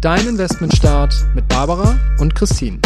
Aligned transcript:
Dein 0.00 0.26
Investmentstart 0.26 1.14
mit 1.34 1.46
Barbara 1.48 1.94
und 2.20 2.34
Christine. 2.34 2.78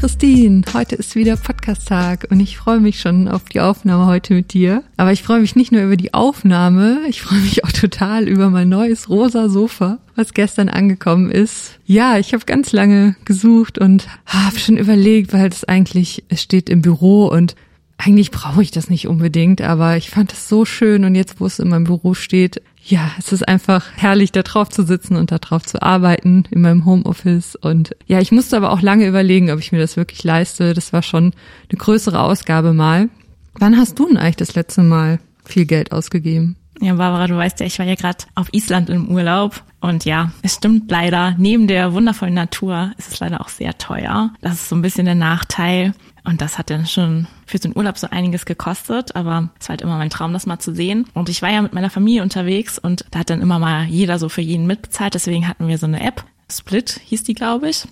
Christine, 0.00 0.62
heute 0.74 0.96
ist 0.96 1.14
wieder 1.14 1.36
Podcast-Tag 1.36 2.26
und 2.28 2.40
ich 2.40 2.56
freue 2.56 2.80
mich 2.80 3.00
schon 3.00 3.28
auf 3.28 3.44
die 3.44 3.60
Aufnahme 3.60 4.06
heute 4.06 4.34
mit 4.34 4.52
dir. 4.52 4.82
Aber 4.96 5.12
ich 5.12 5.22
freue 5.22 5.40
mich 5.40 5.54
nicht 5.54 5.70
nur 5.70 5.82
über 5.82 5.96
die 5.96 6.12
Aufnahme, 6.12 7.02
ich 7.08 7.22
freue 7.22 7.38
mich 7.38 7.64
auch 7.64 7.70
total 7.70 8.26
über 8.26 8.50
mein 8.50 8.68
neues 8.68 9.08
rosa 9.08 9.48
Sofa, 9.48 9.98
was 10.16 10.34
gestern 10.34 10.68
angekommen 10.68 11.30
ist. 11.30 11.78
Ja, 11.86 12.18
ich 12.18 12.32
habe 12.32 12.46
ganz 12.46 12.72
lange 12.72 13.14
gesucht 13.24 13.78
und 13.78 14.08
habe 14.26 14.58
schon 14.58 14.76
überlegt, 14.76 15.32
weil 15.32 15.46
es 15.46 15.62
eigentlich, 15.62 16.24
steht 16.34 16.68
im 16.68 16.82
Büro 16.82 17.28
und 17.28 17.54
eigentlich 18.00 18.30
brauche 18.30 18.62
ich 18.62 18.70
das 18.70 18.90
nicht 18.90 19.08
unbedingt, 19.08 19.60
aber 19.60 19.96
ich 19.96 20.10
fand 20.10 20.32
es 20.32 20.48
so 20.48 20.64
schön 20.64 21.04
und 21.04 21.14
jetzt, 21.14 21.40
wo 21.40 21.46
es 21.46 21.58
in 21.58 21.68
meinem 21.68 21.84
Büro 21.84 22.14
steht, 22.14 22.62
ja, 22.82 23.10
es 23.18 23.32
ist 23.32 23.46
einfach 23.46 23.86
herrlich, 23.96 24.32
da 24.32 24.42
drauf 24.42 24.70
zu 24.70 24.84
sitzen 24.84 25.16
und 25.16 25.30
da 25.30 25.38
drauf 25.38 25.64
zu 25.64 25.82
arbeiten 25.82 26.44
in 26.50 26.62
meinem 26.62 26.86
Homeoffice. 26.86 27.56
Und 27.56 27.94
ja, 28.06 28.20
ich 28.20 28.32
musste 28.32 28.56
aber 28.56 28.72
auch 28.72 28.80
lange 28.80 29.06
überlegen, 29.06 29.50
ob 29.50 29.58
ich 29.58 29.70
mir 29.70 29.78
das 29.78 29.96
wirklich 29.96 30.24
leiste. 30.24 30.72
Das 30.72 30.92
war 30.92 31.02
schon 31.02 31.32
eine 31.70 31.78
größere 31.78 32.20
Ausgabe 32.20 32.72
mal. 32.72 33.10
Wann 33.54 33.76
hast 33.76 33.98
du 33.98 34.06
denn 34.06 34.16
eigentlich 34.16 34.36
das 34.36 34.54
letzte 34.54 34.82
Mal 34.82 35.20
viel 35.44 35.66
Geld 35.66 35.92
ausgegeben? 35.92 36.56
Ja, 36.80 36.94
Barbara, 36.94 37.26
du 37.26 37.36
weißt 37.36 37.60
ja, 37.60 37.66
ich 37.66 37.78
war 37.78 37.84
ja 37.84 37.94
gerade 37.94 38.24
auf 38.34 38.48
Island 38.52 38.88
im 38.88 39.10
Urlaub 39.10 39.62
und 39.80 40.06
ja, 40.06 40.32
es 40.40 40.54
stimmt 40.54 40.90
leider, 40.90 41.34
neben 41.36 41.66
der 41.66 41.92
wundervollen 41.92 42.32
Natur 42.32 42.92
ist 42.96 43.12
es 43.12 43.20
leider 43.20 43.42
auch 43.42 43.50
sehr 43.50 43.76
teuer. 43.76 44.32
Das 44.40 44.54
ist 44.54 44.70
so 44.70 44.76
ein 44.76 44.82
bisschen 44.82 45.04
der 45.04 45.14
Nachteil. 45.14 45.92
Und 46.24 46.40
das 46.40 46.58
hat 46.58 46.70
dann 46.70 46.86
schon 46.86 47.26
für 47.46 47.58
einen 47.64 47.76
Urlaub 47.76 47.98
so 47.98 48.08
einiges 48.10 48.44
gekostet, 48.44 49.16
aber 49.16 49.50
es 49.58 49.68
war 49.68 49.74
halt 49.74 49.82
immer 49.82 49.98
mein 49.98 50.10
Traum, 50.10 50.32
das 50.32 50.46
mal 50.46 50.58
zu 50.58 50.74
sehen. 50.74 51.06
Und 51.14 51.28
ich 51.28 51.42
war 51.42 51.50
ja 51.50 51.62
mit 51.62 51.72
meiner 51.72 51.90
Familie 51.90 52.22
unterwegs 52.22 52.78
und 52.78 53.04
da 53.10 53.20
hat 53.20 53.30
dann 53.30 53.40
immer 53.40 53.58
mal 53.58 53.84
jeder 53.84 54.18
so 54.18 54.28
für 54.28 54.42
jeden 54.42 54.66
mitbezahlt. 54.66 55.14
Deswegen 55.14 55.48
hatten 55.48 55.68
wir 55.68 55.78
so 55.78 55.86
eine 55.86 56.04
App, 56.04 56.24
Split 56.50 57.00
hieß 57.04 57.22
die, 57.24 57.34
glaube 57.34 57.68
ich. 57.68 57.86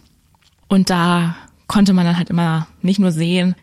Und 0.69 0.91
da 0.91 1.37
konnte 1.67 1.93
man 1.93 2.05
dann 2.05 2.19
halt 2.19 2.31
immer 2.31 2.67
nicht 2.83 2.99
nur 2.99 3.12
sehen, 3.12 3.55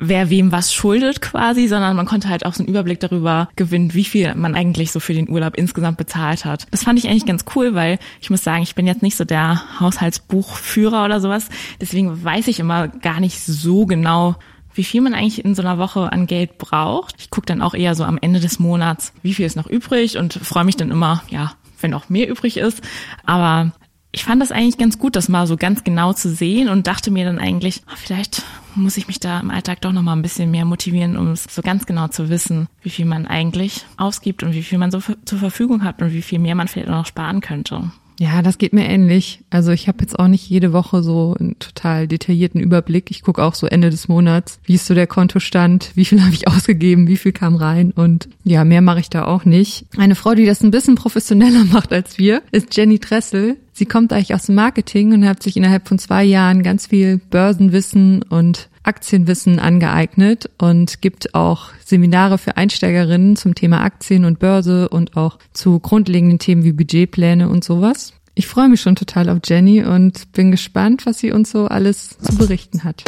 wer 0.00 0.30
wem 0.30 0.50
was 0.50 0.72
schuldet 0.72 1.20
quasi, 1.20 1.68
sondern 1.68 1.94
man 1.94 2.06
konnte 2.06 2.28
halt 2.28 2.46
auch 2.46 2.54
so 2.54 2.62
einen 2.62 2.70
Überblick 2.70 2.98
darüber 3.00 3.48
gewinnen, 3.54 3.94
wie 3.94 4.04
viel 4.04 4.34
man 4.34 4.54
eigentlich 4.54 4.90
so 4.90 4.98
für 4.98 5.12
den 5.12 5.28
Urlaub 5.28 5.56
insgesamt 5.56 5.98
bezahlt 5.98 6.44
hat. 6.44 6.66
Das 6.70 6.84
fand 6.84 6.98
ich 6.98 7.08
eigentlich 7.08 7.26
ganz 7.26 7.44
cool, 7.54 7.74
weil 7.74 7.98
ich 8.20 8.30
muss 8.30 8.42
sagen, 8.42 8.62
ich 8.62 8.74
bin 8.74 8.86
jetzt 8.86 9.02
nicht 9.02 9.16
so 9.16 9.24
der 9.24 9.78
Haushaltsbuchführer 9.78 11.04
oder 11.04 11.20
sowas. 11.20 11.48
Deswegen 11.80 12.24
weiß 12.24 12.48
ich 12.48 12.58
immer 12.58 12.88
gar 12.88 13.20
nicht 13.20 13.40
so 13.40 13.84
genau, 13.84 14.36
wie 14.74 14.84
viel 14.84 15.02
man 15.02 15.14
eigentlich 15.14 15.44
in 15.44 15.54
so 15.54 15.62
einer 15.62 15.78
Woche 15.78 16.10
an 16.12 16.26
Geld 16.26 16.56
braucht. 16.56 17.16
Ich 17.18 17.28
gucke 17.28 17.46
dann 17.46 17.60
auch 17.60 17.74
eher 17.74 17.94
so 17.94 18.04
am 18.04 18.18
Ende 18.20 18.40
des 18.40 18.58
Monats, 18.58 19.12
wie 19.22 19.34
viel 19.34 19.44
ist 19.44 19.56
noch 19.56 19.66
übrig 19.66 20.16
und 20.16 20.32
freue 20.32 20.64
mich 20.64 20.76
dann 20.76 20.90
immer, 20.90 21.22
ja, 21.28 21.52
wenn 21.80 21.92
auch 21.92 22.08
mehr 22.08 22.28
übrig 22.28 22.56
ist. 22.56 22.80
Aber 23.26 23.72
ich 24.12 24.24
fand 24.24 24.42
das 24.42 24.50
eigentlich 24.50 24.78
ganz 24.78 24.98
gut, 24.98 25.14
das 25.16 25.28
mal 25.28 25.46
so 25.46 25.56
ganz 25.56 25.84
genau 25.84 26.12
zu 26.12 26.28
sehen 26.28 26.68
und 26.68 26.86
dachte 26.86 27.10
mir 27.10 27.24
dann 27.24 27.38
eigentlich, 27.38 27.82
oh, 27.86 27.96
vielleicht 27.96 28.42
muss 28.74 28.96
ich 28.96 29.06
mich 29.06 29.20
da 29.20 29.40
im 29.40 29.50
Alltag 29.50 29.80
doch 29.80 29.92
noch 29.92 30.02
mal 30.02 30.14
ein 30.14 30.22
bisschen 30.22 30.50
mehr 30.50 30.64
motivieren, 30.64 31.16
um 31.16 31.28
es 31.28 31.44
so 31.44 31.62
ganz 31.62 31.86
genau 31.86 32.08
zu 32.08 32.28
wissen, 32.28 32.68
wie 32.82 32.90
viel 32.90 33.04
man 33.04 33.26
eigentlich 33.26 33.84
ausgibt 33.96 34.42
und 34.42 34.52
wie 34.52 34.62
viel 34.62 34.78
man 34.78 34.90
so 34.90 35.00
zur 35.24 35.38
Verfügung 35.38 35.84
hat 35.84 36.02
und 36.02 36.12
wie 36.12 36.22
viel 36.22 36.38
mehr 36.38 36.54
man 36.54 36.68
vielleicht 36.68 36.88
noch 36.88 37.06
sparen 37.06 37.40
könnte. 37.40 37.90
Ja, 38.20 38.42
das 38.42 38.58
geht 38.58 38.74
mir 38.74 38.86
ähnlich. 38.86 39.40
Also 39.48 39.72
ich 39.72 39.88
habe 39.88 40.02
jetzt 40.02 40.18
auch 40.18 40.28
nicht 40.28 40.46
jede 40.46 40.74
Woche 40.74 41.02
so 41.02 41.34
einen 41.40 41.58
total 41.58 42.06
detaillierten 42.06 42.60
Überblick. 42.60 43.10
Ich 43.10 43.22
gucke 43.22 43.42
auch 43.42 43.54
so 43.54 43.66
Ende 43.66 43.88
des 43.88 44.08
Monats, 44.08 44.60
wie 44.64 44.74
ist 44.74 44.84
so 44.84 44.92
der 44.92 45.06
Kontostand, 45.06 45.92
wie 45.94 46.04
viel 46.04 46.22
habe 46.24 46.34
ich 46.34 46.46
ausgegeben, 46.46 47.08
wie 47.08 47.16
viel 47.16 47.32
kam 47.32 47.56
rein 47.56 47.92
und 47.92 48.28
ja, 48.44 48.64
mehr 48.64 48.82
mache 48.82 49.00
ich 49.00 49.08
da 49.08 49.24
auch 49.24 49.46
nicht. 49.46 49.86
Eine 49.96 50.16
Frau, 50.16 50.34
die 50.34 50.44
das 50.44 50.62
ein 50.62 50.70
bisschen 50.70 50.96
professioneller 50.96 51.64
macht 51.72 51.94
als 51.94 52.18
wir, 52.18 52.42
ist 52.52 52.76
Jenny 52.76 52.98
Dressel. 52.98 53.56
Sie 53.80 53.86
kommt 53.86 54.12
eigentlich 54.12 54.34
aus 54.34 54.44
dem 54.44 54.56
Marketing 54.56 55.14
und 55.14 55.26
hat 55.26 55.42
sich 55.42 55.56
innerhalb 55.56 55.88
von 55.88 55.98
zwei 55.98 56.22
Jahren 56.22 56.62
ganz 56.62 56.88
viel 56.88 57.16
Börsenwissen 57.16 58.22
und 58.22 58.68
Aktienwissen 58.82 59.58
angeeignet 59.58 60.50
und 60.58 61.00
gibt 61.00 61.34
auch 61.34 61.70
Seminare 61.82 62.36
für 62.36 62.58
Einsteigerinnen 62.58 63.36
zum 63.36 63.54
Thema 63.54 63.82
Aktien 63.82 64.26
und 64.26 64.38
Börse 64.38 64.90
und 64.90 65.16
auch 65.16 65.38
zu 65.54 65.80
grundlegenden 65.80 66.38
Themen 66.38 66.62
wie 66.62 66.72
Budgetpläne 66.72 67.48
und 67.48 67.64
sowas. 67.64 68.12
Ich 68.34 68.46
freue 68.46 68.68
mich 68.68 68.82
schon 68.82 68.96
total 68.96 69.30
auf 69.30 69.38
Jenny 69.46 69.82
und 69.82 70.30
bin 70.32 70.50
gespannt, 70.50 71.06
was 71.06 71.18
sie 71.18 71.32
uns 71.32 71.50
so 71.50 71.64
alles 71.64 72.18
zu 72.18 72.36
berichten 72.36 72.84
hat. 72.84 73.02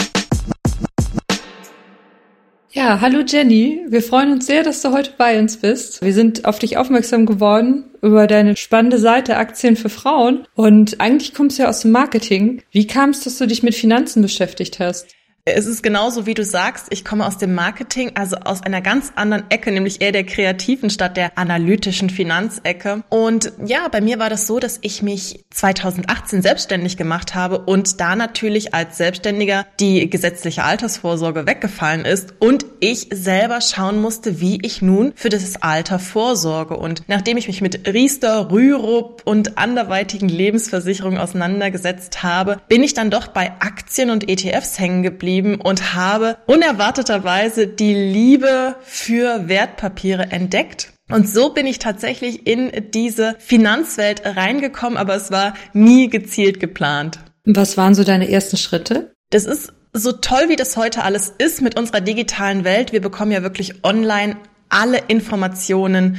Ja, 2.74 3.02
hallo 3.02 3.20
Jenny. 3.20 3.82
Wir 3.88 4.02
freuen 4.02 4.32
uns 4.32 4.46
sehr, 4.46 4.62
dass 4.62 4.80
du 4.80 4.92
heute 4.92 5.12
bei 5.18 5.38
uns 5.38 5.58
bist. 5.58 6.02
Wir 6.02 6.14
sind 6.14 6.46
auf 6.46 6.58
dich 6.58 6.78
aufmerksam 6.78 7.26
geworden 7.26 7.84
über 8.00 8.26
deine 8.26 8.56
spannende 8.56 8.96
Seite 8.96 9.36
Aktien 9.36 9.76
für 9.76 9.90
Frauen 9.90 10.46
und 10.54 10.98
eigentlich 10.98 11.34
kommst 11.34 11.58
du 11.58 11.64
ja 11.64 11.68
aus 11.68 11.80
dem 11.80 11.90
Marketing. 11.90 12.62
Wie 12.70 12.86
kam 12.86 13.10
es, 13.10 13.24
dass 13.24 13.36
du 13.36 13.46
dich 13.46 13.62
mit 13.62 13.74
Finanzen 13.74 14.22
beschäftigt 14.22 14.80
hast? 14.80 15.14
Es 15.44 15.66
ist 15.66 15.82
genauso, 15.82 16.24
wie 16.24 16.34
du 16.34 16.44
sagst, 16.44 16.86
ich 16.90 17.04
komme 17.04 17.26
aus 17.26 17.36
dem 17.36 17.52
Marketing, 17.52 18.12
also 18.14 18.36
aus 18.36 18.62
einer 18.62 18.80
ganz 18.80 19.10
anderen 19.16 19.50
Ecke, 19.50 19.72
nämlich 19.72 20.00
eher 20.00 20.12
der 20.12 20.22
kreativen 20.22 20.88
statt 20.88 21.16
der 21.16 21.36
analytischen 21.36 22.10
Finanzecke. 22.10 23.02
Und 23.08 23.52
ja, 23.66 23.88
bei 23.88 24.00
mir 24.00 24.20
war 24.20 24.30
das 24.30 24.46
so, 24.46 24.60
dass 24.60 24.78
ich 24.82 25.02
mich 25.02 25.44
2018 25.50 26.42
selbstständig 26.42 26.96
gemacht 26.96 27.34
habe 27.34 27.58
und 27.58 28.00
da 28.00 28.14
natürlich 28.14 28.72
als 28.72 28.98
Selbstständiger 28.98 29.66
die 29.80 30.08
gesetzliche 30.08 30.62
Altersvorsorge 30.62 31.44
weggefallen 31.44 32.04
ist 32.04 32.34
und 32.38 32.64
ich 32.78 33.08
selber 33.10 33.60
schauen 33.60 34.00
musste, 34.00 34.40
wie 34.40 34.64
ich 34.64 34.80
nun 34.80 35.12
für 35.16 35.28
das 35.28 35.60
Alter 35.60 35.98
vorsorge. 35.98 36.76
Und 36.76 37.02
nachdem 37.08 37.36
ich 37.36 37.48
mich 37.48 37.60
mit 37.60 37.88
Riester, 37.92 38.52
Rürup 38.52 39.22
und 39.24 39.58
anderweitigen 39.58 40.28
Lebensversicherungen 40.28 41.18
auseinandergesetzt 41.18 42.22
habe, 42.22 42.60
bin 42.68 42.84
ich 42.84 42.94
dann 42.94 43.10
doch 43.10 43.26
bei 43.26 43.50
Aktien 43.58 44.10
und 44.10 44.28
ETFs 44.28 44.78
hängen 44.78 45.02
geblieben 45.02 45.31
geblieben 45.32 45.60
und 45.60 45.94
habe 45.94 46.36
unerwarteterweise 46.46 47.66
die 47.66 47.94
Liebe 47.94 48.76
für 48.82 49.48
Wertpapiere 49.48 50.30
entdeckt. 50.30 50.92
Und 51.10 51.28
so 51.28 51.52
bin 51.52 51.66
ich 51.66 51.78
tatsächlich 51.78 52.46
in 52.46 52.90
diese 52.92 53.34
Finanzwelt 53.38 54.22
reingekommen, 54.24 54.96
aber 54.96 55.14
es 55.14 55.30
war 55.30 55.54
nie 55.72 56.08
gezielt 56.08 56.60
geplant. 56.60 57.18
Was 57.44 57.76
waren 57.76 57.94
so 57.94 58.04
deine 58.04 58.30
ersten 58.30 58.56
Schritte? 58.56 59.12
Das 59.30 59.44
ist 59.44 59.72
so 59.92 60.12
toll, 60.12 60.48
wie 60.48 60.56
das 60.56 60.76
heute 60.76 61.02
alles 61.02 61.32
ist 61.36 61.60
mit 61.60 61.78
unserer 61.78 62.00
digitalen 62.00 62.64
Welt. 62.64 62.92
Wir 62.92 63.00
bekommen 63.00 63.32
ja 63.32 63.42
wirklich 63.42 63.84
online 63.84 64.36
alle 64.68 64.98
Informationen 65.08 66.18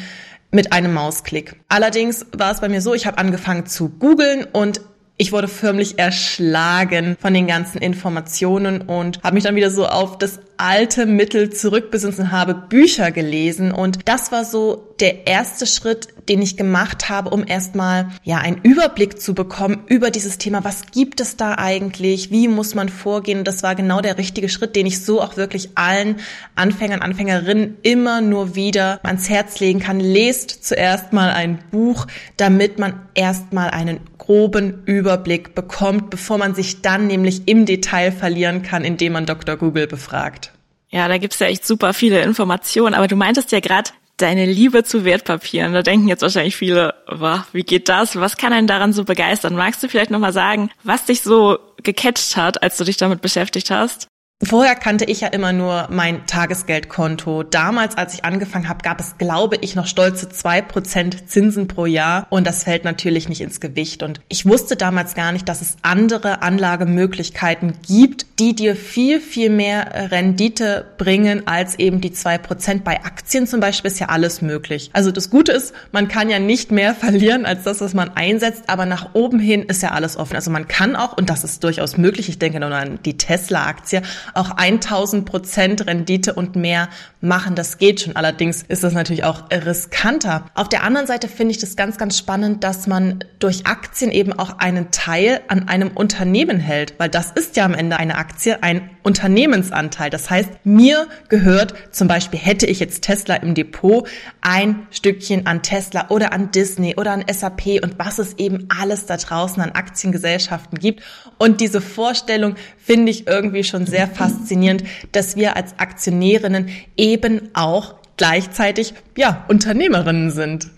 mit 0.52 0.74
einem 0.74 0.94
Mausklick. 0.94 1.56
Allerdings 1.70 2.28
war 2.38 2.52
es 2.52 2.62
bei 2.62 2.70
mir 2.70 2.82
so, 2.82 2.94
ich 2.94 3.08
habe 3.08 3.18
angefangen 3.18 3.66
zu 3.66 3.90
googeln 3.90 4.46
und 4.52 4.82
ich 5.18 5.32
wurde 5.32 5.48
förmlich 5.48 6.00
erschlagen 6.00 7.16
von 7.20 7.34
den 7.34 7.48
ganzen 7.48 7.78
Informationen 7.80 8.82
und 8.82 9.22
habe 9.24 9.36
mich 9.36 9.44
dann 9.44 9.56
wieder 9.56 9.70
so 9.70 9.88
auf 9.88 10.18
das 10.18 10.40
alte 10.58 11.06
Mittel 11.06 11.52
zurückbesinnen 11.52 12.18
und 12.18 12.32
habe 12.32 12.54
Bücher 12.54 13.12
gelesen 13.12 13.72
und 13.72 14.00
das 14.06 14.32
war 14.32 14.46
so 14.46 14.94
der 15.00 15.28
erste 15.28 15.66
Schritt, 15.66 16.08
den 16.30 16.42
ich 16.42 16.56
gemacht 16.56 17.10
habe, 17.10 17.30
um 17.32 17.46
erstmal 17.46 18.08
ja 18.24 18.38
einen 18.38 18.62
Überblick 18.64 19.20
zu 19.20 19.34
bekommen 19.34 19.84
über 19.88 20.12
dieses 20.12 20.38
Thema. 20.38 20.64
Was 20.64 20.92
gibt 20.92 21.20
es 21.20 21.36
da 21.36 21.56
eigentlich? 21.58 22.32
Wie 22.32 22.48
muss 22.48 22.76
man 22.76 22.90
vorgehen? 22.90 23.44
Das 23.44 23.64
war 23.64 23.76
genau 23.76 24.00
der 24.00 24.18
richtige 24.18 24.50
Schritt, 24.50 24.76
den 24.76 24.86
ich 24.86 25.04
so 25.04 25.22
auch 25.22 25.36
wirklich 25.36 25.72
allen 25.76 26.18
Anfängern, 26.56 27.02
Anfängerinnen 27.02 27.78
immer 27.82 28.22
nur 28.22 28.56
wieder 28.56 29.00
ans 29.04 29.30
Herz 29.30 29.60
legen 29.60 29.80
kann. 29.80 30.00
Lest 30.00 30.64
zuerst 30.64 31.12
mal 31.12 31.32
ein 31.32 31.60
Buch, 31.72 32.08
damit 32.38 32.80
man 32.80 33.02
erstmal 33.14 33.72
einen 33.72 34.00
groben 34.18 34.84
Überblick 34.86 35.54
bekommt, 35.56 36.10
bevor 36.10 36.38
man 36.38 36.56
sich 36.56 36.82
dann 36.82 37.08
nämlich 37.08 37.48
im 37.48 37.66
Detail 37.66 38.12
verlieren 38.12 38.62
kann, 38.62 38.86
indem 38.86 39.14
man 39.14 39.26
Dr. 39.26 39.58
Google 39.58 39.88
befragt. 39.88 40.53
Ja, 40.94 41.08
da 41.08 41.18
gibt's 41.18 41.40
ja 41.40 41.48
echt 41.48 41.66
super 41.66 41.92
viele 41.96 42.22
Informationen, 42.22 42.94
aber 42.94 43.08
du 43.08 43.16
meintest 43.16 43.52
ja 43.52 43.60
gerade 43.60 43.90
deine 44.18 44.46
Liebe 44.46 44.84
zu 44.84 45.04
Wertpapieren. 45.04 45.74
Da 45.74 45.82
denken 45.82 46.08
jetzt 46.08 46.22
wahrscheinlich 46.22 46.56
viele, 46.56 46.94
wow, 47.08 47.42
wie 47.52 47.64
geht 47.64 47.90
das? 47.90 48.16
Was 48.16 48.38
kann 48.38 48.54
einen 48.54 48.68
daran 48.68 48.94
so 48.94 49.04
begeistern? 49.04 49.56
Magst 49.56 49.82
du 49.82 49.90
vielleicht 49.90 50.12
nochmal 50.12 50.34
sagen, 50.34 50.70
was 50.84 51.06
dich 51.06 51.24
so 51.24 51.58
gecatcht 51.82 52.38
hat, 52.38 52.62
als 52.62 52.78
du 52.78 52.84
dich 52.84 52.98
damit 52.98 53.22
beschäftigt 53.22 53.72
hast? 53.72 54.08
Vorher 54.46 54.76
kannte 54.76 55.06
ich 55.06 55.22
ja 55.22 55.30
immer 55.30 55.54
nur 55.54 55.88
mein 55.90 56.26
Tagesgeldkonto. 56.26 57.44
Damals, 57.44 57.98
als 57.98 58.14
ich 58.14 58.26
angefangen 58.26 58.68
habe, 58.68 58.82
gab 58.84 59.00
es, 59.00 59.18
glaube 59.18 59.58
ich, 59.62 59.76
noch 59.76 59.88
stolze 59.88 60.28
zwei 60.30 60.62
Prozent 60.62 61.30
Zinsen 61.30 61.68
pro 61.68 61.86
Jahr 61.86 62.28
und 62.30 62.46
das 62.46 62.64
fällt 62.64 62.84
natürlich 62.84 63.30
nicht 63.30 63.40
ins 63.40 63.62
Gewicht. 63.62 64.04
Und 64.04 64.20
ich 64.28 64.46
wusste 64.46 64.76
damals 64.76 65.16
gar 65.16 65.32
nicht, 65.32 65.48
dass 65.48 65.62
es 65.62 65.78
andere 65.82 66.42
Anlagemöglichkeiten 66.42 67.76
gibt, 67.88 68.26
die 68.40 68.54
dir 68.54 68.76
viel, 68.76 69.22
viel 69.22 69.50
mehr 69.50 70.12
Rendite 70.12 70.88
bringen 70.98 71.48
als 71.48 71.80
eben 71.80 72.02
die 72.02 72.12
zwei 72.12 72.38
Prozent. 72.38 72.84
Bei 72.84 73.04
Aktien 73.06 73.48
zum 73.48 73.62
Beispiel 73.62 73.92
ist 73.92 74.00
ja 74.00 74.10
alles 74.10 74.42
möglich. 74.42 74.90
Also 74.92 75.12
das 75.12 75.30
Gute 75.30 75.54
ist, 75.54 75.74
man 75.94 76.10
kann 76.10 76.30
ja 76.30 76.40
nicht 76.40 76.72
mehr 76.72 76.96
verlieren 77.04 77.46
als 77.46 77.64
das, 77.64 77.80
was 77.80 77.94
man 77.94 78.10
einsetzt, 78.16 78.64
aber 78.68 78.86
nach 78.86 79.14
oben 79.14 79.40
hin 79.40 79.64
ist 79.64 79.82
ja 79.82 79.92
alles 79.92 80.18
offen. 80.18 80.36
Also 80.36 80.52
man 80.52 80.68
kann 80.68 80.98
auch, 80.98 81.16
und 81.18 81.30
das 81.30 81.46
ist 81.46 81.64
durchaus 81.64 81.96
möglich, 81.96 82.28
ich 82.28 82.40
denke 82.40 82.60
nur 82.60 82.72
an 82.72 83.00
die 83.06 83.18
Tesla-Aktie, 83.18 84.02
auch 84.34 84.52
1000 84.52 85.26
Prozent 85.26 85.88
Rendite 85.88 86.34
und 86.34 86.56
mehr 86.56 86.90
machen. 87.22 87.56
Das 87.56 87.78
geht 87.78 88.02
schon. 88.02 88.16
Allerdings 88.16 88.64
ist 88.64 88.84
das 88.84 88.94
natürlich 88.94 89.24
auch 89.24 89.44
riskanter. 89.52 90.46
Auf 90.54 90.70
der 90.70 90.84
anderen 90.84 91.08
Seite 91.08 91.28
finde 91.28 91.52
ich 91.52 91.58
das 91.60 91.76
ganz, 91.76 91.98
ganz 91.98 92.18
spannend, 92.18 92.64
dass 92.64 92.88
man 92.88 93.24
durch 93.40 93.66
Aktien 93.66 94.12
eben 94.12 94.34
auch 94.34 94.60
einen 94.60 94.92
Teil 94.92 95.42
an 95.48 95.68
einem 95.68 95.92
Unternehmen 95.92 96.60
hält, 96.60 96.96
weil 96.98 97.10
das 97.10 97.32
ist 97.32 97.56
ja 97.56 97.66
am 97.66 97.74
Ende 97.74 97.98
eine 97.98 98.18
Aktie, 98.18 98.62
ein 98.64 98.90
Unternehmensanteil. 99.04 100.10
Das 100.10 100.30
heißt, 100.30 100.50
mir 100.64 101.08
gehört 101.30 101.74
zum 101.92 102.08
Beispiel, 102.08 102.40
hätte 102.40 102.66
ich 102.66 102.80
jetzt 102.80 103.04
Tesla 103.04 103.36
im 103.36 103.54
Depot, 103.54 104.08
ein 104.42 104.88
Stückchen 104.92 105.46
an 105.46 105.62
Tesla 105.62 106.10
oder 106.10 106.34
an 106.34 106.52
Disney 106.52 106.96
oder 106.96 107.12
an 107.12 107.26
SAP 107.32 107.84
und 107.84 108.00
was 108.00 108.20
es 108.20 108.34
eben 108.38 108.68
alles 108.70 109.06
da 109.06 109.18
draußen 109.18 109.62
an 109.62 109.72
Aktiengesellschaften 109.72 110.80
gibt. 110.80 111.04
Und 111.38 111.62
diese 111.62 111.82
Vorstellung 111.82 112.56
finde 112.78 113.12
ich 113.12 113.28
irgendwie 113.28 113.64
schon 113.64 113.86
sehr 113.86 114.08
faszinierend, 114.08 114.84
dass 115.12 115.36
wir 115.36 115.56
als 115.56 115.78
Aktionärinnen 115.78 116.70
eben 116.98 117.50
auch 117.54 117.96
gleichzeitig, 118.18 118.94
ja, 119.18 119.46
Unternehmerinnen 119.48 120.32
sind. 120.32 120.70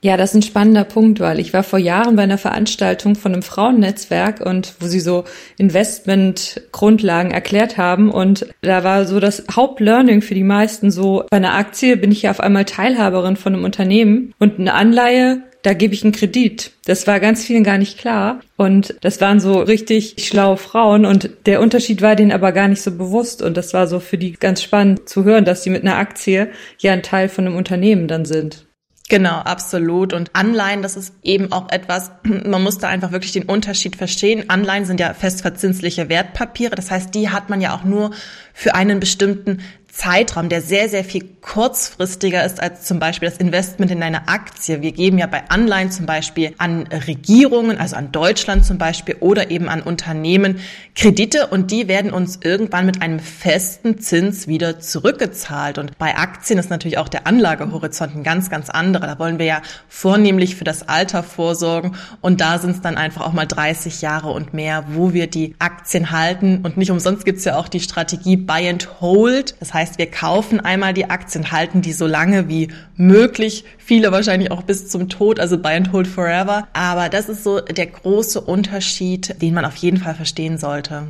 Ja, 0.00 0.16
das 0.16 0.30
ist 0.30 0.36
ein 0.36 0.42
spannender 0.42 0.84
Punkt, 0.84 1.18
weil 1.18 1.40
ich 1.40 1.52
war 1.52 1.64
vor 1.64 1.78
Jahren 1.78 2.14
bei 2.14 2.22
einer 2.22 2.38
Veranstaltung 2.38 3.16
von 3.16 3.32
einem 3.32 3.42
Frauennetzwerk 3.42 4.40
und 4.40 4.74
wo 4.78 4.86
sie 4.86 5.00
so 5.00 5.24
Investmentgrundlagen 5.56 7.32
erklärt 7.32 7.76
haben 7.78 8.10
und 8.10 8.46
da 8.62 8.84
war 8.84 9.06
so 9.06 9.18
das 9.18 9.44
Hauptlearning 9.50 10.22
für 10.22 10.34
die 10.34 10.44
meisten 10.44 10.92
so, 10.92 11.24
bei 11.30 11.38
einer 11.38 11.54
Aktie 11.54 11.96
bin 11.96 12.12
ich 12.12 12.22
ja 12.22 12.30
auf 12.30 12.40
einmal 12.40 12.64
Teilhaberin 12.64 13.36
von 13.36 13.54
einem 13.54 13.64
Unternehmen 13.64 14.34
und 14.38 14.60
eine 14.60 14.74
Anleihe 14.74 15.42
da 15.62 15.74
gebe 15.74 15.92
ich 15.92 16.04
einen 16.04 16.12
Kredit. 16.12 16.72
Das 16.86 17.06
war 17.06 17.20
ganz 17.20 17.44
vielen 17.44 17.64
gar 17.64 17.78
nicht 17.78 17.98
klar. 17.98 18.40
Und 18.56 18.94
das 19.00 19.20
waren 19.20 19.40
so 19.40 19.60
richtig 19.60 20.14
schlaue 20.18 20.56
Frauen 20.56 21.04
und 21.04 21.30
der 21.46 21.60
Unterschied 21.60 22.00
war 22.00 22.16
denen 22.16 22.32
aber 22.32 22.52
gar 22.52 22.68
nicht 22.68 22.80
so 22.80 22.92
bewusst. 22.92 23.42
Und 23.42 23.56
das 23.56 23.74
war 23.74 23.86
so 23.86 24.00
für 24.00 24.18
die 24.18 24.32
ganz 24.32 24.62
spannend 24.62 25.08
zu 25.08 25.24
hören, 25.24 25.44
dass 25.44 25.64
sie 25.64 25.70
mit 25.70 25.82
einer 25.82 25.96
Aktie 25.96 26.50
ja 26.78 26.92
ein 26.92 27.02
Teil 27.02 27.28
von 27.28 27.46
einem 27.46 27.56
Unternehmen 27.56 28.08
dann 28.08 28.24
sind. 28.24 28.67
Genau, 29.08 29.38
absolut. 29.38 30.12
Und 30.12 30.34
Anleihen, 30.34 30.82
das 30.82 30.94
ist 30.96 31.14
eben 31.22 31.50
auch 31.50 31.70
etwas, 31.70 32.12
man 32.22 32.62
muss 32.62 32.78
da 32.78 32.88
einfach 32.88 33.10
wirklich 33.10 33.32
den 33.32 33.44
Unterschied 33.44 33.96
verstehen. 33.96 34.50
Anleihen 34.50 34.84
sind 34.84 35.00
ja 35.00 35.14
festverzinsliche 35.14 36.08
Wertpapiere. 36.08 36.74
Das 36.74 36.90
heißt, 36.90 37.14
die 37.14 37.30
hat 37.30 37.48
man 37.48 37.60
ja 37.60 37.74
auch 37.74 37.84
nur 37.84 38.10
für 38.52 38.74
einen 38.74 39.00
bestimmten 39.00 39.60
Zeitraum, 39.90 40.48
der 40.48 40.60
sehr, 40.60 40.88
sehr 40.88 41.04
viel 41.04 41.24
kurzfristiger 41.48 42.44
ist 42.44 42.62
als 42.62 42.84
zum 42.84 42.98
Beispiel 42.98 43.28
das 43.28 43.38
Investment 43.38 43.90
in 43.90 44.02
eine 44.02 44.28
Aktie. 44.28 44.82
Wir 44.82 44.92
geben 44.92 45.16
ja 45.16 45.26
bei 45.26 45.48
Anleihen 45.48 45.90
zum 45.90 46.04
Beispiel 46.04 46.54
an 46.58 46.86
Regierungen, 46.86 47.78
also 47.78 47.96
an 47.96 48.12
Deutschland 48.12 48.66
zum 48.66 48.76
Beispiel 48.76 49.16
oder 49.20 49.50
eben 49.50 49.70
an 49.70 49.80
Unternehmen 49.82 50.60
Kredite 50.94 51.46
und 51.46 51.70
die 51.70 51.88
werden 51.88 52.12
uns 52.12 52.40
irgendwann 52.42 52.84
mit 52.84 53.00
einem 53.00 53.18
festen 53.18 53.98
Zins 53.98 54.46
wieder 54.46 54.78
zurückgezahlt. 54.78 55.78
Und 55.78 55.96
bei 55.96 56.16
Aktien 56.16 56.58
ist 56.58 56.68
natürlich 56.68 56.98
auch 56.98 57.08
der 57.08 57.26
Anlagehorizont 57.26 58.14
ein 58.14 58.24
ganz, 58.24 58.50
ganz 58.50 58.68
anderer. 58.68 59.06
Da 59.06 59.18
wollen 59.18 59.38
wir 59.38 59.46
ja 59.46 59.62
vornehmlich 59.88 60.54
für 60.54 60.64
das 60.64 60.86
Alter 60.86 61.22
vorsorgen 61.22 61.96
und 62.20 62.42
da 62.42 62.58
sind 62.58 62.72
es 62.72 62.80
dann 62.82 62.98
einfach 62.98 63.26
auch 63.26 63.32
mal 63.32 63.46
30 63.46 64.02
Jahre 64.02 64.32
und 64.32 64.52
mehr, 64.52 64.84
wo 64.88 65.14
wir 65.14 65.28
die 65.28 65.54
Aktien 65.60 66.10
halten. 66.10 66.60
Und 66.62 66.76
nicht 66.76 66.90
umsonst 66.90 67.24
gibt 67.24 67.38
es 67.38 67.46
ja 67.46 67.56
auch 67.56 67.68
die 67.68 67.80
Strategie 67.80 68.36
Buy 68.36 68.68
and 68.68 69.00
Hold. 69.00 69.54
Das 69.60 69.72
heißt, 69.72 69.96
wir 69.96 70.10
kaufen 70.10 70.60
einmal 70.60 70.92
die 70.92 71.08
Aktien, 71.38 71.52
halten 71.52 71.82
die 71.82 71.92
so 71.92 72.06
lange 72.06 72.48
wie 72.48 72.68
möglich, 72.96 73.64
viele 73.78 74.12
wahrscheinlich 74.12 74.50
auch 74.50 74.62
bis 74.62 74.88
zum 74.88 75.08
Tod, 75.08 75.40
also 75.40 75.58
buy 75.58 75.74
and 75.74 75.92
hold 75.92 76.06
forever. 76.06 76.68
Aber 76.72 77.08
das 77.08 77.28
ist 77.28 77.44
so 77.44 77.60
der 77.60 77.86
große 77.86 78.40
Unterschied, 78.40 79.40
den 79.40 79.54
man 79.54 79.64
auf 79.64 79.76
jeden 79.76 79.98
Fall 79.98 80.14
verstehen 80.14 80.58
sollte. 80.58 81.08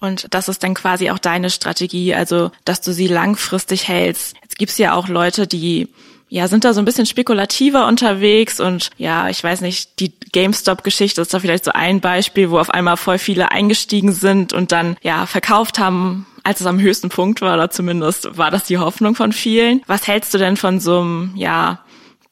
Und 0.00 0.26
das 0.30 0.48
ist 0.48 0.62
dann 0.62 0.74
quasi 0.74 1.10
auch 1.10 1.18
deine 1.18 1.50
Strategie, 1.50 2.14
also 2.14 2.50
dass 2.64 2.80
du 2.80 2.92
sie 2.92 3.06
langfristig 3.06 3.86
hältst. 3.86 4.34
Jetzt 4.42 4.58
gibt's 4.58 4.78
ja 4.78 4.94
auch 4.94 5.08
Leute, 5.08 5.46
die 5.46 5.88
ja, 6.32 6.48
sind 6.48 6.64
da 6.64 6.72
so 6.72 6.80
ein 6.80 6.86
bisschen 6.86 7.04
spekulativer 7.04 7.86
unterwegs 7.86 8.58
und 8.58 8.88
ja, 8.96 9.28
ich 9.28 9.44
weiß 9.44 9.60
nicht, 9.60 10.00
die 10.00 10.14
GameStop-Geschichte 10.32 11.20
ist 11.20 11.34
da 11.34 11.40
vielleicht 11.40 11.66
so 11.66 11.72
ein 11.72 12.00
Beispiel, 12.00 12.50
wo 12.50 12.58
auf 12.58 12.70
einmal 12.70 12.96
voll 12.96 13.18
viele 13.18 13.50
eingestiegen 13.50 14.12
sind 14.12 14.54
und 14.54 14.72
dann 14.72 14.96
ja 15.02 15.26
verkauft 15.26 15.78
haben, 15.78 16.24
als 16.42 16.62
es 16.62 16.66
am 16.66 16.80
höchsten 16.80 17.10
Punkt 17.10 17.42
war, 17.42 17.52
oder 17.52 17.68
zumindest 17.68 18.38
war 18.38 18.50
das 18.50 18.64
die 18.64 18.78
Hoffnung 18.78 19.14
von 19.14 19.32
vielen. 19.32 19.82
Was 19.86 20.08
hältst 20.08 20.32
du 20.32 20.38
denn 20.38 20.56
von 20.56 20.80
so 20.80 21.00
einem, 21.00 21.32
ja, 21.36 21.80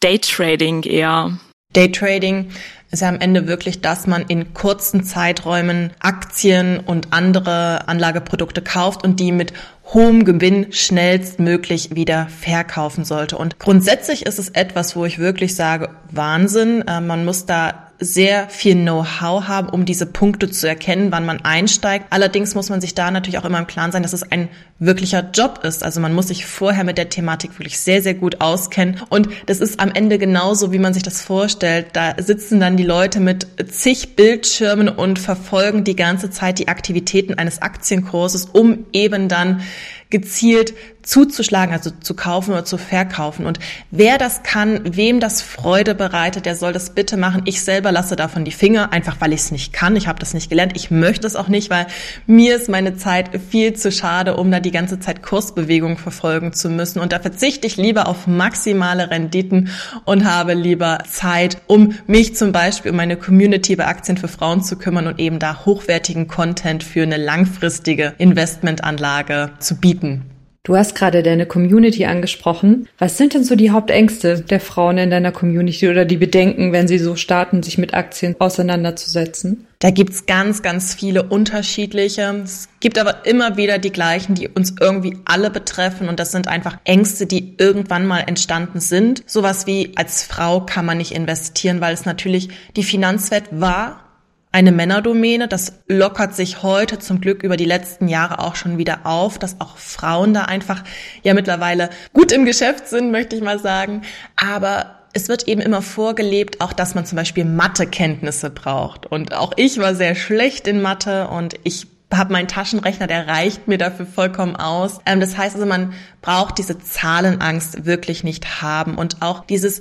Daytrading 0.01 0.85
eher? 0.85 1.39
Daytrading 1.75 2.49
ist 2.91 3.03
ja 3.03 3.09
am 3.11 3.21
Ende 3.21 3.47
wirklich, 3.47 3.83
dass 3.83 4.07
man 4.07 4.23
in 4.23 4.55
kurzen 4.55 5.05
Zeiträumen 5.05 5.93
Aktien 6.01 6.81
und 6.81 7.13
andere 7.13 7.87
Anlageprodukte 7.87 8.63
kauft 8.63 9.05
und 9.05 9.21
die 9.21 9.31
mit 9.31 9.53
hohem 9.93 10.25
Gewinn 10.25 10.73
schnellstmöglich 10.73 11.95
wieder 11.95 12.29
verkaufen 12.29 13.05
sollte. 13.05 13.37
Und 13.37 13.59
grundsätzlich 13.59 14.27
ist 14.27 14.39
es 14.39 14.51
etwas, 14.51 14.95
wo 14.97 15.05
ich 15.05 15.19
wirklich 15.19 15.55
sage, 15.55 15.91
Wahnsinn, 16.11 16.83
äh, 16.87 17.01
man 17.01 17.25
muss 17.25 17.47
da 17.47 17.90
sehr 18.01 18.49
viel 18.49 18.75
Know-how 18.75 19.47
haben, 19.47 19.69
um 19.69 19.85
diese 19.85 20.07
Punkte 20.07 20.51
zu 20.51 20.67
erkennen, 20.67 21.13
wann 21.13 21.27
man 21.27 21.45
einsteigt. 21.45 22.07
Allerdings 22.11 22.55
muss 22.55 22.71
man 22.71 22.81
sich 22.81 22.95
da 22.95 23.11
natürlich 23.11 23.39
auch 23.39 23.45
immer 23.45 23.59
im 23.59 23.67
Klaren 23.67 23.93
sein, 23.93 24.03
dass 24.03 24.15
es 24.15 24.23
ein 24.33 24.49
wirklicher 24.79 25.31
Job 25.33 25.61
ist. 25.63 25.85
Also 25.85 26.01
man 26.01 26.15
muss 26.15 26.29
sich 26.29 26.47
vorher 26.47 26.85
mit 26.85 26.97
der 26.97 27.11
Thematik 27.11 27.59
wirklich 27.59 27.79
sehr, 27.79 28.03
sehr 28.03 28.15
gut 28.15 28.41
auskennen. 28.41 29.01
Und 29.11 29.29
das 29.47 29.61
ist 29.61 29.79
am 29.79 29.91
Ende 29.93 30.19
genauso, 30.19 30.73
wie 30.73 30.79
man 30.79 30.95
sich 30.95 31.03
das 31.03 31.21
vorstellt. 31.21 31.89
Da 31.93 32.15
sitzen 32.19 32.59
dann 32.59 32.79
die 32.79 32.85
Leute 32.85 33.21
mit 33.21 33.47
zig 33.71 34.17
Bildschirmen 34.17 34.89
und 34.89 35.19
verfolgen 35.19 35.85
die 35.85 35.97
ganze 35.97 36.31
Zeit 36.31 36.59
die 36.59 36.69
Aktivitäten 36.69 37.35
eines 37.35 37.61
Aktienkurses, 37.61 38.47
um 38.47 38.87
eben 38.93 39.29
dann 39.29 39.61
gezielt 40.09 40.75
zuzuschlagen, 41.03 41.75
also 41.75 41.91
zu 41.91 42.15
kaufen 42.15 42.53
oder 42.53 42.65
zu 42.65 42.79
verkaufen. 42.79 43.47
Und 43.47 43.59
wer 43.91 44.19
das 44.19 44.43
kann, 44.43 44.81
wem 44.85 45.21
das 45.21 45.43
Freude 45.43 45.95
bereitet, 45.95 46.47
der 46.47 46.57
soll 46.57 46.73
das 46.73 46.91
bitte 46.91 47.17
machen. 47.17 47.43
Ich 47.45 47.63
selber 47.63 47.93
lasse 47.93 48.17
davon 48.17 48.45
die 48.45 48.51
Finger, 48.51 48.93
einfach 48.93 49.17
weil 49.21 49.33
ich 49.33 49.41
es 49.41 49.51
nicht 49.51 49.73
kann. 49.73 49.97
Ich 49.97 50.07
habe 50.07 50.19
das 50.19 50.35
nicht 50.35 50.51
gelernt. 50.51 50.73
Ich 50.77 50.91
möchte 50.91 51.27
es 51.27 51.37
auch 51.37 51.49
nicht, 51.49 51.71
weil 51.71 51.87
mir 52.27 52.57
ist 52.57 52.69
meine 52.69 52.97
Zeit 52.97 53.31
viel 53.51 53.75
zu 53.75 53.91
schade, 53.91 54.37
um 54.37 54.51
da 54.51 54.61
die 54.61 54.71
ganze 54.71 55.01
Zeit 55.01 55.23
Kursbewegung 55.23 55.97
verfolgen 55.97 56.53
zu 56.53 56.69
müssen. 56.69 57.01
Und 57.01 57.13
da 57.13 57.19
verzichte 57.19 57.67
ich 57.67 57.77
lieber 57.77 58.07
auf 58.07 58.27
maximale 58.27 59.11
Renditen 59.11 59.71
und 60.05 60.25
habe 60.25 60.55
lieber 60.55 60.99
Zeit, 61.09 61.59
um 61.67 61.95
mich 62.07 62.37
zum 62.37 62.53
Beispiel 62.53 62.91
um 62.91 62.97
meine 62.97 63.17
Community 63.17 63.77
bei 63.77 63.87
Aktien 63.87 64.19
für 64.19 64.29
Frauen 64.29 64.63
zu 64.63 64.77
kümmern 64.77 65.07
und 65.07 65.19
eben 65.19 65.39
da 65.39 65.65
hochwertigen 65.65 66.29
Content 66.29 66.83
für 66.83 67.03
eine 67.03 67.17
langfristige 67.17 68.15
Investmentanlage 68.19 69.53
zu 69.59 69.77
bieten. 69.77 70.40
Du 70.63 70.77
hast 70.77 70.95
gerade 70.95 71.23
deine 71.23 71.47
Community 71.47 72.05
angesprochen. 72.05 72.87
Was 72.99 73.17
sind 73.17 73.33
denn 73.33 73.45
so 73.45 73.57
die 73.57 73.71
Hauptängste 73.71 74.43
der 74.43 74.61
Frauen 74.61 74.99
in 74.99 75.11
deiner 75.11 75.33
Community 75.33 75.89
oder 75.89 76.05
die 76.05 76.19
Bedenken, 76.19 76.73
wenn 76.73 76.87
sie 76.87 76.99
so 76.99 77.17
starten, 77.17 77.63
sich 77.63 77.79
mit 77.79 77.95
Aktien 77.95 78.37
auseinanderzusetzen? 78.39 79.67
Da 79.79 79.91
gibt's 79.91 80.27
ganz, 80.27 80.61
ganz 80.61 80.93
viele 80.93 81.23
unterschiedliche. 81.23 82.43
Es 82.45 82.69
gibt 82.81 82.99
aber 82.99 83.25
immer 83.25 83.57
wieder 83.57 83.79
die 83.79 83.91
gleichen, 83.91 84.35
die 84.35 84.49
uns 84.49 84.75
irgendwie 84.79 85.17
alle 85.25 85.49
betreffen. 85.49 86.11
Und 86.11 86.21
das 86.21 86.31
sind 86.31 86.47
einfach 86.47 86.77
Ängste, 86.85 87.25
die 87.25 87.55
irgendwann 87.57 88.07
mal 88.07 88.21
entstanden 88.21 88.81
sind. 88.81 89.23
Sowas 89.27 89.67
wie, 89.67 89.93
als 89.97 90.25
Frau 90.25 90.61
kann 90.61 90.85
man 90.85 90.99
nicht 90.99 91.13
investieren, 91.13 91.81
weil 91.81 91.95
es 91.95 92.05
natürlich 92.05 92.51
die 92.77 92.85
Finanzwelt 92.85 93.45
war 93.51 94.10
eine 94.53 94.73
Männerdomäne. 94.73 95.49
Das 95.49 95.75
lockert 95.87 96.35
sich 96.35 96.63
heute 96.63 96.99
zum 96.99 97.21
Glück 97.21 97.43
über 97.43 97.57
die 97.57 97.65
letzten 97.65 98.09
Jahre 98.09 98.41
auch 98.41 98.57
schon 98.57 98.79
wieder 98.79 99.01
auf, 99.05 99.39
dass 99.39 99.61
auch 99.61 99.77
Frauen 99.77 100.35
da 100.35 100.43
einfach 100.43 100.83
ja 101.23 101.35
mittlerweile 101.35 101.91
gut 102.13 102.33
im 102.33 102.45
Geschäft 102.45 102.89
sind, 102.89 103.11
möchte 103.13 103.37
ich 103.37 103.43
mal 103.43 103.59
sagen. 103.59 104.03
Aber 104.37 104.97
es 105.13 105.29
wird 105.29 105.49
eben 105.49 105.61
immer 105.61 105.83
vorgelebt, 105.83 106.61
auch 106.61 106.73
dass 106.73 106.95
man 106.95 107.07
zum 107.07 107.17
Beispiel 107.17 107.45
Mathekenntnisse 107.45 108.51
braucht. 108.51 109.07
Und 109.07 109.35
auch 109.35 109.53
ich 109.57 109.79
war 109.79 109.95
sehr 109.95 110.15
schlecht 110.15 110.67
in 110.67 110.83
Mathe 110.83 111.29
und 111.29 111.55
ich 111.65 111.87
habe 112.13 112.33
meinen 112.33 112.49
Taschenrechner, 112.49 113.07
der 113.07 113.29
reicht 113.29 113.69
mir 113.69 113.79
dafür 113.79 114.07
vollkommen 114.07 114.57
aus. 114.57 114.99
Ähm, 115.07 115.21
das 115.21 115.37
heißt 115.37 115.55
also, 115.55 115.67
man 115.67 115.93
braucht 116.23 116.59
diese 116.59 116.79
Zahlenangst 116.79 117.87
wirklich 117.87 118.25
nicht 118.25 118.63
haben 118.63 118.97
und 118.97 119.23
auch 119.23 119.45
dieses 119.45 119.81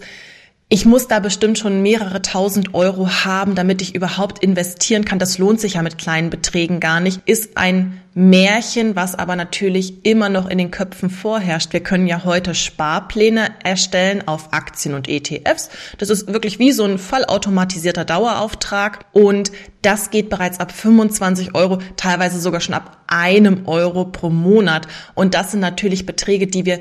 ich 0.72 0.86
muss 0.86 1.08
da 1.08 1.20
bestimmt 1.20 1.58
schon 1.58 1.82
mehrere 1.82 2.22
tausend 2.22 2.76
Euro 2.76 3.10
haben, 3.10 3.56
damit 3.56 3.82
ich 3.82 3.96
überhaupt 3.96 4.44
investieren 4.44 5.04
kann. 5.04 5.18
Das 5.18 5.40
lohnt 5.40 5.60
sich 5.60 5.74
ja 5.74 5.82
mit 5.82 5.98
kleinen 5.98 6.30
Beträgen 6.30 6.80
gar 6.80 7.00
nicht. 7.00 7.22
Ist 7.26 7.58
ein 7.58 8.02
Märchen, 8.14 8.96
was 8.96 9.16
aber 9.16 9.36
natürlich 9.36 10.06
immer 10.06 10.30
noch 10.30 10.48
in 10.48 10.60
den 10.60 10.70
Köpfen 10.70 11.10
vorherrscht. 11.10 11.74
Wir 11.74 11.80
können 11.80 12.06
ja 12.06 12.24
heute 12.24 12.54
Sparpläne 12.54 13.50
erstellen 13.64 14.28
auf 14.28 14.54
Aktien 14.54 14.94
und 14.94 15.08
ETFs. 15.08 15.70
Das 15.98 16.12
ist 16.12 16.32
wirklich 16.32 16.60
wie 16.60 16.72
so 16.72 16.84
ein 16.84 17.00
vollautomatisierter 17.00 18.06
Dauerauftrag 18.06 19.06
und 19.12 19.52
das 19.82 20.12
geht 20.12 20.30
bereits 20.30 20.60
ab 20.60 20.72
25 20.72 21.56
Euro, 21.56 21.80
teilweise 21.96 22.40
sogar 22.40 22.62
schon 22.62 22.76
ab 22.76 22.98
einem 23.08 23.68
Euro 23.68 24.06
pro 24.06 24.30
Monat. 24.30 24.88
Und 25.16 25.34
das 25.34 25.52
sind 25.52 25.62
natürlich 25.62 26.06
Beträge, 26.06 26.46
die 26.46 26.66
wir 26.66 26.80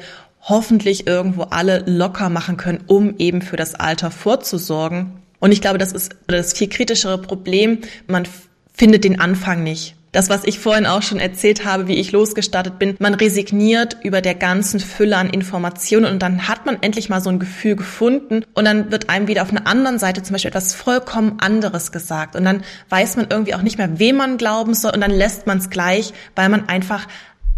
hoffentlich 0.49 1.07
irgendwo 1.07 1.43
alle 1.43 1.85
locker 1.87 2.29
machen 2.31 2.57
können, 2.57 2.85
um 2.87 3.17
eben 3.19 3.43
für 3.43 3.57
das 3.57 3.75
Alter 3.75 4.11
vorzusorgen. 4.11 5.13
Und 5.41 5.53
ich 5.53 5.61
glaube, 5.61 5.79
das 5.79 5.93
ist 5.93 6.17
das 6.27 6.53
viel 6.53 6.69
kritischere 6.69 7.19
Problem. 7.19 7.79
Man 8.07 8.27
findet 8.73 9.05
den 9.05 9.21
Anfang 9.21 9.63
nicht. 9.63 9.95
Das, 10.13 10.31
was 10.31 10.45
ich 10.45 10.59
vorhin 10.59 10.87
auch 10.87 11.03
schon 11.03 11.19
erzählt 11.19 11.67
habe, 11.67 11.87
wie 11.87 11.97
ich 11.97 12.13
losgestartet 12.13 12.79
bin, 12.79 12.97
man 12.99 13.13
resigniert 13.13 13.99
über 14.03 14.23
der 14.23 14.35
ganzen 14.35 14.81
Fülle 14.81 15.19
an 15.19 15.29
Informationen 15.29 16.11
und 16.11 16.23
dann 16.23 16.49
hat 16.49 16.65
man 16.65 16.79
endlich 16.83 17.11
mal 17.11 17.21
so 17.21 17.29
ein 17.29 17.39
Gefühl 17.39 17.77
gefunden 17.77 18.43
und 18.55 18.65
dann 18.65 18.91
wird 18.91 19.11
einem 19.11 19.29
wieder 19.29 19.43
auf 19.43 19.51
einer 19.51 19.67
anderen 19.67 19.99
Seite 19.99 20.23
zum 20.23 20.33
Beispiel 20.33 20.49
etwas 20.49 20.75
vollkommen 20.75 21.37
anderes 21.41 21.93
gesagt 21.93 22.37
und 22.37 22.45
dann 22.45 22.65
weiß 22.89 23.17
man 23.17 23.27
irgendwie 23.29 23.55
auch 23.55 23.61
nicht 23.61 23.77
mehr, 23.77 23.99
wem 23.99 24.17
man 24.17 24.39
glauben 24.39 24.73
soll 24.73 24.93
und 24.95 25.03
dann 25.03 25.11
lässt 25.11 25.47
man 25.47 25.59
es 25.59 25.69
gleich, 25.69 26.15
weil 26.35 26.49
man 26.49 26.71
einfach 26.71 27.07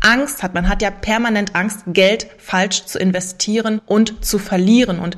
Angst 0.01 0.43
hat. 0.43 0.55
Man 0.55 0.69
hat 0.69 0.83
ja 0.83 0.91
permanent 0.91 1.55
Angst, 1.55 1.81
Geld 1.87 2.27
falsch 2.39 2.87
zu 2.87 2.99
investieren 2.99 3.81
und 3.87 4.25
zu 4.25 4.39
verlieren. 4.39 4.99
Und 4.99 5.17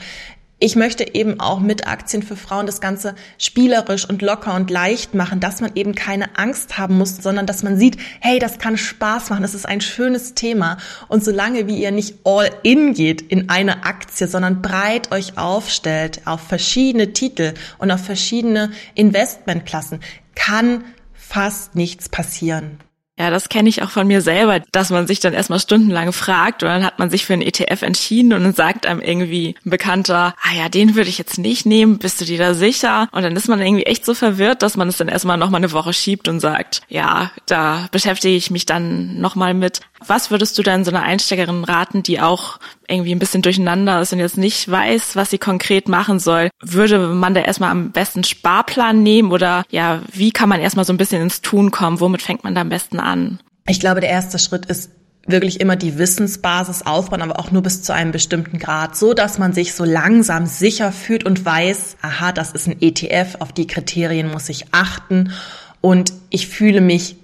ich 0.64 0.76
möchte 0.76 1.16
eben 1.16 1.40
auch 1.40 1.58
mit 1.58 1.88
Aktien 1.88 2.22
für 2.22 2.36
Frauen 2.36 2.66
das 2.66 2.80
Ganze 2.80 3.16
spielerisch 3.36 4.08
und 4.08 4.22
locker 4.22 4.54
und 4.54 4.70
leicht 4.70 5.12
machen, 5.12 5.40
dass 5.40 5.60
man 5.60 5.72
eben 5.74 5.96
keine 5.96 6.38
Angst 6.38 6.78
haben 6.78 6.98
muss, 6.98 7.16
sondern 7.16 7.46
dass 7.46 7.64
man 7.64 7.76
sieht, 7.76 7.96
hey, 8.20 8.38
das 8.38 8.58
kann 8.58 8.76
Spaß 8.76 9.30
machen, 9.30 9.42
das 9.42 9.54
ist 9.54 9.66
ein 9.66 9.80
schönes 9.80 10.34
Thema. 10.34 10.76
Und 11.08 11.24
solange 11.24 11.66
wie 11.66 11.82
ihr 11.82 11.90
nicht 11.90 12.14
all 12.22 12.48
in 12.62 12.94
geht 12.94 13.22
in 13.22 13.48
eine 13.48 13.84
Aktie, 13.84 14.28
sondern 14.28 14.62
breit 14.62 15.10
euch 15.10 15.36
aufstellt 15.36 16.20
auf 16.26 16.40
verschiedene 16.42 17.12
Titel 17.12 17.54
und 17.78 17.90
auf 17.90 18.04
verschiedene 18.04 18.70
Investmentklassen, 18.94 19.98
kann 20.36 20.84
fast 21.12 21.74
nichts 21.74 22.08
passieren. 22.08 22.78
Ja, 23.18 23.28
das 23.28 23.50
kenne 23.50 23.68
ich 23.68 23.82
auch 23.82 23.90
von 23.90 24.06
mir 24.06 24.22
selber, 24.22 24.60
dass 24.72 24.88
man 24.88 25.06
sich 25.06 25.20
dann 25.20 25.34
erstmal 25.34 25.60
stundenlang 25.60 26.12
fragt 26.12 26.62
und 26.62 26.70
dann 26.70 26.84
hat 26.84 26.98
man 26.98 27.10
sich 27.10 27.26
für 27.26 27.34
einen 27.34 27.42
ETF 27.42 27.82
entschieden 27.82 28.32
und 28.32 28.42
dann 28.42 28.54
sagt 28.54 28.86
einem 28.86 29.02
irgendwie 29.02 29.54
ein 29.66 29.70
Bekannter, 29.70 30.34
ah 30.42 30.54
ja, 30.56 30.70
den 30.70 30.94
würde 30.94 31.10
ich 31.10 31.18
jetzt 31.18 31.36
nicht 31.36 31.66
nehmen, 31.66 31.98
bist 31.98 32.22
du 32.22 32.24
dir 32.24 32.38
da 32.38 32.54
sicher? 32.54 33.08
Und 33.12 33.22
dann 33.22 33.36
ist 33.36 33.48
man 33.48 33.60
irgendwie 33.60 33.84
echt 33.84 34.06
so 34.06 34.14
verwirrt, 34.14 34.62
dass 34.62 34.78
man 34.78 34.88
es 34.88 34.96
dann 34.96 35.08
erstmal 35.08 35.36
nochmal 35.36 35.60
eine 35.60 35.72
Woche 35.72 35.92
schiebt 35.92 36.26
und 36.26 36.40
sagt, 36.40 36.80
ja, 36.88 37.30
da 37.44 37.86
beschäftige 37.92 38.34
ich 38.34 38.50
mich 38.50 38.64
dann 38.64 39.20
nochmal 39.20 39.52
mit. 39.52 39.80
Was 40.06 40.30
würdest 40.30 40.58
du 40.58 40.62
dann 40.62 40.84
so 40.84 40.90
einer 40.90 41.02
Einsteigerin 41.02 41.64
raten, 41.64 42.02
die 42.02 42.20
auch 42.20 42.58
irgendwie 42.88 43.14
ein 43.14 43.18
bisschen 43.18 43.42
durcheinander 43.42 44.00
ist 44.00 44.12
und 44.12 44.18
jetzt 44.18 44.38
nicht 44.38 44.70
weiß, 44.70 45.16
was 45.16 45.30
sie 45.30 45.38
konkret 45.38 45.88
machen 45.88 46.18
soll? 46.18 46.50
Würde 46.60 46.98
man 46.98 47.34
da 47.34 47.40
erstmal 47.40 47.70
am 47.70 47.92
besten 47.92 48.24
Sparplan 48.24 49.02
nehmen 49.02 49.32
oder 49.32 49.64
ja, 49.70 50.02
wie 50.12 50.32
kann 50.32 50.48
man 50.48 50.60
erstmal 50.60 50.84
so 50.84 50.92
ein 50.92 50.98
bisschen 50.98 51.22
ins 51.22 51.40
Tun 51.40 51.70
kommen? 51.70 52.00
Womit 52.00 52.22
fängt 52.22 52.44
man 52.44 52.54
da 52.54 52.60
am 52.62 52.68
besten 52.68 53.00
an? 53.00 53.40
Ich 53.66 53.80
glaube, 53.80 54.00
der 54.00 54.10
erste 54.10 54.38
Schritt 54.38 54.66
ist 54.66 54.90
wirklich 55.26 55.60
immer 55.60 55.76
die 55.76 55.98
Wissensbasis 55.98 56.82
aufbauen, 56.82 57.22
aber 57.22 57.38
auch 57.38 57.50
nur 57.50 57.62
bis 57.62 57.82
zu 57.82 57.94
einem 57.94 58.12
bestimmten 58.12 58.58
Grad, 58.58 58.96
so 58.96 59.14
dass 59.14 59.38
man 59.38 59.52
sich 59.52 59.74
so 59.74 59.84
langsam 59.84 60.46
sicher 60.46 60.90
fühlt 60.90 61.24
und 61.24 61.44
weiß, 61.44 61.96
aha, 62.02 62.32
das 62.32 62.52
ist 62.52 62.66
ein 62.66 62.80
ETF, 62.80 63.36
auf 63.38 63.52
die 63.52 63.66
Kriterien 63.66 64.30
muss 64.30 64.48
ich 64.48 64.66
achten 64.72 65.32
und 65.80 66.12
ich 66.30 66.48
fühle 66.48 66.80
mich 66.80 67.16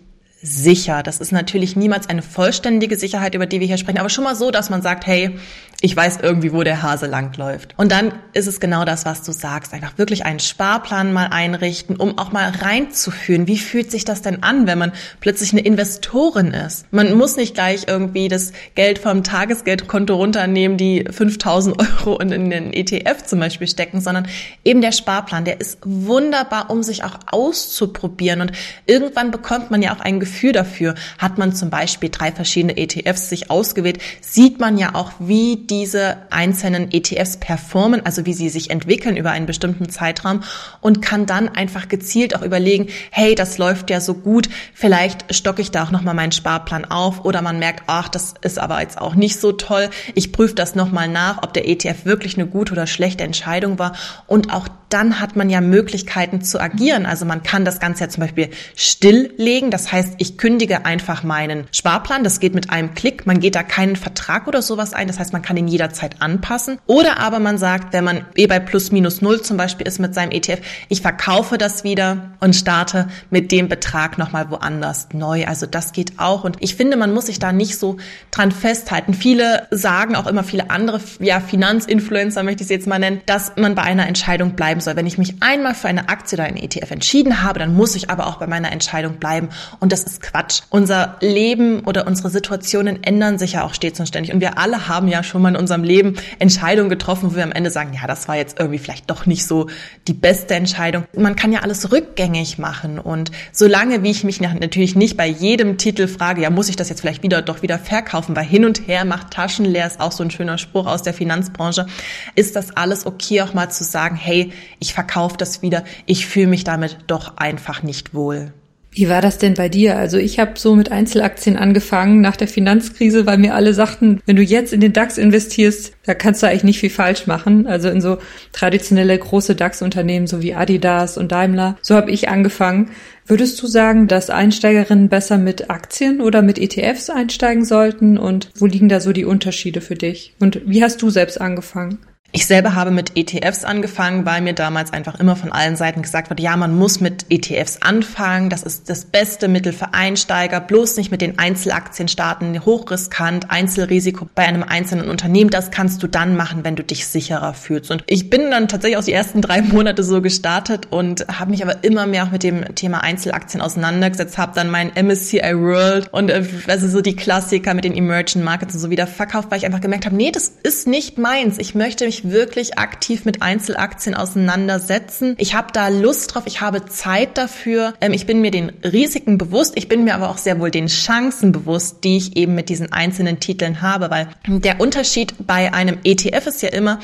sicher. 0.43 1.03
Das 1.03 1.21
ist 1.21 1.33
natürlich 1.33 1.77
niemals 1.77 2.09
eine 2.09 2.23
vollständige 2.23 2.97
Sicherheit, 2.97 3.35
über 3.35 3.47
die 3.47 3.61
wir 3.61 3.67
hier 3.67 3.79
sprechen, 3.79 3.99
aber 3.99 4.09
schon 4.09 4.25
mal 4.25 4.37
so, 4.37 4.51
dass 4.51 4.71
man 4.71 4.83
sagt, 4.83 5.07
hey, 5.07 5.37
ich 5.81 5.97
weiß 5.97 6.19
irgendwie, 6.23 6.53
wo 6.53 6.65
der 6.65 6.83
Hase 6.83 7.07
langläuft. 7.07 7.75
Und 7.77 7.93
dann 7.93 8.13
ist 8.33 8.49
es 8.49 8.59
genau 8.59 8.85
das, 8.85 9.05
was 9.05 9.23
du 9.23 9.31
sagst. 9.31 9.73
Einfach 9.73 9.97
wirklich 9.97 10.27
einen 10.27 10.41
Sparplan 10.41 11.13
mal 11.13 11.27
einrichten, 11.27 11.95
um 11.95 12.19
auch 12.19 12.33
mal 12.33 12.51
reinzuführen. 12.51 13.47
Wie 13.47 13.59
fühlt 13.59 13.93
sich 13.93 14.05
das 14.05 14.21
denn 14.21 14.43
an, 14.43 14.67
wenn 14.67 14.79
man 14.79 14.91
plötzlich 15.21 15.53
eine 15.53 15.61
Investorin 15.61 16.49
ist? 16.49 16.93
Man 16.93 17.15
muss 17.15 17.37
nicht 17.37 17.55
gleich 17.55 17.85
irgendwie 17.87 18.27
das 18.27 18.53
Geld 18.75 18.99
vom 18.99 19.23
Tagesgeldkonto 19.23 20.17
runternehmen, 20.17 20.79
die 20.79 21.05
5000 21.09 21.79
Euro 21.79 22.19
in 22.19 22.51
den 22.51 22.73
ETF 22.73 23.25
zum 23.25 23.39
Beispiel 23.39 23.69
stecken, 23.69 24.01
sondern 24.01 24.27
eben 24.65 24.81
der 24.81 24.91
Sparplan, 24.91 25.45
der 25.45 25.61
ist 25.61 25.79
wunderbar, 25.85 26.71
um 26.71 26.83
sich 26.83 27.05
auch 27.05 27.21
auszuprobieren. 27.31 28.41
Und 28.41 28.51
irgendwann 28.87 29.31
bekommt 29.31 29.71
man 29.71 29.81
ja 29.81 29.95
auch 29.95 30.01
ein 30.01 30.19
Gefühl 30.19 30.51
dafür. 30.51 30.97
Hat 31.19 31.39
man 31.39 31.55
zum 31.55 31.71
Beispiel 31.71 32.09
drei 32.11 32.33
verschiedene 32.33 32.77
ETFs 32.77 33.29
sich 33.29 33.49
ausgewählt, 33.49 34.01
sieht 34.21 34.59
man 34.59 34.77
ja 34.77 34.97
auch, 34.97 35.13
wie 35.21 35.68
diese 35.71 36.19
einzelnen 36.31 36.91
ETFs 36.93 37.37
performen, 37.37 38.05
also 38.05 38.27
wie 38.27 38.33
sie 38.33 38.49
sich 38.49 38.71
entwickeln 38.71 39.17
über 39.17 39.31
einen 39.31 39.47
bestimmten 39.47 39.89
Zeitraum 39.89 40.43
und 40.81 41.03
kann 41.03 41.27
dann 41.27 41.49
einfach 41.49 41.89
gezielt 41.89 42.35
auch 42.35 42.43
überlegen, 42.43 42.89
hey, 43.11 43.35
das 43.35 43.59
läuft 43.59 43.91
ja 43.91 44.01
so 44.01 44.15
gut, 44.15 44.49
vielleicht 44.75 45.35
stocke 45.35 45.63
ich 45.63 45.71
da 45.71 45.85
auch 45.85 45.91
nochmal 45.91 46.15
meinen 46.15 46.33
Sparplan 46.33 46.85
auf 46.85 47.25
oder 47.25 47.43
man 47.43 47.59
merkt, 47.59 47.85
ach, 47.87 48.09
das 48.09 48.35
ist 48.43 48.59
aber 48.59 48.81
jetzt 48.81 49.01
auch 49.01 49.15
nicht 49.15 49.39
so 49.39 49.53
toll. 49.53 49.91
Ich 50.15 50.33
prüfe 50.33 50.55
das 50.55 50.75
nochmal 50.75 51.09
nach, 51.09 51.43
ob 51.43 51.53
der 51.53 51.69
ETF 51.69 52.05
wirklich 52.05 52.37
eine 52.37 52.47
gute 52.47 52.73
oder 52.73 52.87
schlechte 52.87 53.25
Entscheidung 53.25 53.79
war 53.79 53.95
und 54.27 54.53
auch 54.53 54.69
dann 54.89 55.21
hat 55.21 55.37
man 55.37 55.51
ja 55.51 55.61
Möglichkeiten 55.61 56.43
zu 56.43 56.61
agieren. 56.61 57.07
Also 57.07 57.25
man 57.25 57.43
kann 57.43 57.65
das 57.65 57.81
Ganze 57.81 58.05
ja 58.05 58.09
zum 58.09 58.23
Beispiel 58.23 58.51
stilllegen. 58.77 59.71
Das 59.71 59.93
heißt, 59.93 60.15
ich 60.19 60.39
kündige 60.39 60.85
einfach 60.87 61.23
meinen 61.23 61.67
Sparplan. 61.73 62.25
Das 62.25 62.41
geht 62.41 62.55
mit 62.55 62.71
einem 62.71 62.95
Klick. 62.95 63.27
Man 63.27 63.41
geht 63.41 63.55
da 63.55 63.63
keinen 63.63 63.97
Vertrag 63.97 64.47
oder 64.47 64.63
sowas 64.63 64.95
ein. 64.95 65.07
Das 65.07 65.19
heißt, 65.19 65.33
man 65.33 65.43
kann 65.43 65.57
ihn 65.57 65.69
jederzeit 65.69 66.21
anpassen. 66.21 66.79
Oder 66.87 67.19
aber 67.19 67.39
man 67.39 67.59
sagt, 67.59 67.93
wenn 67.93 68.05
man 68.05 68.25
eh 68.35 68.47
bei 68.47 68.61
plus 68.61 68.93
minus 68.93 69.23
null 69.23 69.43
zum 69.43 69.57
Beispiel 69.57 69.87
ist 69.87 69.99
mit 69.99 70.15
seinem 70.15 70.31
ETF, 70.31 70.61
ich 70.89 71.03
verkaufe 71.03 71.59
das 71.59 71.85
wieder 71.85 72.33
und 72.41 72.57
starte 72.57 73.09
mit 73.31 73.53
dem 73.53 73.69
Betrag 73.69 74.19
nochmal 74.19 74.51
woanders 74.51 75.09
neu. 75.13 75.47
Also 75.47 75.67
das 75.67 75.93
geht 75.93 76.19
auch. 76.19 76.45
Und 76.45 76.57
ich 76.61 76.77
finde, 76.77 76.97
man 76.97 77.13
muss 77.13 77.27
sich 77.27 77.39
da 77.39 77.53
nicht 77.53 77.79
so 77.79 77.99
dran 78.31 78.53
festhalten. 78.53 79.15
Viele 79.15 79.67
sagen 79.71 80.17
auch 80.17 80.27
immer 80.27 80.45
viele 80.45 80.71
andere, 80.71 81.01
ja, 81.21 81.41
Finanzinfluencer 81.41 82.43
möchte 82.43 82.63
ich 82.63 82.69
sie 82.69 82.75
jetzt 82.75 82.87
mal 82.87 82.99
nennen, 82.99 83.21
dass 83.27 83.53
man 83.57 83.75
bei 83.75 83.83
einer 83.83 84.07
Entscheidung 84.07 84.53
bleiben 84.53 84.78
bleiben 84.79 84.81
soll. 84.81 84.97
Wenn 84.97 85.07
ich 85.07 85.19
mich 85.19 85.37
einmal 85.41 85.75
für 85.75 85.89
eine 85.89 86.09
Aktie 86.09 86.37
oder 86.37 86.45
einen 86.45 86.57
ETF 86.57 86.91
entschieden 86.91 87.43
habe, 87.43 87.59
dann 87.59 87.75
muss 87.75 87.95
ich 87.95 88.11
aber 88.11 88.27
auch 88.27 88.37
bei 88.39 88.47
meiner 88.47 88.73
Entscheidung 88.73 89.15
bleiben. 89.19 89.49
Und 89.81 89.93
das 89.93 90.05
ist 90.05 90.23
Quatsch. 90.23 90.63
Unser 90.71 91.17
Leben 91.21 91.81
oder 91.81 92.07
unsere 92.07 92.31
Situationen 92.31 93.03
ändern 93.03 93.39
sich 93.39 93.53
ja 93.55 93.65
auch 93.65 93.75
stets 93.75 94.01
und 94.01 94.07
ständig. 94.07 94.33
Und 94.33 94.41
wir 94.41 94.59
alle 94.59 94.89
haben 94.89 95.09
ja 95.09 95.23
schon 95.23 95.43
mal 95.43 95.51
in 95.51 95.57
unserem 95.57 95.85
Leben 95.85 96.17
Entscheidungen 96.39 96.91
getroffen, 96.91 97.31
wo 97.31 97.37
wir 97.37 97.45
am 97.45 97.53
Ende 97.53 97.71
sagen, 97.71 97.93
ja, 97.95 98.07
das 98.07 98.29
war 98.29 98.37
jetzt 98.37 98.59
irgendwie 98.59 98.79
vielleicht 98.79 99.11
doch 99.11 99.27
nicht 99.27 99.47
so 99.47 99.69
die 100.07 100.15
beste 100.15 100.55
Entscheidung. 100.55 101.05
Man 101.17 101.37
kann 101.37 101.53
ja 101.53 101.61
alles 101.61 101.93
rückgängig 101.93 102.59
machen. 102.59 102.99
Und 102.99 103.31
solange 103.53 104.03
wie 104.03 104.11
ich 104.11 104.25
mich 104.25 104.41
natürlich 104.41 104.95
nicht 104.95 105.17
bei 105.17 105.27
jedem 105.27 105.79
Titel 105.79 106.09
frage, 106.09 106.43
ja, 106.43 106.51
muss 106.51 106.69
ich 106.69 106.77
das 106.77 106.89
jetzt 106.89 107.01
vielleicht 107.01 107.23
wieder 107.23 107.43
doch 107.43 107.63
wieder 107.63 107.79
verkaufen, 107.79 108.37
weil 108.37 108.45
hin 108.45 108.65
und 108.65 108.87
her 108.87 109.05
macht 109.05 109.33
Taschen 109.33 109.65
leer, 109.65 109.87
ist 109.87 110.01
auch 110.01 110.13
so 110.13 110.23
ein 110.23 110.31
schöner 110.31 110.59
Spruch 110.59 110.87
aus 110.87 111.03
der 111.03 111.15
Finanzbranche, 111.15 111.87
ist 112.35 112.57
das 112.57 112.77
alles 112.77 113.07
okay, 113.07 113.43
auch 113.43 113.55
mal 113.55 113.71
zu 113.71 113.85
sagen, 113.85 114.17
hey, 114.17 114.53
ich 114.79 114.95
verkaufe 114.95 115.37
das 115.37 115.63
wieder, 115.63 115.85
ich 116.07 116.27
fühle 116.27 116.49
mich 116.49 116.65
damit 116.65 116.99
doch 117.07 117.37
einfach 117.37 117.83
nicht 117.83 118.15
wohl. 118.15 118.53
Wie 118.91 119.09
war 119.09 119.21
das 119.21 119.39
denn 119.39 119.55
bei 119.55 119.69
dir? 119.69 119.97
Also 119.97 120.17
ich 120.17 120.39
habe 120.39 120.53
so 120.57 120.75
mit 120.75 120.91
Einzelaktien 120.91 121.57
angefangen 121.57 122.21
nach 122.21 122.37
der 122.37 122.49
Finanzkrise, 122.49 123.27
weil 123.27 123.39
mir 123.39 123.55
alle 123.55 123.75
sagten, 123.75 124.21
wenn 124.25 124.37
du 124.37 124.43
jetzt 124.43 124.73
in 124.73 124.81
den 124.81 124.93
DAX 124.93 125.19
investierst, 125.19 125.93
da 126.05 126.15
kannst 126.15 126.43
du 126.43 126.49
eigentlich 126.49 126.65
nicht 126.65 126.81
viel 126.81 126.91
falsch 126.91 127.27
machen. 127.27 127.67
Also 127.67 127.91
in 127.91 128.01
so 128.01 128.19
traditionelle 128.53 129.17
große 129.19 129.55
DAX-Unternehmen 129.55 130.27
so 130.27 130.43
wie 130.43 130.55
Adidas 130.55 131.19
und 131.19 131.31
Daimler. 131.31 131.77
So 131.83 131.95
habe 131.95 132.11
ich 132.11 132.29
angefangen. 132.29 132.91
Würdest 133.27 133.63
du 133.63 133.67
sagen, 133.67 134.09
dass 134.09 134.31
Einsteigerinnen 134.31 135.11
besser 135.11 135.37
mit 135.37 135.69
Aktien 135.69 136.23
oder 136.23 136.41
mit 136.41 136.59
ETFs 136.59 137.11
einsteigen 137.11 137.67
sollten? 137.67 138.17
Und 138.17 138.51
wo 138.57 138.65
liegen 138.65 138.89
da 138.89 139.01
so 139.01 139.13
die 139.13 139.27
Unterschiede 139.27 139.83
für 139.83 139.97
dich? 139.97 140.35
Und 140.41 140.63
wie 140.65 140.83
hast 140.83 141.03
du 141.03 141.11
selbst 141.11 141.41
angefangen? 141.41 141.99
Ich 142.31 142.47
selber 142.47 142.75
habe 142.75 142.91
mit 142.91 143.17
ETFs 143.17 143.65
angefangen, 143.65 144.27
weil 144.27 144.43
mir 144.43 144.53
damals 144.53 144.93
einfach 144.93 145.19
immer 145.19 145.35
von 145.35 145.51
allen 145.51 145.77
Seiten 145.77 146.03
gesagt 146.03 146.29
wurde, 146.29 146.43
ja, 146.43 146.59
man 146.59 146.77
muss 146.77 147.01
mit 147.01 147.25
ETFs 147.31 147.79
anfangen, 147.81 148.51
das 148.51 148.63
ist 148.63 148.91
das 148.91 149.07
beste 149.07 149.49
Mittel 149.49 149.73
für 149.73 149.95
Einsteiger, 149.95 150.61
bloß 150.61 150.99
nicht 150.99 151.11
mit 151.11 151.23
den 151.23 151.39
Einzelaktien 151.39 152.07
starten, 152.07 152.67
hochriskant, 152.67 153.51
Einzelrisiko 153.51 154.29
bei 154.35 154.43
einem 154.45 154.63
einzelnen 154.63 155.09
Unternehmen, 155.09 155.49
das 155.49 155.71
kannst 155.71 156.03
du 156.03 156.07
dann 156.07 156.37
machen, 156.37 156.65
wenn 156.65 156.77
du 156.77 156.85
dich 156.85 157.07
sicherer 157.07 157.55
fühlst. 157.55 157.91
Und 157.91 158.05
ich 158.07 158.29
bin 158.29 158.51
dann 158.51 158.69
tatsächlich 158.69 158.99
auch 158.99 159.05
die 159.05 159.15
ersten 159.15 159.41
drei 159.41 159.63
Monate 159.63 160.03
so 160.03 160.21
gestartet 160.21 160.89
und 160.91 161.27
habe 161.29 161.51
mich 161.51 161.63
aber 161.63 161.83
immer 161.83 162.07
mehr 162.07 162.25
auch 162.25 162.31
mit 162.31 162.43
dem 162.43 162.75
Thema 162.75 163.03
Einzelaktien 163.03 163.63
auseinandergesetzt, 163.63 164.37
habe 164.37 164.53
dann 164.55 164.69
mein 164.69 164.93
MSCI 164.95 165.55
World 165.55 166.13
und 166.13 166.29
äh, 166.29 166.45
also 166.67 166.89
so 166.89 167.01
die 167.01 167.17
Klassiker 167.17 167.73
mit 167.73 167.85
den 167.85 167.97
Emerging 167.97 168.45
Markets 168.45 168.75
und 168.75 168.81
so 168.81 168.91
wieder 168.91 169.07
verkauft, 169.07 169.51
weil 169.51 169.57
ich 169.57 169.65
einfach 169.65 169.81
gemerkt 169.81 170.05
habe, 170.05 170.15
nee, 170.15 170.31
das 170.31 170.53
ist 170.63 170.87
nicht 170.87 171.17
meins. 171.17 171.57
Ich 171.57 171.75
möchte 171.75 172.05
mich 172.05 172.18
mich 172.25 172.33
wirklich 172.33 172.79
aktiv 172.79 173.25
mit 173.25 173.43
Einzelaktien 173.43 174.15
auseinandersetzen. 174.15 175.35
Ich 175.39 175.55
habe 175.55 175.69
da 175.73 175.89
Lust 175.89 176.35
drauf, 176.35 176.45
ich 176.47 176.61
habe 176.61 176.87
Zeit 176.87 177.39
dafür. 177.39 177.95
Ähm, 178.01 178.13
ich 178.13 178.27
bin 178.27 178.41
mir 178.41 178.51
den 178.51 178.71
Risiken 178.85 179.39
bewusst, 179.39 179.73
ich 179.77 179.89
bin 179.89 180.05
mir 180.05 180.15
aber 180.15 180.31
auch 180.31 180.39
sehr 180.39 180.61
wohl 180.61 180.71
den 180.71 180.87
Chancen 180.87 181.53
bewusst, 181.53 182.05
die 182.05 182.17
ich 182.17 182.37
eben 182.37 182.55
mit 182.55 182.69
diesen 182.69 182.93
einzelnen 182.93 183.41
Titeln 183.41 183.83
habe, 183.83 184.11
weil 184.11 184.29
der 184.47 184.81
Unterschied 184.81 185.35
bei 185.47 185.73
einem 185.73 185.99
ETF 186.05 186.47
ist 186.47 186.63
ja 186.63 186.71
immer, 186.71 187.01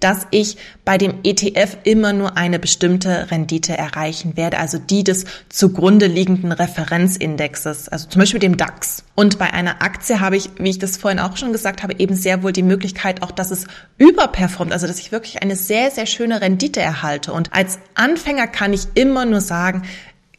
dass 0.00 0.26
ich 0.30 0.56
bei 0.84 0.98
dem 0.98 1.14
ETF 1.24 1.76
immer 1.84 2.12
nur 2.12 2.36
eine 2.36 2.58
bestimmte 2.58 3.30
Rendite 3.30 3.76
erreichen 3.76 4.36
werde, 4.36 4.58
also 4.58 4.78
die 4.78 5.04
des 5.04 5.24
zugrunde 5.48 6.06
liegenden 6.06 6.52
Referenzindexes, 6.52 7.88
also 7.88 8.08
zum 8.08 8.20
Beispiel 8.20 8.40
dem 8.40 8.56
DAX. 8.56 9.04
Und 9.18 9.36
bei 9.36 9.52
einer 9.52 9.82
Aktie 9.82 10.20
habe 10.20 10.36
ich, 10.36 10.48
wie 10.58 10.70
ich 10.70 10.78
das 10.78 10.96
vorhin 10.96 11.18
auch 11.18 11.36
schon 11.36 11.50
gesagt 11.50 11.82
habe, 11.82 11.92
eben 11.98 12.14
sehr 12.14 12.44
wohl 12.44 12.52
die 12.52 12.62
Möglichkeit 12.62 13.20
auch, 13.20 13.32
dass 13.32 13.50
es 13.50 13.66
überperformt, 13.96 14.72
also 14.72 14.86
dass 14.86 15.00
ich 15.00 15.10
wirklich 15.10 15.42
eine 15.42 15.56
sehr, 15.56 15.90
sehr 15.90 16.06
schöne 16.06 16.40
Rendite 16.40 16.80
erhalte. 16.80 17.32
Und 17.32 17.52
als 17.52 17.80
Anfänger 17.96 18.46
kann 18.46 18.72
ich 18.72 18.86
immer 18.94 19.24
nur 19.24 19.40
sagen, 19.40 19.82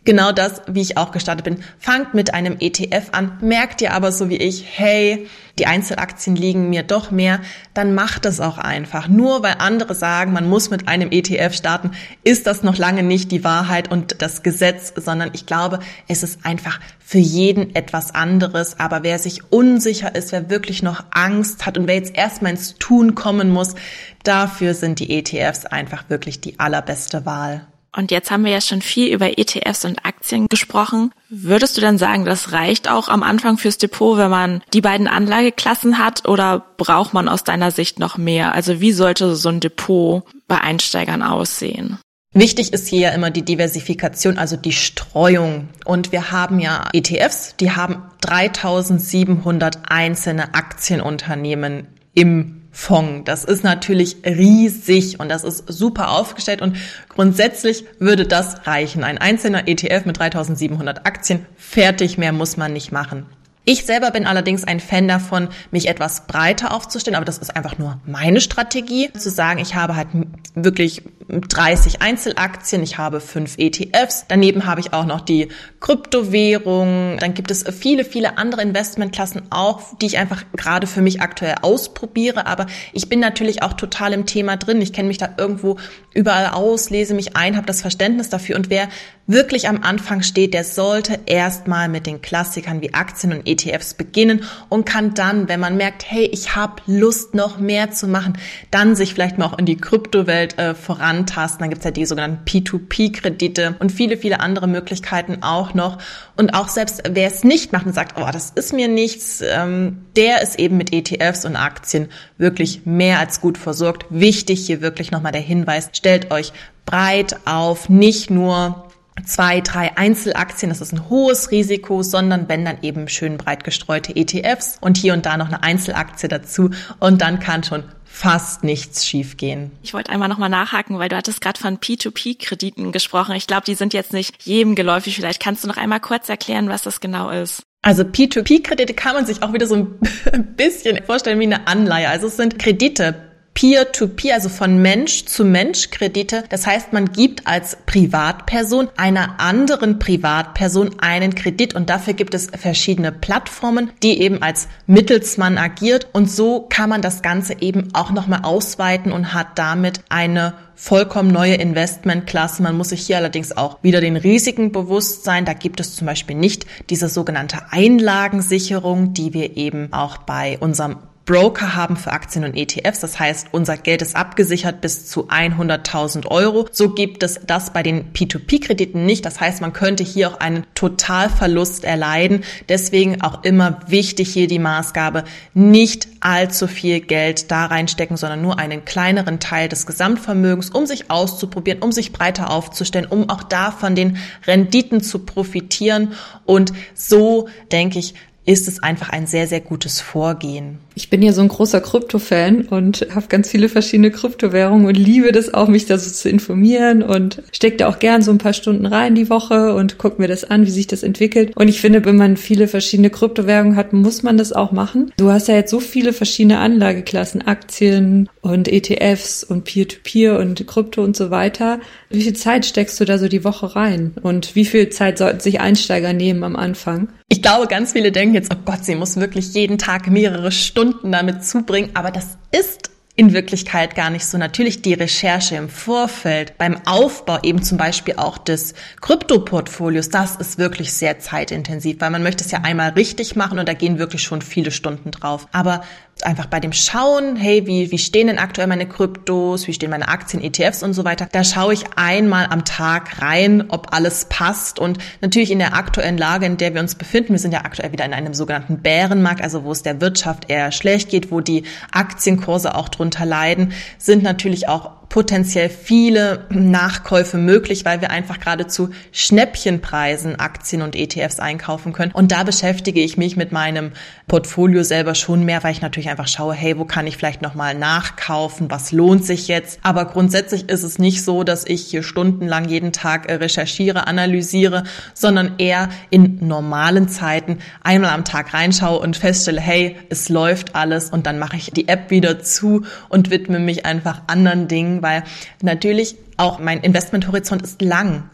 genau 0.05 0.31
das, 0.31 0.61
wie 0.67 0.81
ich 0.81 0.97
auch 0.97 1.11
gestartet 1.11 1.45
bin. 1.45 1.63
Fangt 1.77 2.13
mit 2.13 2.33
einem 2.33 2.57
ETF 2.59 3.09
an, 3.11 3.37
merkt 3.41 3.81
ihr 3.81 3.93
aber 3.93 4.11
so 4.11 4.29
wie 4.29 4.37
ich, 4.37 4.65
hey, 4.65 5.27
die 5.59 5.67
Einzelaktien 5.67 6.35
liegen 6.35 6.69
mir 6.69 6.83
doch 6.83 7.11
mehr, 7.11 7.41
dann 7.73 7.93
macht 7.93 8.25
es 8.25 8.39
auch 8.39 8.57
einfach. 8.57 9.09
Nur 9.09 9.43
weil 9.43 9.55
andere 9.59 9.93
sagen, 9.93 10.31
man 10.31 10.47
muss 10.47 10.69
mit 10.69 10.87
einem 10.87 11.11
ETF 11.11 11.53
starten, 11.53 11.91
ist 12.23 12.47
das 12.47 12.63
noch 12.63 12.77
lange 12.77 13.03
nicht 13.03 13.31
die 13.31 13.43
Wahrheit 13.43 13.91
und 13.91 14.21
das 14.21 14.41
Gesetz, 14.41 14.93
sondern 14.95 15.31
ich 15.33 15.45
glaube, 15.45 15.79
es 16.07 16.23
ist 16.23 16.45
einfach 16.45 16.79
für 16.99 17.17
jeden 17.17 17.75
etwas 17.75 18.15
anderes. 18.15 18.79
Aber 18.79 19.03
wer 19.03 19.19
sich 19.19 19.51
unsicher 19.51 20.15
ist, 20.15 20.31
wer 20.31 20.49
wirklich 20.49 20.81
noch 20.81 21.03
Angst 21.11 21.65
hat 21.65 21.77
und 21.77 21.87
wer 21.87 21.95
jetzt 21.95 22.15
erstmal 22.15 22.53
ins 22.53 22.75
Tun 22.75 23.15
kommen 23.15 23.51
muss, 23.51 23.75
dafür 24.23 24.73
sind 24.73 24.99
die 24.99 25.17
ETFs 25.17 25.65
einfach 25.65 26.09
wirklich 26.09 26.39
die 26.39 26.57
allerbeste 26.57 27.25
Wahl. 27.25 27.67
Und 27.95 28.11
jetzt 28.11 28.29
haben 28.29 28.45
wir 28.45 28.51
ja 28.51 28.61
schon 28.61 28.81
viel 28.81 29.11
über 29.11 29.37
ETFs 29.37 29.85
und 29.85 30.05
Aktien 30.05 30.47
gesprochen. 30.47 31.11
Würdest 31.29 31.75
du 31.75 31.81
dann 31.81 31.97
sagen, 31.97 32.25
das 32.25 32.51
reicht 32.51 32.89
auch 32.89 33.07
am 33.07 33.23
Anfang 33.23 33.57
fürs 33.57 33.77
Depot, 33.77 34.17
wenn 34.17 34.29
man 34.29 34.61
die 34.73 34.81
beiden 34.81 35.07
Anlageklassen 35.07 35.97
hat 35.97 36.27
oder 36.27 36.65
braucht 36.77 37.13
man 37.13 37.27
aus 37.27 37.43
deiner 37.43 37.71
Sicht 37.71 37.99
noch 37.99 38.17
mehr? 38.17 38.53
Also 38.53 38.79
wie 38.79 38.91
sollte 38.91 39.35
so 39.35 39.49
ein 39.49 39.59
Depot 39.59 40.23
bei 40.47 40.59
Einsteigern 40.61 41.23
aussehen? 41.23 41.97
Wichtig 42.31 42.73
ist 42.73 42.87
hier 42.87 42.99
ja 42.99 43.09
immer 43.09 43.31
die 43.31 43.41
Diversifikation, 43.41 44.37
also 44.37 44.55
die 44.55 44.71
Streuung. 44.71 45.69
Und 45.85 46.11
wir 46.11 46.31
haben 46.31 46.59
ja 46.59 46.87
ETFs, 46.93 47.55
die 47.59 47.71
haben 47.71 48.03
3700 48.21 49.79
einzelne 49.89 50.53
Aktienunternehmen 50.53 51.87
im 52.13 52.58
Fonds. 52.79 53.25
Das 53.25 53.43
ist 53.43 53.63
natürlich 53.65 54.17
riesig 54.25 55.19
und 55.19 55.27
das 55.27 55.43
ist 55.43 55.65
super 55.67 56.11
aufgestellt 56.11 56.61
und 56.61 56.77
grundsätzlich 57.09 57.83
würde 57.99 58.25
das 58.25 58.65
reichen. 58.65 59.03
Ein 59.03 59.17
einzelner 59.17 59.67
ETF 59.67 60.05
mit 60.05 60.17
3700 60.17 61.05
Aktien, 61.05 61.45
fertig, 61.57 62.17
mehr 62.17 62.31
muss 62.31 62.55
man 62.55 62.71
nicht 62.71 62.93
machen. 62.93 63.25
Ich 63.65 63.85
selber 63.85 64.11
bin 64.11 64.25
allerdings 64.25 64.63
ein 64.63 64.79
Fan 64.79 65.07
davon, 65.09 65.49
mich 65.71 65.89
etwas 65.89 66.25
breiter 66.25 66.73
aufzustellen, 66.73 67.17
aber 67.17 67.25
das 67.25 67.37
ist 67.37 67.55
einfach 67.55 67.77
nur 67.77 67.99
meine 68.05 68.39
Strategie, 68.39 69.11
zu 69.11 69.29
sagen, 69.29 69.59
ich 69.59 69.75
habe 69.75 69.97
halt 69.97 70.07
wirklich 70.55 71.03
30 71.27 72.01
Einzelaktien, 72.01 72.81
ich 72.81 72.97
habe 72.97 73.19
fünf 73.19 73.57
ETFs, 73.57 74.25
daneben 74.29 74.65
habe 74.65 74.79
ich 74.79 74.93
auch 74.93 75.05
noch 75.05 75.21
die 75.21 75.49
Kryptowährung, 75.79 77.17
dann 77.19 77.33
gibt 77.33 77.51
es 77.51 77.63
viele, 77.77 78.03
viele 78.03 78.37
andere 78.37 78.61
Investmentklassen 78.61 79.43
auch, 79.51 79.81
die 80.01 80.07
ich 80.07 80.17
einfach 80.17 80.43
gerade 80.55 80.87
für 80.87 81.01
mich 81.01 81.21
aktuell 81.21 81.55
ausprobiere, 81.61 82.47
aber 82.47 82.65
ich 82.93 83.09
bin 83.09 83.19
natürlich 83.19 83.61
auch 83.61 83.73
total 83.73 84.13
im 84.13 84.25
Thema 84.25 84.57
drin, 84.57 84.81
ich 84.81 84.93
kenne 84.93 85.07
mich 85.07 85.19
da 85.19 85.29
irgendwo 85.37 85.77
überall 86.13 86.47
aus, 86.47 86.89
lese 86.89 87.13
mich 87.13 87.37
ein, 87.37 87.55
habe 87.55 87.67
das 87.67 87.81
Verständnis 87.81 88.29
dafür. 88.29 88.55
Und 88.55 88.69
wer 88.69 88.89
wirklich 89.27 89.69
am 89.69 89.83
Anfang 89.83 90.23
steht, 90.23 90.55
der 90.55 90.63
sollte 90.63 91.19
erstmal 91.27 91.87
mit 91.87 92.07
den 92.07 92.21
Klassikern 92.21 92.81
wie 92.81 92.95
Aktien 92.95 93.31
und 93.31 93.47
ETFs 93.47 93.93
beginnen 93.93 94.43
und 94.69 94.85
kann 94.85 95.13
dann, 95.13 95.47
wenn 95.47 95.59
man 95.59 95.77
merkt, 95.77 96.09
hey, 96.09 96.25
ich 96.25 96.55
habe 96.55 96.81
Lust 96.87 97.35
noch 97.35 97.59
mehr 97.59 97.91
zu 97.91 98.07
machen, 98.07 98.37
dann 98.71 98.95
sich 98.95 99.13
vielleicht 99.13 99.37
mal 99.37 99.45
auch 99.45 99.59
in 99.59 99.67
die 99.67 99.77
Kryptowelt 99.77 100.57
äh, 100.57 100.73
voran 100.73 101.19
antasten. 101.19 101.59
Dann 101.59 101.69
gibt's 101.69 101.85
ja 101.85 101.91
die 101.91 102.05
sogenannten 102.05 102.43
P2P-Kredite 102.45 103.75
und 103.79 103.91
viele, 103.91 104.17
viele 104.17 104.39
andere 104.39 104.67
Möglichkeiten 104.67 105.39
auch 105.41 105.68
noch. 105.73 105.97
Und 106.35 106.53
auch 106.53 106.67
selbst 106.67 107.03
wer 107.09 107.27
es 107.27 107.43
nicht 107.43 107.71
macht 107.71 107.85
und 107.85 107.93
sagt, 107.93 108.19
oh, 108.19 108.29
das 108.31 108.51
ist 108.51 108.73
mir 108.73 108.87
nichts, 108.87 109.41
ähm, 109.41 110.05
der 110.15 110.41
ist 110.41 110.59
eben 110.59 110.77
mit 110.77 110.93
ETFs 110.93 111.45
und 111.45 111.55
Aktien 111.55 112.09
wirklich 112.37 112.85
mehr 112.85 113.19
als 113.19 113.41
gut 113.41 113.57
versorgt. 113.57 114.05
Wichtig 114.09 114.65
hier 114.65 114.81
wirklich 114.81 115.11
nochmal 115.11 115.31
der 115.31 115.41
Hinweis, 115.41 115.89
stellt 115.93 116.31
euch 116.31 116.53
breit 116.85 117.37
auf, 117.45 117.89
nicht 117.89 118.29
nur 118.29 118.89
zwei, 119.25 119.61
drei 119.61 119.97
Einzelaktien, 119.97 120.69
das 120.69 120.81
ist 120.81 120.93
ein 120.93 121.09
hohes 121.09 121.51
Risiko, 121.51 122.03
sondern 122.03 122.47
wenn 122.47 122.65
dann 122.65 122.77
eben 122.81 123.07
schön 123.07 123.37
breit 123.37 123.63
gestreute 123.63 124.15
ETFs 124.15 124.77
und 124.81 124.97
hier 124.97 125.13
und 125.13 125.25
da 125.25 125.37
noch 125.37 125.47
eine 125.47 125.63
Einzelaktie 125.63 126.29
dazu 126.29 126.71
und 126.99 127.21
dann 127.21 127.39
kann 127.39 127.63
schon 127.63 127.83
fast 128.11 128.63
nichts 128.63 129.05
schiefgehen. 129.05 129.71
Ich 129.83 129.93
wollte 129.93 130.11
einmal 130.11 130.27
nochmal 130.27 130.49
nachhaken, 130.49 130.99
weil 130.99 131.09
du 131.09 131.15
hattest 131.15 131.41
gerade 131.41 131.59
von 131.59 131.77
P2P-Krediten 131.77 132.91
gesprochen. 132.91 133.35
Ich 133.35 133.47
glaube, 133.47 133.63
die 133.65 133.75
sind 133.75 133.93
jetzt 133.93 134.11
nicht 134.11 134.43
jedem 134.43 134.75
geläufig. 134.75 135.15
Vielleicht 135.15 135.41
kannst 135.41 135.63
du 135.63 135.67
noch 135.67 135.77
einmal 135.77 135.99
kurz 135.99 136.27
erklären, 136.27 136.67
was 136.67 136.81
das 136.81 136.99
genau 136.99 137.29
ist. 137.29 137.63
Also 137.81 138.03
P2P-Kredite 138.03 138.93
kann 138.93 139.15
man 139.15 139.25
sich 139.25 139.41
auch 139.41 139.53
wieder 139.53 139.67
so 139.67 139.75
ein 139.75 140.55
bisschen 140.57 141.01
vorstellen 141.05 141.39
wie 141.39 141.45
eine 141.45 141.67
Anleihe. 141.67 142.09
Also 142.09 142.27
es 142.27 142.35
sind 142.35 142.59
Kredite, 142.59 143.28
Peer-to-Peer, 143.59 144.31
-Peer, 144.31 144.33
also 144.35 144.47
von 144.47 144.81
Mensch 144.81 145.25
zu 145.25 145.43
Mensch 145.43 145.89
Kredite. 145.91 146.45
Das 146.47 146.65
heißt, 146.65 146.93
man 146.93 147.11
gibt 147.11 147.45
als 147.45 147.75
Privatperson 147.85 148.87
einer 148.95 149.41
anderen 149.41 149.99
Privatperson 149.99 150.91
einen 150.99 151.35
Kredit 151.35 151.75
und 151.75 151.89
dafür 151.89 152.13
gibt 152.13 152.33
es 152.33 152.47
verschiedene 152.57 153.11
Plattformen, 153.11 153.91
die 154.01 154.21
eben 154.21 154.41
als 154.41 154.69
Mittelsmann 154.87 155.57
agiert 155.57 156.07
und 156.13 156.31
so 156.31 156.67
kann 156.69 156.89
man 156.89 157.01
das 157.01 157.21
Ganze 157.21 157.61
eben 157.61 157.89
auch 157.91 158.11
nochmal 158.11 158.43
ausweiten 158.43 159.11
und 159.11 159.33
hat 159.33 159.59
damit 159.59 160.05
eine 160.07 160.53
vollkommen 160.75 161.29
neue 161.29 161.55
Investmentklasse. 161.55 162.63
Man 162.63 162.77
muss 162.77 162.89
sich 162.89 163.05
hier 163.05 163.17
allerdings 163.17 163.57
auch 163.57 163.83
wieder 163.83 163.99
den 163.99 164.15
Risiken 164.15 164.71
bewusst 164.71 165.25
sein. 165.25 165.43
Da 165.43 165.51
gibt 165.51 165.81
es 165.81 165.97
zum 165.97 166.07
Beispiel 166.07 166.37
nicht 166.37 166.65
diese 166.89 167.09
sogenannte 167.09 167.57
Einlagensicherung, 167.71 169.13
die 169.13 169.33
wir 169.33 169.57
eben 169.57 169.91
auch 169.91 170.19
bei 170.19 170.57
unserem 170.61 170.99
Broker 171.29 171.75
haben 171.75 171.95
für 171.95 172.11
Aktien 172.11 172.43
und 172.43 172.57
ETFs. 172.57 173.01
Das 173.01 173.19
heißt, 173.19 173.49
unser 173.51 173.77
Geld 173.77 174.01
ist 174.01 174.15
abgesichert 174.15 174.81
bis 174.81 175.05
zu 175.05 175.29
100.000 175.29 176.25
Euro. 176.25 176.67
So 176.71 176.89
gibt 176.89 177.21
es 177.21 177.39
das 177.45 177.71
bei 177.71 177.83
den 177.83 178.11
P2P-Krediten 178.13 179.05
nicht. 179.05 179.25
Das 179.25 179.39
heißt, 179.39 179.61
man 179.61 179.71
könnte 179.71 180.03
hier 180.03 180.31
auch 180.31 180.39
einen 180.39 180.65
Totalverlust 180.73 181.83
erleiden. 181.83 182.43
Deswegen 182.67 183.21
auch 183.21 183.43
immer 183.43 183.79
wichtig 183.85 184.33
hier 184.33 184.47
die 184.47 184.57
Maßgabe, 184.57 185.23
nicht 185.53 186.07
allzu 186.19 186.65
viel 186.65 186.99
Geld 186.99 187.51
da 187.51 187.67
reinstecken, 187.67 188.17
sondern 188.17 188.41
nur 188.41 188.57
einen 188.57 188.83
kleineren 188.83 189.39
Teil 189.39 189.69
des 189.69 189.85
Gesamtvermögens, 189.85 190.71
um 190.71 190.87
sich 190.87 191.11
auszuprobieren, 191.11 191.83
um 191.83 191.91
sich 191.91 192.11
breiter 192.11 192.49
aufzustellen, 192.49 193.05
um 193.07 193.29
auch 193.29 193.43
da 193.43 193.69
von 193.69 193.93
den 193.93 194.17
Renditen 194.47 195.03
zu 195.03 195.19
profitieren. 195.19 196.13
Und 196.47 196.73
so, 196.95 197.49
denke 197.71 197.99
ich, 197.99 198.15
ist 198.45 198.67
es 198.67 198.81
einfach 198.81 199.09
ein 199.09 199.27
sehr, 199.27 199.47
sehr 199.47 199.61
gutes 199.61 200.01
Vorgehen. 200.01 200.79
Ich 200.95 201.09
bin 201.09 201.21
ja 201.21 201.33
so 201.33 201.41
ein 201.41 201.47
großer 201.47 201.81
Krypto-Fan 201.81 202.63
und 202.63 203.07
habe 203.13 203.27
ganz 203.27 203.49
viele 203.49 203.69
verschiedene 203.69 204.11
Kryptowährungen 204.11 204.87
und 204.87 204.95
liebe 204.95 205.31
das 205.31 205.53
auch, 205.53 205.67
mich 205.67 205.85
da 205.85 205.97
so 205.97 206.09
zu 206.09 206.29
informieren 206.29 207.03
und 207.03 207.43
stecke 207.51 207.77
da 207.77 207.87
auch 207.87 207.99
gern 207.99 208.21
so 208.21 208.31
ein 208.31 208.37
paar 208.37 208.53
Stunden 208.53 208.85
rein 208.85 209.15
die 209.15 209.29
Woche 209.29 209.75
und 209.75 209.97
gucke 209.97 210.21
mir 210.21 210.27
das 210.27 210.43
an, 210.43 210.65
wie 210.65 210.71
sich 210.71 210.87
das 210.87 211.03
entwickelt. 211.03 211.55
Und 211.55 211.67
ich 211.67 211.79
finde, 211.79 212.03
wenn 212.05 212.17
man 212.17 212.37
viele 212.37 212.67
verschiedene 212.67 213.09
Kryptowährungen 213.09 213.75
hat, 213.75 213.93
muss 213.93 214.23
man 214.23 214.37
das 214.37 214.51
auch 214.51 214.71
machen. 214.71 215.11
Du 215.17 215.31
hast 215.31 215.47
ja 215.47 215.55
jetzt 215.55 215.71
so 215.71 215.79
viele 215.79 216.11
verschiedene 216.11 216.59
Anlageklassen, 216.59 217.45
Aktien 217.45 218.29
und 218.41 218.67
ETFs 218.67 219.43
und 219.43 219.63
Peer-to-Peer 219.63 220.33
-Peer 220.33 220.41
und 220.41 220.65
Krypto 220.65 221.03
und 221.03 221.15
so 221.15 221.29
weiter. 221.29 221.79
Wie 222.09 222.23
viel 222.23 222.33
Zeit 222.33 222.65
steckst 222.65 222.99
du 222.99 223.05
da 223.05 223.17
so 223.17 223.27
die 223.27 223.43
Woche 223.43 223.75
rein? 223.75 224.13
Und 224.21 224.55
wie 224.55 224.65
viel 224.65 224.89
Zeit 224.89 225.17
sollten 225.17 225.39
sich 225.39 225.59
Einsteiger 225.59 226.13
nehmen 226.13 226.43
am 226.43 226.55
Anfang? 226.55 227.09
Ich 227.31 227.43
glaube, 227.43 227.67
ganz 227.67 227.91
viele 227.91 228.11
denken 228.11 228.33
jetzt, 228.39 228.53
oh 228.53 228.59
Gott, 228.65 228.85
sie 228.85 228.95
muss 228.95 229.17
wirklich 229.17 229.53
jeden 229.53 229.77
Tag 229.77 230.07
mehrere 230.07 230.51
Stunden 230.51 231.11
damit 231.11 231.43
zubringen, 231.43 231.91
aber 231.93 232.11
das 232.11 232.37
ist 232.51 232.89
in 233.19 233.33
Wirklichkeit 233.33 233.95
gar 233.95 234.09
nicht 234.09 234.25
so. 234.25 234.37
Natürlich 234.37 234.81
die 234.81 234.93
Recherche 234.93 235.57
im 235.57 235.67
Vorfeld, 235.67 236.57
beim 236.57 236.77
Aufbau 236.85 237.39
eben 237.43 237.61
zum 237.61 237.77
Beispiel 237.77 238.13
auch 238.15 238.37
des 238.37 238.73
Kryptoportfolios, 239.01 240.09
das 240.09 240.37
ist 240.37 240.57
wirklich 240.57 240.93
sehr 240.93 241.19
zeitintensiv, 241.19 241.97
weil 241.99 242.11
man 242.11 242.23
möchte 242.23 242.45
es 242.45 242.51
ja 242.51 242.61
einmal 242.61 242.91
richtig 242.91 243.35
machen 243.35 243.59
und 243.59 243.67
da 243.67 243.73
gehen 243.73 243.99
wirklich 243.99 244.23
schon 244.23 244.41
viele 244.41 244.71
Stunden 244.71 245.11
drauf. 245.11 245.47
Aber 245.51 245.83
einfach 246.25 246.47
bei 246.47 246.59
dem 246.59 246.73
Schauen, 246.73 247.35
hey, 247.35 247.65
wie, 247.65 247.91
wie 247.91 247.97
stehen 247.97 248.27
denn 248.27 248.39
aktuell 248.39 248.67
meine 248.67 248.87
Kryptos, 248.87 249.67
wie 249.67 249.73
stehen 249.73 249.89
meine 249.89 250.07
Aktien, 250.07 250.43
ETFs 250.43 250.83
und 250.83 250.93
so 250.93 251.05
weiter, 251.05 251.27
da 251.31 251.43
schaue 251.43 251.73
ich 251.73 251.85
einmal 251.95 252.47
am 252.49 252.65
Tag 252.65 253.21
rein, 253.21 253.65
ob 253.69 253.93
alles 253.93 254.25
passt. 254.25 254.79
Und 254.79 254.97
natürlich 255.21 255.51
in 255.51 255.59
der 255.59 255.75
aktuellen 255.75 256.17
Lage, 256.17 256.45
in 256.45 256.57
der 256.57 256.73
wir 256.73 256.81
uns 256.81 256.95
befinden, 256.95 257.33
wir 257.33 257.39
sind 257.39 257.53
ja 257.53 257.61
aktuell 257.63 257.91
wieder 257.91 258.05
in 258.05 258.13
einem 258.13 258.33
sogenannten 258.33 258.81
Bärenmarkt, 258.81 259.41
also 259.41 259.63
wo 259.63 259.71
es 259.71 259.83
der 259.83 260.01
Wirtschaft 260.01 260.49
eher 260.49 260.71
schlecht 260.71 261.09
geht, 261.09 261.31
wo 261.31 261.41
die 261.41 261.63
Aktienkurse 261.91 262.75
auch 262.75 262.89
drunter 262.89 263.25
leiden, 263.25 263.73
sind 263.97 264.23
natürlich 264.23 264.67
auch 264.67 264.98
potenziell 265.09 265.69
viele 265.69 266.45
Nachkäufe 266.49 267.37
möglich, 267.37 267.83
weil 267.83 267.99
wir 267.99 268.11
einfach 268.11 268.39
gerade 268.39 268.67
zu 268.67 268.91
Schnäppchenpreisen 269.11 270.39
Aktien 270.39 270.83
und 270.83 270.95
ETFs 270.95 271.39
einkaufen 271.39 271.93
können. 271.93 272.11
Und 272.11 272.31
da 272.31 272.43
beschäftige 272.43 273.01
ich 273.01 273.17
mich 273.17 273.35
mit 273.35 273.51
meinem 273.51 273.91
Portfolio 274.27 274.83
selber 274.83 275.15
schon 275.15 275.43
mehr, 275.43 275.63
weil 275.63 275.71
ich 275.71 275.81
natürlich 275.81 276.09
einfach 276.09 276.27
schaue, 276.27 276.53
hey, 276.53 276.77
wo 276.77 276.85
kann 276.85 277.07
ich 277.07 277.17
vielleicht 277.17 277.41
nochmal 277.41 277.73
nachkaufen? 277.73 278.69
Was 278.69 278.91
lohnt 278.91 279.25
sich 279.25 279.47
jetzt? 279.47 279.79
Aber 279.81 280.05
grundsätzlich 280.05 280.69
ist 280.69 280.83
es 280.83 280.99
nicht 280.99 281.23
so, 281.23 281.43
dass 281.43 281.65
ich 281.65 281.81
hier 281.81 282.03
stundenlang 282.03 282.69
jeden 282.69 282.93
Tag 282.93 283.29
äh, 283.29 283.35
recherchiere, 283.35 284.05
analysiere, 284.05 284.83
sondern 285.15 285.55
eher 285.57 285.89
in 286.11 286.37
normalen 286.47 287.09
Zeiten 287.09 287.57
einmal 287.81 288.11
am 288.11 288.25
Tag 288.25 288.53
reinschaue 288.53 288.99
und 288.99 289.17
feststelle, 289.17 289.59
hey, 289.59 289.97
es 290.09 290.29
läuft 290.29 290.75
alles 290.75 291.09
und 291.09 291.25
dann 291.25 291.39
mache 291.39 291.57
ich 291.57 291.71
die 291.71 291.87
App 291.87 292.11
wieder 292.11 292.43
zu 292.43 292.85
und 293.09 293.31
widme 293.31 293.57
mich 293.57 293.87
einfach 293.87 294.21
anderen 294.27 294.67
Dingen 294.67 294.98
weil 295.01 295.23
natürlich 295.61 296.15
auch 296.37 296.59
mein 296.59 296.81
Investmenthorizont 296.81 297.61
ist 297.61 297.81
lang. 297.81 298.29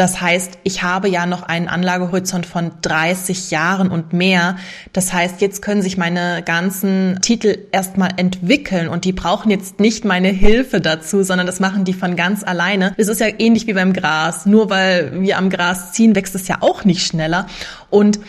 Das 0.00 0.20
heißt, 0.20 0.60
ich 0.62 0.82
habe 0.82 1.08
ja 1.08 1.26
noch 1.26 1.42
einen 1.42 1.68
Anlagehorizont 1.68 2.46
von 2.46 2.70
30 2.80 3.50
Jahren 3.50 3.90
und 3.90 4.14
mehr. 4.14 4.56
Das 4.94 5.12
heißt, 5.12 5.42
jetzt 5.42 5.60
können 5.60 5.82
sich 5.82 5.98
meine 5.98 6.42
ganzen 6.42 7.18
Titel 7.20 7.58
erstmal 7.70 8.12
entwickeln 8.16 8.88
und 8.88 9.04
die 9.04 9.12
brauchen 9.12 9.50
jetzt 9.50 9.78
nicht 9.78 10.06
meine 10.06 10.28
Hilfe 10.28 10.80
dazu, 10.80 11.22
sondern 11.22 11.46
das 11.46 11.60
machen 11.60 11.84
die 11.84 11.92
von 11.92 12.16
ganz 12.16 12.44
alleine. 12.44 12.94
Es 12.96 13.08
ist 13.08 13.20
ja 13.20 13.26
ähnlich 13.38 13.66
wie 13.66 13.74
beim 13.74 13.92
Gras. 13.92 14.46
Nur 14.46 14.70
weil 14.70 15.20
wir 15.20 15.36
am 15.36 15.50
Gras 15.50 15.92
ziehen, 15.92 16.14
wächst 16.14 16.34
es 16.34 16.48
ja 16.48 16.58
auch 16.60 16.84
nicht 16.84 17.04
schneller. 17.04 17.46
Und 17.90 18.20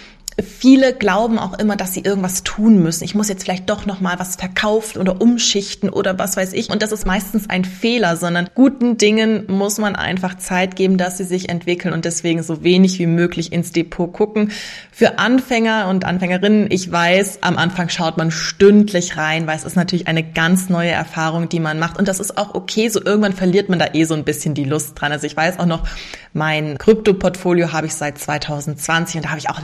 Viele 0.43 0.93
glauben 0.93 1.39
auch 1.39 1.57
immer, 1.59 1.75
dass 1.75 1.93
sie 1.93 2.01
irgendwas 2.01 2.43
tun 2.43 2.81
müssen. 2.81 3.03
Ich 3.03 3.15
muss 3.15 3.29
jetzt 3.29 3.43
vielleicht 3.43 3.69
doch 3.69 3.85
noch 3.85 4.01
mal 4.01 4.19
was 4.19 4.35
verkaufen 4.35 4.99
oder 4.99 5.21
umschichten 5.21 5.89
oder 5.89 6.17
was 6.19 6.37
weiß 6.37 6.53
ich. 6.53 6.69
Und 6.69 6.81
das 6.81 6.91
ist 6.91 7.05
meistens 7.05 7.49
ein 7.49 7.65
Fehler, 7.65 8.15
sondern 8.15 8.49
guten 8.55 8.97
Dingen 8.97 9.45
muss 9.47 9.77
man 9.77 9.95
einfach 9.95 10.37
Zeit 10.37 10.75
geben, 10.75 10.97
dass 10.97 11.17
sie 11.17 11.23
sich 11.23 11.49
entwickeln 11.49 11.93
und 11.93 12.05
deswegen 12.05 12.43
so 12.43 12.63
wenig 12.63 12.99
wie 12.99 13.07
möglich 13.07 13.51
ins 13.51 13.71
Depot 13.71 14.11
gucken. 14.11 14.51
Für 14.91 15.19
Anfänger 15.19 15.87
und 15.89 16.05
Anfängerinnen, 16.05 16.67
ich 16.69 16.91
weiß, 16.91 17.39
am 17.41 17.57
Anfang 17.57 17.89
schaut 17.89 18.17
man 18.17 18.31
stündlich 18.31 19.17
rein, 19.17 19.47
weil 19.47 19.57
es 19.57 19.63
ist 19.63 19.75
natürlich 19.75 20.07
eine 20.07 20.23
ganz 20.23 20.69
neue 20.69 20.91
Erfahrung, 20.91 21.49
die 21.49 21.59
man 21.59 21.79
macht 21.79 21.97
und 21.97 22.07
das 22.07 22.19
ist 22.19 22.37
auch 22.37 22.53
okay. 22.53 22.89
So 22.89 23.03
irgendwann 23.03 23.33
verliert 23.33 23.69
man 23.69 23.79
da 23.79 23.87
eh 23.93 24.03
so 24.03 24.13
ein 24.13 24.23
bisschen 24.23 24.53
die 24.53 24.65
Lust 24.65 24.99
dran. 24.99 25.11
Also 25.11 25.27
ich 25.27 25.35
weiß 25.35 25.59
auch 25.59 25.65
noch, 25.65 25.87
mein 26.33 26.77
Krypto-Portfolio 26.77 27.73
habe 27.73 27.87
ich 27.87 27.93
seit 27.93 28.17
2020 28.17 29.17
und 29.17 29.25
da 29.25 29.29
habe 29.29 29.39
ich 29.39 29.49
auch 29.49 29.63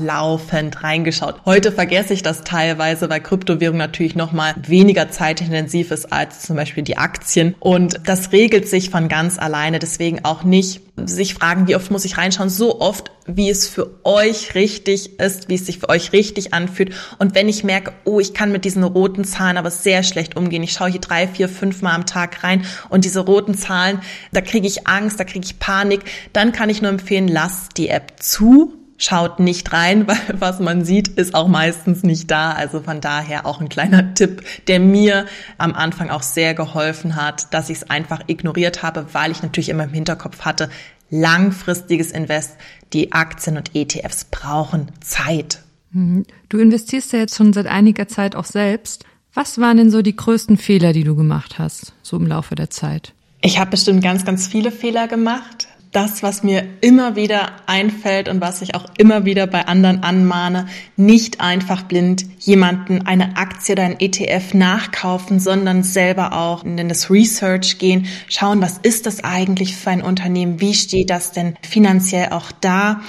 laufend 0.68 0.84
reingeschaut. 0.84 1.42
Heute 1.46 1.72
vergesse 1.72 2.14
ich 2.14 2.24
das 2.24 2.44
teilweise, 2.44 3.10
weil 3.10 3.22
Kryptowährung 3.22 3.78
natürlich 3.78 4.16
nochmal 4.16 4.56
weniger 4.58 5.10
zeitintensiv 5.10 5.92
ist 5.92 6.12
als 6.12 6.42
zum 6.42 6.56
Beispiel 6.56 6.84
die 6.84 6.98
Aktien. 6.98 7.56
Und 7.60 8.02
das 8.06 8.32
regelt 8.32 8.68
sich 8.68 8.90
von 8.90 9.08
ganz 9.08 9.40
alleine. 9.40 9.80
Deswegen 9.80 10.24
auch 10.24 10.44
nicht 10.44 10.82
sich 11.06 11.36
fragen, 11.36 11.68
wie 11.68 11.76
oft 11.76 11.92
muss 11.92 12.06
ich 12.06 12.18
reinschauen? 12.18 12.50
So 12.50 12.82
oft, 12.82 13.12
wie 13.28 13.50
es 13.50 13.68
für 13.68 14.00
euch 14.04 14.56
richtig 14.56 15.20
ist, 15.20 15.48
wie 15.48 15.56
es 15.56 15.66
sich 15.66 15.80
für 15.80 15.90
euch 15.90 16.12
richtig 16.12 16.54
anfühlt. 16.54 16.94
Und 17.20 17.36
wenn 17.36 17.48
ich 17.48 17.64
merke, 17.64 17.94
oh, 18.04 18.20
ich 18.20 18.34
kann 18.34 18.52
mit 18.52 18.66
diesen 18.66 18.84
roten 18.84 19.24
Zahlen 19.24 19.58
aber 19.58 19.70
sehr 19.70 20.02
schlecht 20.02 20.36
umgehen. 20.36 20.64
Ich 20.64 20.72
schaue 20.74 20.90
hier 20.90 21.02
drei, 21.02 21.28
vier, 21.28 21.50
fünf 21.50 21.82
Mal 21.82 21.94
am 21.94 22.08
Tag 22.08 22.44
rein 22.44 22.66
und 22.90 23.06
diese 23.06 23.20
roten 23.20 23.54
Zahlen, 23.54 24.00
da 24.32 24.42
kriege 24.42 24.66
ich 24.66 24.88
Angst, 24.88 25.20
da 25.20 25.24
kriege 25.24 25.46
ich 25.46 25.60
Panik. 25.60 26.02
Dann 26.34 26.52
kann 26.52 26.70
ich 26.70 26.82
nur 26.82 26.90
empfehlen, 26.90 27.28
lasst 27.28 27.78
die 27.78 27.90
App 27.90 28.14
zu 28.18 28.77
schaut 28.98 29.40
nicht 29.40 29.72
rein, 29.74 30.08
weil 30.08 30.18
was 30.40 30.60
man 30.60 30.84
sieht, 30.84 31.08
ist 31.08 31.34
auch 31.34 31.48
meistens 31.48 32.04
nicht 32.04 32.30
da. 32.30 32.52
Also 32.52 32.82
von 32.82 33.02
daher 33.02 33.46
auch 33.46 33.62
ein 33.62 33.70
kleiner 33.70 34.14
Tipp, 34.16 34.44
der 34.68 34.80
mir 34.80 35.26
am 35.58 35.74
Anfang 35.74 36.10
auch 36.10 36.24
sehr 36.24 36.54
geholfen 36.54 37.16
hat, 37.16 37.54
dass 37.54 37.70
ich 37.70 37.78
es 37.78 37.90
einfach 37.90 38.22
ignoriert 38.28 38.84
habe, 38.84 39.08
weil 39.14 39.32
ich 39.32 39.44
natürlich 39.44 39.70
immer 39.70 39.86
im 39.86 39.94
Hinterkopf 39.94 40.42
hatte, 40.42 40.70
langfristiges 41.10 42.12
Invest, 42.12 42.58
die 42.94 43.14
Aktien 43.14 43.58
und 43.58 43.76
ETFs 43.76 44.26
brauchen 44.26 44.92
Zeit. 45.00 45.64
Mhm. 45.92 46.26
Du 46.50 46.58
investierst 46.58 47.14
ja 47.14 47.20
jetzt 47.20 47.36
schon 47.36 47.54
seit 47.54 47.68
einiger 47.68 48.08
Zeit 48.08 48.36
auch 48.36 48.46
selbst. 48.46 49.06
Was 49.34 49.60
waren 49.60 49.78
denn 49.78 49.92
so 49.92 50.02
die 50.02 50.16
größten 50.16 50.58
Fehler, 50.58 50.94
die 50.94 51.04
du 51.04 51.16
gemacht 51.16 51.60
hast, 51.60 51.94
so 52.02 52.18
im 52.18 52.26
Laufe 52.26 52.56
der 52.56 52.70
Zeit? 52.70 53.14
Ich 53.42 53.60
habe 53.60 53.72
bestimmt 53.72 54.04
ganz, 54.04 54.26
ganz 54.26 54.48
viele 54.48 54.72
Fehler 54.72 55.08
gemacht 55.08 55.67
das, 55.92 56.22
was 56.22 56.44
mir 56.44 56.64
immer 56.82 57.16
wieder 57.16 57.52
einfällt 57.66 58.30
und 58.30 58.42
was 58.42 58.62
ich 58.62 58.76
auch 58.76 58.86
immer 58.98 59.26
wieder 59.26 59.48
bei 59.48 59.68
anderen 59.68 60.04
anmahne, 60.04 60.68
nicht 60.96 61.42
einfach 61.42 61.84
blind 61.84 62.26
jemanden 62.40 63.06
eine 63.06 63.38
Aktie 63.38 63.74
oder 63.74 63.84
ein 63.84 64.00
ETF 64.00 64.54
nachkaufen, 64.54 65.40
sondern 65.40 65.84
selber 65.84 66.34
auch 66.34 66.64
in 66.64 66.90
das 66.90 67.10
Research 67.10 67.80
gehen, 67.80 68.08
schauen, 68.28 68.62
was 68.62 68.78
ist 68.78 69.06
das 69.06 69.24
eigentlich 69.24 69.76
für 69.76 69.90
ein 69.90 70.02
Unternehmen, 70.02 70.60
wie 70.62 70.74
steht 70.74 71.10
das 71.10 71.32
denn 71.32 71.56
finanziell 71.62 72.30
auch 72.30 72.52
da? 72.52 73.02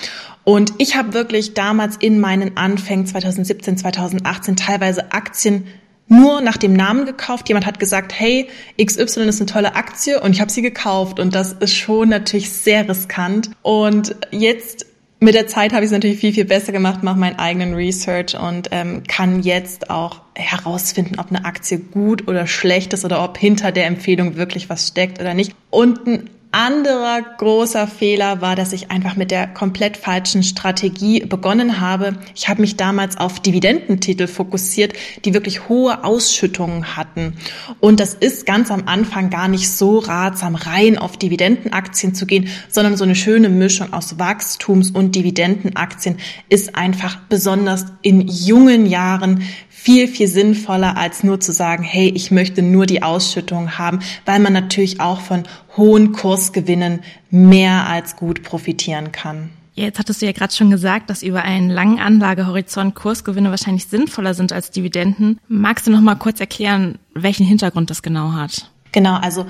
Und 0.44 0.72
ich 0.78 0.96
habe 0.96 1.12
wirklich 1.12 1.52
damals 1.52 1.96
in 1.96 2.20
meinen 2.20 2.56
Anfängen 2.56 3.06
2017, 3.06 3.76
2018 3.76 4.56
teilweise 4.56 5.12
Aktien 5.12 5.66
nur 6.08 6.40
nach 6.40 6.56
dem 6.56 6.72
Namen 6.72 7.06
gekauft. 7.06 7.48
Jemand 7.48 7.66
hat 7.66 7.78
gesagt, 7.78 8.12
hey, 8.18 8.48
XY 8.82 9.22
ist 9.28 9.40
eine 9.40 9.46
tolle 9.46 9.76
Aktie 9.76 10.20
und 10.20 10.32
ich 10.32 10.40
habe 10.40 10.50
sie 10.50 10.62
gekauft. 10.62 11.20
Und 11.20 11.34
das 11.34 11.52
ist 11.52 11.74
schon 11.74 12.08
natürlich 12.08 12.50
sehr 12.50 12.88
riskant. 12.88 13.50
Und 13.62 14.16
jetzt 14.30 14.86
mit 15.20 15.34
der 15.34 15.48
Zeit 15.48 15.72
habe 15.72 15.82
ich 15.82 15.88
es 15.88 15.92
natürlich 15.92 16.18
viel, 16.18 16.32
viel 16.32 16.44
besser 16.44 16.70
gemacht, 16.72 17.02
mache 17.02 17.18
meinen 17.18 17.38
eigenen 17.38 17.74
Research 17.74 18.38
und 18.38 18.68
ähm, 18.70 19.02
kann 19.08 19.42
jetzt 19.42 19.90
auch 19.90 20.20
herausfinden, 20.34 21.18
ob 21.18 21.30
eine 21.30 21.44
Aktie 21.44 21.78
gut 21.78 22.28
oder 22.28 22.46
schlecht 22.46 22.92
ist 22.92 23.04
oder 23.04 23.24
ob 23.24 23.36
hinter 23.36 23.72
der 23.72 23.86
Empfehlung 23.86 24.36
wirklich 24.36 24.70
was 24.70 24.86
steckt 24.86 25.20
oder 25.20 25.34
nicht. 25.34 25.56
Und 25.70 26.06
ein 26.06 26.30
anderer 26.50 27.20
großer 27.36 27.86
Fehler 27.86 28.40
war, 28.40 28.56
dass 28.56 28.72
ich 28.72 28.90
einfach 28.90 29.16
mit 29.16 29.30
der 29.30 29.46
komplett 29.46 29.96
falschen 29.96 30.42
Strategie 30.42 31.20
begonnen 31.20 31.80
habe. 31.80 32.16
Ich 32.34 32.48
habe 32.48 32.62
mich 32.62 32.76
damals 32.76 33.18
auf 33.18 33.40
Dividendentitel 33.40 34.26
fokussiert, 34.26 34.94
die 35.24 35.34
wirklich 35.34 35.68
hohe 35.68 36.04
Ausschüttungen 36.04 36.96
hatten. 36.96 37.34
Und 37.80 38.00
das 38.00 38.14
ist 38.14 38.46
ganz 38.46 38.70
am 38.70 38.84
Anfang 38.86 39.30
gar 39.30 39.48
nicht 39.48 39.70
so 39.70 39.98
ratsam, 39.98 40.54
rein 40.54 40.96
auf 40.96 41.16
Dividendenaktien 41.16 42.14
zu 42.14 42.24
gehen, 42.24 42.48
sondern 42.68 42.96
so 42.96 43.04
eine 43.04 43.14
schöne 43.14 43.50
Mischung 43.50 43.92
aus 43.92 44.18
Wachstums- 44.18 44.90
und 44.90 45.14
Dividendenaktien 45.14 46.16
ist 46.48 46.76
einfach 46.76 47.18
besonders 47.28 47.86
in 48.02 48.26
jungen 48.26 48.86
Jahren 48.86 49.42
viel, 49.80 50.08
viel 50.08 50.26
sinnvoller, 50.26 50.96
als 50.96 51.22
nur 51.22 51.38
zu 51.38 51.52
sagen, 51.52 51.84
hey, 51.84 52.08
ich 52.14 52.30
möchte 52.30 52.62
nur 52.62 52.84
die 52.84 53.02
Ausschüttung 53.02 53.78
haben, 53.78 54.00
weil 54.26 54.40
man 54.40 54.52
natürlich 54.52 55.00
auch 55.00 55.20
von 55.20 55.44
hohen 55.76 56.12
Kursgewinnen 56.12 57.00
mehr 57.30 57.86
als 57.86 58.16
gut 58.16 58.42
profitieren 58.42 59.12
kann. 59.12 59.50
Jetzt 59.74 60.00
hattest 60.00 60.20
du 60.20 60.26
ja 60.26 60.32
gerade 60.32 60.52
schon 60.52 60.70
gesagt, 60.70 61.08
dass 61.08 61.22
über 61.22 61.42
einen 61.42 61.70
langen 61.70 62.00
Anlagehorizont 62.00 62.96
Kursgewinne 62.96 63.50
wahrscheinlich 63.50 63.86
sinnvoller 63.86 64.34
sind 64.34 64.52
als 64.52 64.72
Dividenden. 64.72 65.38
Magst 65.46 65.86
du 65.86 65.92
noch 65.92 66.00
mal 66.00 66.16
kurz 66.16 66.40
erklären, 66.40 66.98
welchen 67.14 67.46
Hintergrund 67.46 67.88
das 67.88 68.02
genau 68.02 68.32
hat? 68.32 68.68
Genau, 68.90 69.14
also 69.14 69.46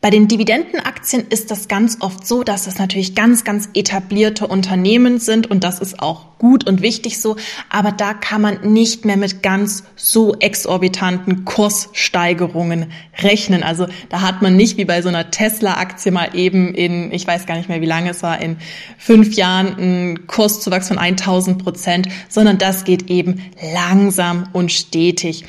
bei 0.00 0.10
den 0.10 0.28
Dividendenaktien 0.28 1.26
ist 1.28 1.50
das 1.50 1.66
ganz 1.66 1.96
oft 2.00 2.24
so, 2.24 2.44
dass 2.44 2.66
das 2.66 2.78
natürlich 2.78 3.16
ganz, 3.16 3.42
ganz 3.42 3.68
etablierte 3.74 4.46
Unternehmen 4.46 5.18
sind 5.18 5.50
und 5.50 5.64
das 5.64 5.80
ist 5.80 5.98
auch 5.98 6.38
gut 6.38 6.68
und 6.68 6.82
wichtig 6.82 7.20
so, 7.20 7.36
aber 7.68 7.90
da 7.90 8.14
kann 8.14 8.40
man 8.40 8.72
nicht 8.72 9.04
mehr 9.04 9.16
mit 9.16 9.42
ganz 9.42 9.82
so 9.96 10.36
exorbitanten 10.36 11.44
Kurssteigerungen 11.44 12.92
rechnen. 13.18 13.64
Also 13.64 13.88
da 14.08 14.20
hat 14.20 14.40
man 14.40 14.54
nicht 14.54 14.76
wie 14.76 14.84
bei 14.84 15.02
so 15.02 15.08
einer 15.08 15.32
Tesla-Aktie 15.32 16.12
mal 16.12 16.30
eben 16.34 16.74
in, 16.74 17.12
ich 17.12 17.26
weiß 17.26 17.46
gar 17.46 17.56
nicht 17.56 17.68
mehr, 17.68 17.80
wie 17.80 17.86
lange 17.86 18.10
es 18.10 18.22
war, 18.22 18.40
in 18.40 18.58
fünf 18.98 19.34
Jahren 19.34 19.74
einen 19.74 20.26
Kurszuwachs 20.28 20.86
von 20.86 20.98
1000 20.98 21.60
Prozent, 21.60 22.08
sondern 22.28 22.58
das 22.58 22.84
geht 22.84 23.10
eben 23.10 23.42
langsam 23.74 24.48
und 24.52 24.70
stetig. 24.70 25.44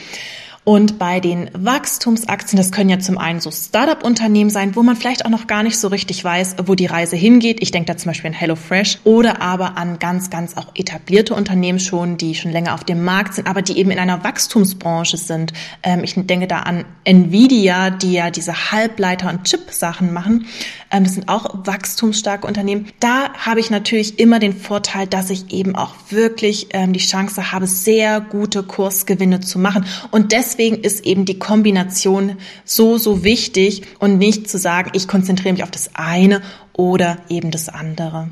Und 0.66 1.00
bei 1.00 1.20
den 1.20 1.50
Wachstumsaktien, 1.54 2.58
das 2.58 2.72
können 2.72 2.90
ja 2.90 3.00
zum 3.00 3.18
einen 3.18 3.40
so 3.40 3.50
Startup-Unternehmen 3.50 4.50
sein, 4.50 4.76
wo 4.76 4.84
man 4.84 4.96
vielleicht 4.96 5.26
auch 5.26 5.30
noch 5.30 5.48
gar 5.48 5.64
nicht 5.64 5.80
so 5.80 5.88
richtig 5.88 6.24
weiß, 6.24 6.58
wo 6.66 6.76
die 6.76 6.86
Reise 6.86 7.16
hingeht. 7.16 7.62
Ich 7.62 7.72
denke 7.72 7.92
da 7.92 7.98
zum 7.98 8.10
Beispiel 8.10 8.30
an 8.30 8.34
HelloFresh 8.34 9.00
oder 9.04 9.42
aber 9.42 9.78
an 9.78 9.98
ganz, 9.98 10.30
ganz 10.30 10.58
auch 10.58 10.68
etablierte 10.76 11.34
Unternehmen 11.34 11.80
schon, 11.80 12.18
die 12.18 12.36
schon 12.36 12.52
länger 12.52 12.76
auf 12.76 12.84
dem 12.84 13.04
Markt 13.04 13.34
sind, 13.34 13.48
aber 13.48 13.62
die 13.62 13.80
eben 13.80 13.90
in 13.90 13.98
einer 13.98 14.24
Wachstumsbranche 14.24 15.18
sind. 15.18 15.54
Ähm, 15.82 16.04
ich 16.04 16.14
denke 16.16 16.46
da 16.46 16.60
an 16.60 16.86
Nvidia, 17.04 17.90
die 17.90 18.14
ja 18.14 18.30
diese 18.30 18.72
Halbleiter- 18.72 19.30
und 19.30 19.46
Chip-Sachen 19.46 20.14
machen. 20.14 20.46
Ähm, 20.92 21.04
das 21.04 21.14
sind 21.14 21.30
auch 21.30 21.66
wachstumsstarke 21.66 22.46
Unternehmen. 22.46 22.88
Da 23.00 23.34
habe 23.34 23.60
ich 23.60 23.70
natürlich 23.70 24.20
immer 24.20 24.40
den 24.40 24.54
Vorteil, 24.54 25.08
dass 25.08 25.30
ich 25.30 25.52
eben 25.52 25.76
auch 25.76 25.96
wirklich 26.10 26.68
ähm, 26.74 26.94
die 26.94 27.00
Chance 27.00 27.52
habe, 27.52 27.66
sehr 27.66 28.22
gute 28.22 28.62
Kursgewinne 28.62 29.40
zu 29.40 29.58
machen. 29.58 29.86
Und 30.12 30.32
deswegen 30.32 30.49
deswegen 30.50 30.78
ist 30.78 31.06
eben 31.06 31.26
die 31.26 31.38
Kombination 31.38 32.38
so, 32.66 32.98
so 32.98 33.24
wichtig 33.24 33.84
und 34.00 34.18
nicht 34.18 34.50
zu 34.50 34.58
sagen, 34.58 34.92
ich 34.94 35.08
konzentriere 35.08 35.54
mich 35.54 35.64
auf 35.64 35.72
das 35.72 35.92
eine 35.94 36.42
oder 36.74 37.18
eben 37.30 37.52
das 37.52 37.70
andere. 37.70 38.30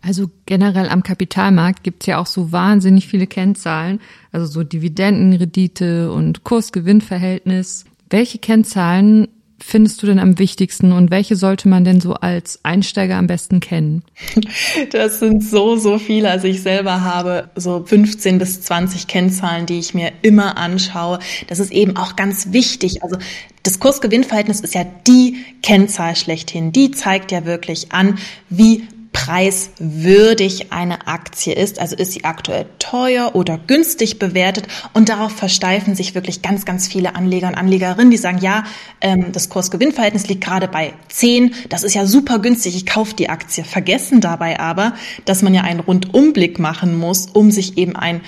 Also 0.00 0.30
generell 0.46 0.88
am 0.88 1.02
Kapitalmarkt 1.02 1.82
gibt's 1.82 2.06
ja 2.06 2.18
auch 2.18 2.26
so 2.26 2.52
wahnsinnig 2.52 3.08
viele 3.08 3.26
Kennzahlen, 3.26 4.00
also 4.30 4.46
so 4.46 4.62
Dividendenrendite 4.62 6.12
und 6.12 6.44
Kursgewinnverhältnis. 6.44 7.84
Welche 8.08 8.38
Kennzahlen 8.38 9.26
findest 9.58 10.02
du 10.02 10.06
denn 10.06 10.18
am 10.18 10.38
wichtigsten 10.38 10.92
und 10.92 11.10
welche 11.10 11.36
sollte 11.36 11.68
man 11.68 11.84
denn 11.84 12.00
so 12.00 12.14
als 12.14 12.60
Einsteiger 12.62 13.16
am 13.16 13.26
besten 13.26 13.60
kennen? 13.60 14.02
Das 14.90 15.20
sind 15.20 15.42
so, 15.42 15.76
so 15.76 15.98
viele. 15.98 16.30
Also 16.30 16.46
ich 16.46 16.62
selber 16.62 17.00
habe 17.00 17.50
so 17.56 17.84
15 17.84 18.38
bis 18.38 18.60
20 18.62 19.06
Kennzahlen, 19.06 19.66
die 19.66 19.78
ich 19.78 19.94
mir 19.94 20.12
immer 20.22 20.56
anschaue. 20.58 21.18
Das 21.48 21.58
ist 21.58 21.72
eben 21.72 21.96
auch 21.96 22.14
ganz 22.14 22.52
wichtig. 22.52 23.02
Also 23.02 23.16
das 23.62 23.80
Kursgewinnverhältnis 23.80 24.60
ist 24.60 24.74
ja 24.74 24.84
die 25.06 25.36
Kennzahl 25.62 26.14
schlechthin. 26.14 26.72
Die 26.72 26.90
zeigt 26.90 27.32
ja 27.32 27.44
wirklich 27.44 27.92
an, 27.92 28.18
wie 28.48 28.86
preiswürdig 29.16 30.72
eine 30.72 31.06
Aktie 31.06 31.54
ist. 31.54 31.80
Also 31.80 31.96
ist 31.96 32.12
sie 32.12 32.24
aktuell 32.24 32.66
teuer 32.78 33.34
oder 33.34 33.56
günstig 33.56 34.18
bewertet. 34.18 34.68
Und 34.92 35.08
darauf 35.08 35.32
versteifen 35.32 35.94
sich 35.94 36.14
wirklich 36.14 36.42
ganz, 36.42 36.66
ganz 36.66 36.86
viele 36.86 37.16
Anleger 37.16 37.48
und 37.48 37.54
Anlegerinnen, 37.54 38.10
die 38.10 38.18
sagen, 38.18 38.38
ja, 38.42 38.64
ähm, 39.00 39.32
das 39.32 39.48
Kurs-Gewinn-Verhältnis 39.48 40.28
liegt 40.28 40.44
gerade 40.44 40.68
bei 40.68 40.92
10. 41.08 41.54
Das 41.70 41.82
ist 41.82 41.94
ja 41.94 42.04
super 42.04 42.40
günstig. 42.40 42.76
Ich 42.76 42.84
kaufe 42.84 43.16
die 43.16 43.30
Aktie. 43.30 43.64
Vergessen 43.64 44.20
dabei 44.20 44.60
aber, 44.60 44.92
dass 45.24 45.40
man 45.40 45.54
ja 45.54 45.62
einen 45.62 45.80
Rundumblick 45.80 46.58
machen 46.58 46.94
muss, 46.94 47.26
um 47.32 47.50
sich 47.50 47.78
eben 47.78 47.96
ein 47.96 48.20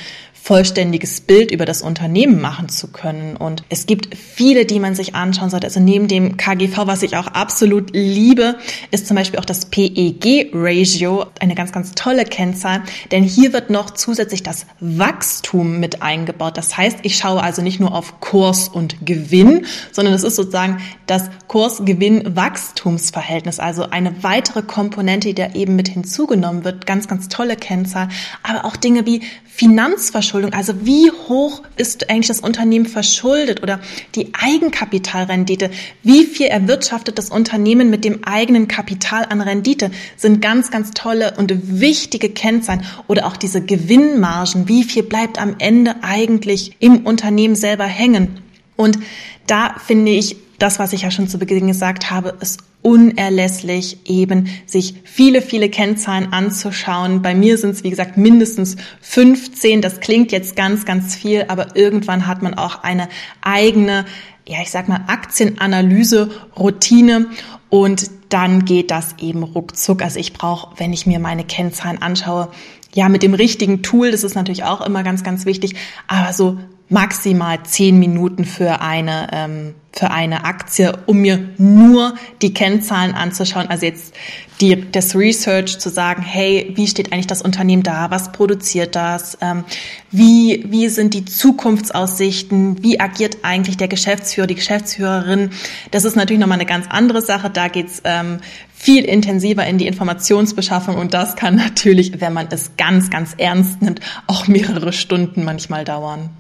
vollständiges 0.49 1.21
Bild 1.21 1.51
über 1.51 1.67
das 1.67 1.83
Unternehmen 1.83 2.41
machen 2.41 2.71
zu 2.71 2.89
können. 2.89 3.37
Und 3.37 3.65
es 3.69 3.85
gibt 3.85 4.17
viele, 4.17 4.65
die 4.65 4.81
man 4.81 4.95
sich 4.95 5.15
anschauen 5.15 5.51
sollte. 5.51 5.67
Also 5.67 5.79
neben 5.79 6.09
dem 6.09 6.39
KGV, 6.39 6.87
was 6.87 7.03
ich 7.03 7.19
auch 7.19 7.27
absolut 7.27 7.91
liebe, 7.93 8.57
ist 8.91 9.07
zum 9.07 9.15
Beispiel 9.15 9.39
auch 9.39 9.45
das 9.45 9.67
PEG-Ratio 9.67 11.27
eine 11.39 11.55
ganz, 11.55 11.71
ganz 11.71 11.95
tolle 11.95 12.25
Kennzahl. 12.25 12.83
Denn 13.13 13.25
hier 13.25 13.53
wird 13.53 13.69
noch 13.69 13.91
zusätzlich 13.91 14.43
das 14.43 14.65
Wachstum 14.81 15.81
mit 15.81 16.01
eingebaut. 16.01 16.57
Das 16.57 16.79
heißt, 16.79 17.01
ich 17.03 17.19
schaue 17.19 17.43
also 17.43 17.61
nicht 17.61 17.79
nur 17.79 17.95
auf 17.95 18.21
Kurs 18.21 18.69
und 18.69 19.05
Gewinn, 19.05 19.67
sondern 19.93 20.15
es 20.15 20.23
ist 20.23 20.37
sozusagen 20.37 20.81
das 21.07 21.29
Kurs-Gewinn-Wachstumsverhältnis. 21.49 23.61
Also 23.61 23.91
eine 23.91 24.23
weitere 24.23 24.63
Komponente, 24.63 25.29
die 25.29 25.35
da 25.35 25.53
eben 25.53 25.77
mit 25.77 25.89
hinzugenommen 25.89 26.65
wird. 26.65 26.87
Ganz, 26.87 27.07
ganz 27.07 27.29
tolle 27.29 27.57
Kennzahl. 27.57 28.09
Aber 28.43 28.65
auch 28.65 28.77
Dinge 28.77 29.05
wie 29.05 29.21
Finanzverschuldung, 29.59 30.38
also 30.47 30.87
wie 30.87 31.11
hoch 31.11 31.63
ist 31.77 32.11
eigentlich 32.11 32.29
das 32.29 32.41
Unternehmen 32.41 32.87
verschuldet 32.87 33.63
oder 33.63 33.81
die 34.15 34.33
Eigenkapitalrendite, 34.35 35.71
wie 36.03 36.25
viel 36.25 36.47
erwirtschaftet 36.47 37.19
das 37.19 37.31
Unternehmen 37.31 37.91
mit 37.91 38.05
dem 38.05 38.25
eigenen 38.25 38.69
Kapital 38.69 39.27
an 39.29 39.41
Rendite, 39.41 39.91
sind 40.17 40.41
ganz, 40.41 40.71
ganz 40.71 40.93
tolle 40.93 41.35
und 41.37 41.81
wichtige 41.81 42.31
Kennzahlen. 42.31 42.85
Oder 43.07 43.27
auch 43.27 43.37
diese 43.37 43.63
Gewinnmargen, 43.63 44.69
wie 44.69 44.85
viel 44.85 45.03
bleibt 45.03 45.41
am 45.41 45.57
Ende 45.59 45.97
eigentlich 46.03 46.77
im 46.79 47.07
Unternehmen 47.07 47.55
selber 47.55 47.85
hängen. 47.85 48.41
Und 48.77 48.99
da 49.47 49.75
finde 49.85 50.13
ich, 50.13 50.37
das, 50.59 50.79
was 50.79 50.93
ich 50.93 51.03
ja 51.03 51.11
schon 51.11 51.29
zu 51.29 51.39
Beginn 51.39 51.69
gesagt 51.69 52.11
habe, 52.11 52.37
ist 52.41 52.61
unerlässlich, 52.83 53.99
eben 54.05 54.49
sich 54.67 54.95
viele, 55.05 55.41
viele 55.43 55.69
Kennzahlen 55.69 56.33
anzuschauen. 56.33 57.23
Bei 57.23 57.35
mir 57.35 57.59
sind 57.59 57.71
es, 57.71 57.83
wie 57.85 57.91
gesagt, 57.91 58.17
mindestens 58.17 58.77
15. 59.01 59.83
Das 59.83 60.01
klingt 60.01 60.33
jetzt 60.33 60.57
ganz, 60.57 60.85
ganz 60.85 61.15
viel, 61.15 61.45
aber 61.49 61.77
irgendwann 61.77 62.27
hat 62.27 62.43
man 62.43 62.55
auch 62.55 62.83
eine 62.83 63.09
eigene, 63.41 64.05
ja, 64.47 64.59
ich 64.63 64.71
sag 64.71 64.89
mal, 64.89 65.05
Aktienanalyse-Routine 65.07 67.27
und 67.69 68.11
dann 68.29 68.65
geht 68.65 68.91
das 68.91 69.15
eben 69.19 69.43
ruckzuck. 69.43 70.03
Also 70.03 70.21
ich 70.21 70.33
brauche, 70.33 70.79
wenn 70.79 70.93
ich 70.93 71.07
mir 71.07 71.19
meine 71.19 71.45
Kennzahlen 71.45 72.01
anschaue, 72.01 72.51
ja, 72.95 73.09
mit 73.09 73.23
dem 73.23 73.35
richtigen 73.35 73.83
Tool, 73.83 74.11
das 74.11 74.25
ist 74.25 74.35
natürlich 74.35 74.65
auch 74.65 74.81
immer 74.81 75.03
ganz, 75.03 75.23
ganz 75.23 75.47
wichtig, 75.47 75.75
aber 76.07 76.33
so 76.33 76.59
maximal 76.89 77.63
zehn 77.65 77.99
Minuten 77.99 78.45
für 78.45 78.81
eine, 78.81 79.29
ähm, 79.33 79.75
für 79.93 80.11
eine 80.11 80.45
Aktie, 80.45 80.97
um 81.07 81.19
mir 81.19 81.51
nur 81.59 82.15
die 82.41 82.55
Kennzahlen 82.55 83.15
anzuschauen. 83.15 83.67
Also 83.69 83.87
jetzt 83.87 84.15
die, 84.61 84.91
das 84.91 85.15
Research 85.15 85.79
zu 85.79 85.91
sagen, 85.91 86.23
hey, 86.23 86.73
wie 86.75 86.87
steht 86.87 87.13
eigentlich 87.13 87.27
das 87.27 87.43
Unternehmen 87.43 87.83
da? 87.83 88.11
Was 88.11 88.33
produziert 88.33 88.97
das? 88.97 89.37
Ähm, 89.41 89.65
wie, 90.11 90.65
wie 90.69 90.89
sind 90.89 91.15
die 91.15 91.25
Zukunftsaussichten? 91.25 92.83
Wie 92.83 93.01
agiert 93.01 93.39
eigentlich 93.43 93.77
der 93.77 93.89
Geschäftsführer, 93.89 94.47
die 94.47 94.55
Geschäftsführerin? 94.55 95.51
Das 95.91 96.05
ist 96.05 96.17
natürlich 96.17 96.41
nochmal 96.41 96.59
eine 96.59 96.67
ganz 96.67 96.87
andere 96.89 97.21
Sache. 97.21 97.51
Da 97.51 97.69
geht's 97.69 98.01
ähm, 98.05 98.39
viel 98.75 99.05
intensiver 99.05 99.67
in 99.67 99.77
die 99.77 99.87
Informationsbeschaffung 99.87 100.97
und 100.97 101.13
das 101.13 101.37
kann 101.37 101.57
natürlich, 101.57 102.21
wenn 102.21 102.33
man 102.33 102.49
es 102.51 102.77
ganz, 102.77 103.11
ganz 103.11 103.35
ernst 103.37 103.83
nimmt, 103.83 104.01
auch 104.27 104.49
mehrere 104.49 104.93
Stunden 104.93 105.45
manchmal 105.45 105.85
dauern. 105.85 106.31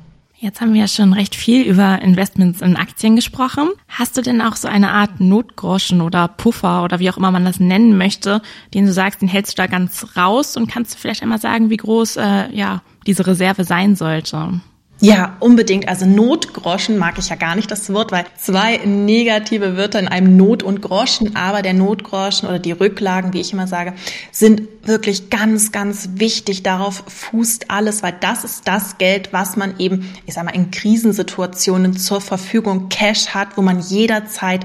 Jetzt 0.41 0.61
haben 0.61 0.73
wir 0.73 0.83
ja 0.83 0.87
schon 0.87 1.13
recht 1.15 1.35
viel 1.35 1.67
über 1.67 2.01
Investments 2.01 2.61
in 2.61 2.77
Aktien 2.77 3.17
gesprochen. 3.17 3.71
Hast 3.89 4.17
du 4.17 4.23
denn 4.23 4.41
auch 4.41 4.55
so 4.55 4.69
eine 4.69 4.93
Art 4.93 5.19
Notgroschen 5.19 6.01
oder 6.01 6.29
Puffer 6.29 6.85
oder 6.85 7.01
wie 7.01 7.11
auch 7.11 7.17
immer 7.17 7.33
man 7.33 7.45
das 7.45 7.59
nennen 7.59 7.99
möchte, 7.99 8.41
den 8.73 8.87
du 8.87 8.93
sagst, 8.93 9.21
den 9.21 9.29
hältst 9.29 9.55
du 9.55 9.57
da 9.57 9.67
ganz 9.67 10.17
raus 10.17 10.57
und 10.57 10.71
kannst 10.71 10.95
du 10.95 10.99
vielleicht 10.99 11.25
einmal 11.25 11.41
sagen, 11.41 11.71
wie 11.71 11.77
groß 11.77 12.19
äh, 12.19 12.55
ja 12.55 12.83
diese 13.05 13.27
Reserve 13.27 13.65
sein 13.65 13.97
sollte? 13.97 14.61
Ja, 15.01 15.37
unbedingt. 15.39 15.87
Also 15.87 16.07
Notgroschen 16.07 16.99
mag 16.99 17.19
ich 17.19 17.29
ja 17.29 17.37
gar 17.37 17.55
nicht 17.55 17.71
das 17.71 17.93
Wort, 17.93 18.11
weil 18.11 18.25
zwei 18.37 18.79
negative 18.79 19.77
Wörter 19.77 20.01
in 20.01 20.09
einem 20.09 20.37
Not 20.37 20.65
und 20.65 20.83
Groschen, 20.83 21.37
aber 21.37 21.63
der 21.63 21.73
Notgroschen 21.73 22.49
oder 22.49 22.59
die 22.59 22.73
Rücklagen, 22.73 23.33
wie 23.33 23.41
ich 23.41 23.53
immer 23.53 23.69
sage, 23.69 23.95
sind 24.33 24.63
wirklich 24.83 25.31
ganz, 25.31 25.71
ganz 25.71 26.09
wichtig. 26.15 26.65
Darauf 26.65 27.05
fußt 27.07 27.71
alles, 27.71 28.03
weil 28.03 28.15
das 28.21 28.43
ist 28.43 28.67
das 28.67 28.99
Geld, 28.99 29.33
was 29.33 29.57
man 29.57 29.79
eben, 29.79 30.13
ich 30.27 30.35
sag 30.35 30.45
mal, 30.45 30.55
in 30.55 30.73
Krisensituationen 30.73 31.97
zur 31.97 32.21
Verfügung 32.21 32.89
Cash 32.89 33.29
hat, 33.29 33.57
wo 33.57 33.63
man 33.63 33.79
jederzeit 33.79 34.65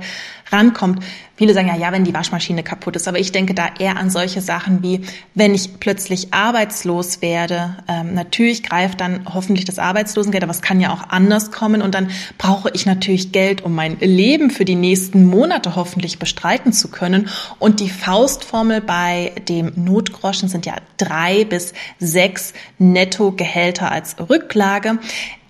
rankommt. 0.52 1.04
Viele 1.36 1.54
sagen 1.54 1.68
ja, 1.68 1.76
ja, 1.76 1.92
wenn 1.92 2.04
die 2.04 2.14
Waschmaschine 2.14 2.62
kaputt 2.62 2.96
ist, 2.96 3.08
aber 3.08 3.18
ich 3.18 3.32
denke 3.32 3.54
da 3.56 3.68
eher 3.80 3.98
an 3.98 4.10
solche 4.12 4.40
Sachen 4.40 4.84
wie, 4.84 5.02
wenn 5.34 5.56
ich 5.56 5.80
plötzlich 5.80 6.34
arbeitslos 6.34 7.22
werde. 7.22 7.78
Ähm, 7.88 8.14
natürlich 8.14 8.62
greift 8.62 9.02
dann 9.02 9.26
hoffentlich 9.34 9.66
das 9.66 9.80
Arbeitslosengeld, 9.80 10.44
aber 10.44 10.52
es 10.52 10.62
kann 10.62 10.80
ja 10.80 10.94
auch 10.94 11.10
anders 11.10 11.52
kommen 11.52 11.82
und 11.82 11.96
dann 11.96 12.12
brauche 12.38 12.70
ich 12.74 12.86
natürlich 12.86 13.32
Geld, 13.32 13.64
um 13.64 13.74
mein 13.74 14.00
Leben 14.00 14.52
für 14.52 14.64
die 14.64 14.76
nächsten 14.76 15.26
Monate 15.26 15.76
hoffentlich 15.76 16.20
bestreiten 16.20 16.72
zu 16.72 16.90
können. 16.90 17.30
Und 17.58 17.80
die 17.80 17.90
Faustformel 17.90 18.82
bei 18.82 19.34
dem 19.50 19.72
Notgroschen 19.76 20.50
sind 20.50 20.68
ja 20.68 20.76
drei 20.98 21.46
bis 21.46 21.74
sechs 22.00 22.54
Nettogehälter 22.78 23.92
als 23.92 24.18
Rücklage. 24.30 25.00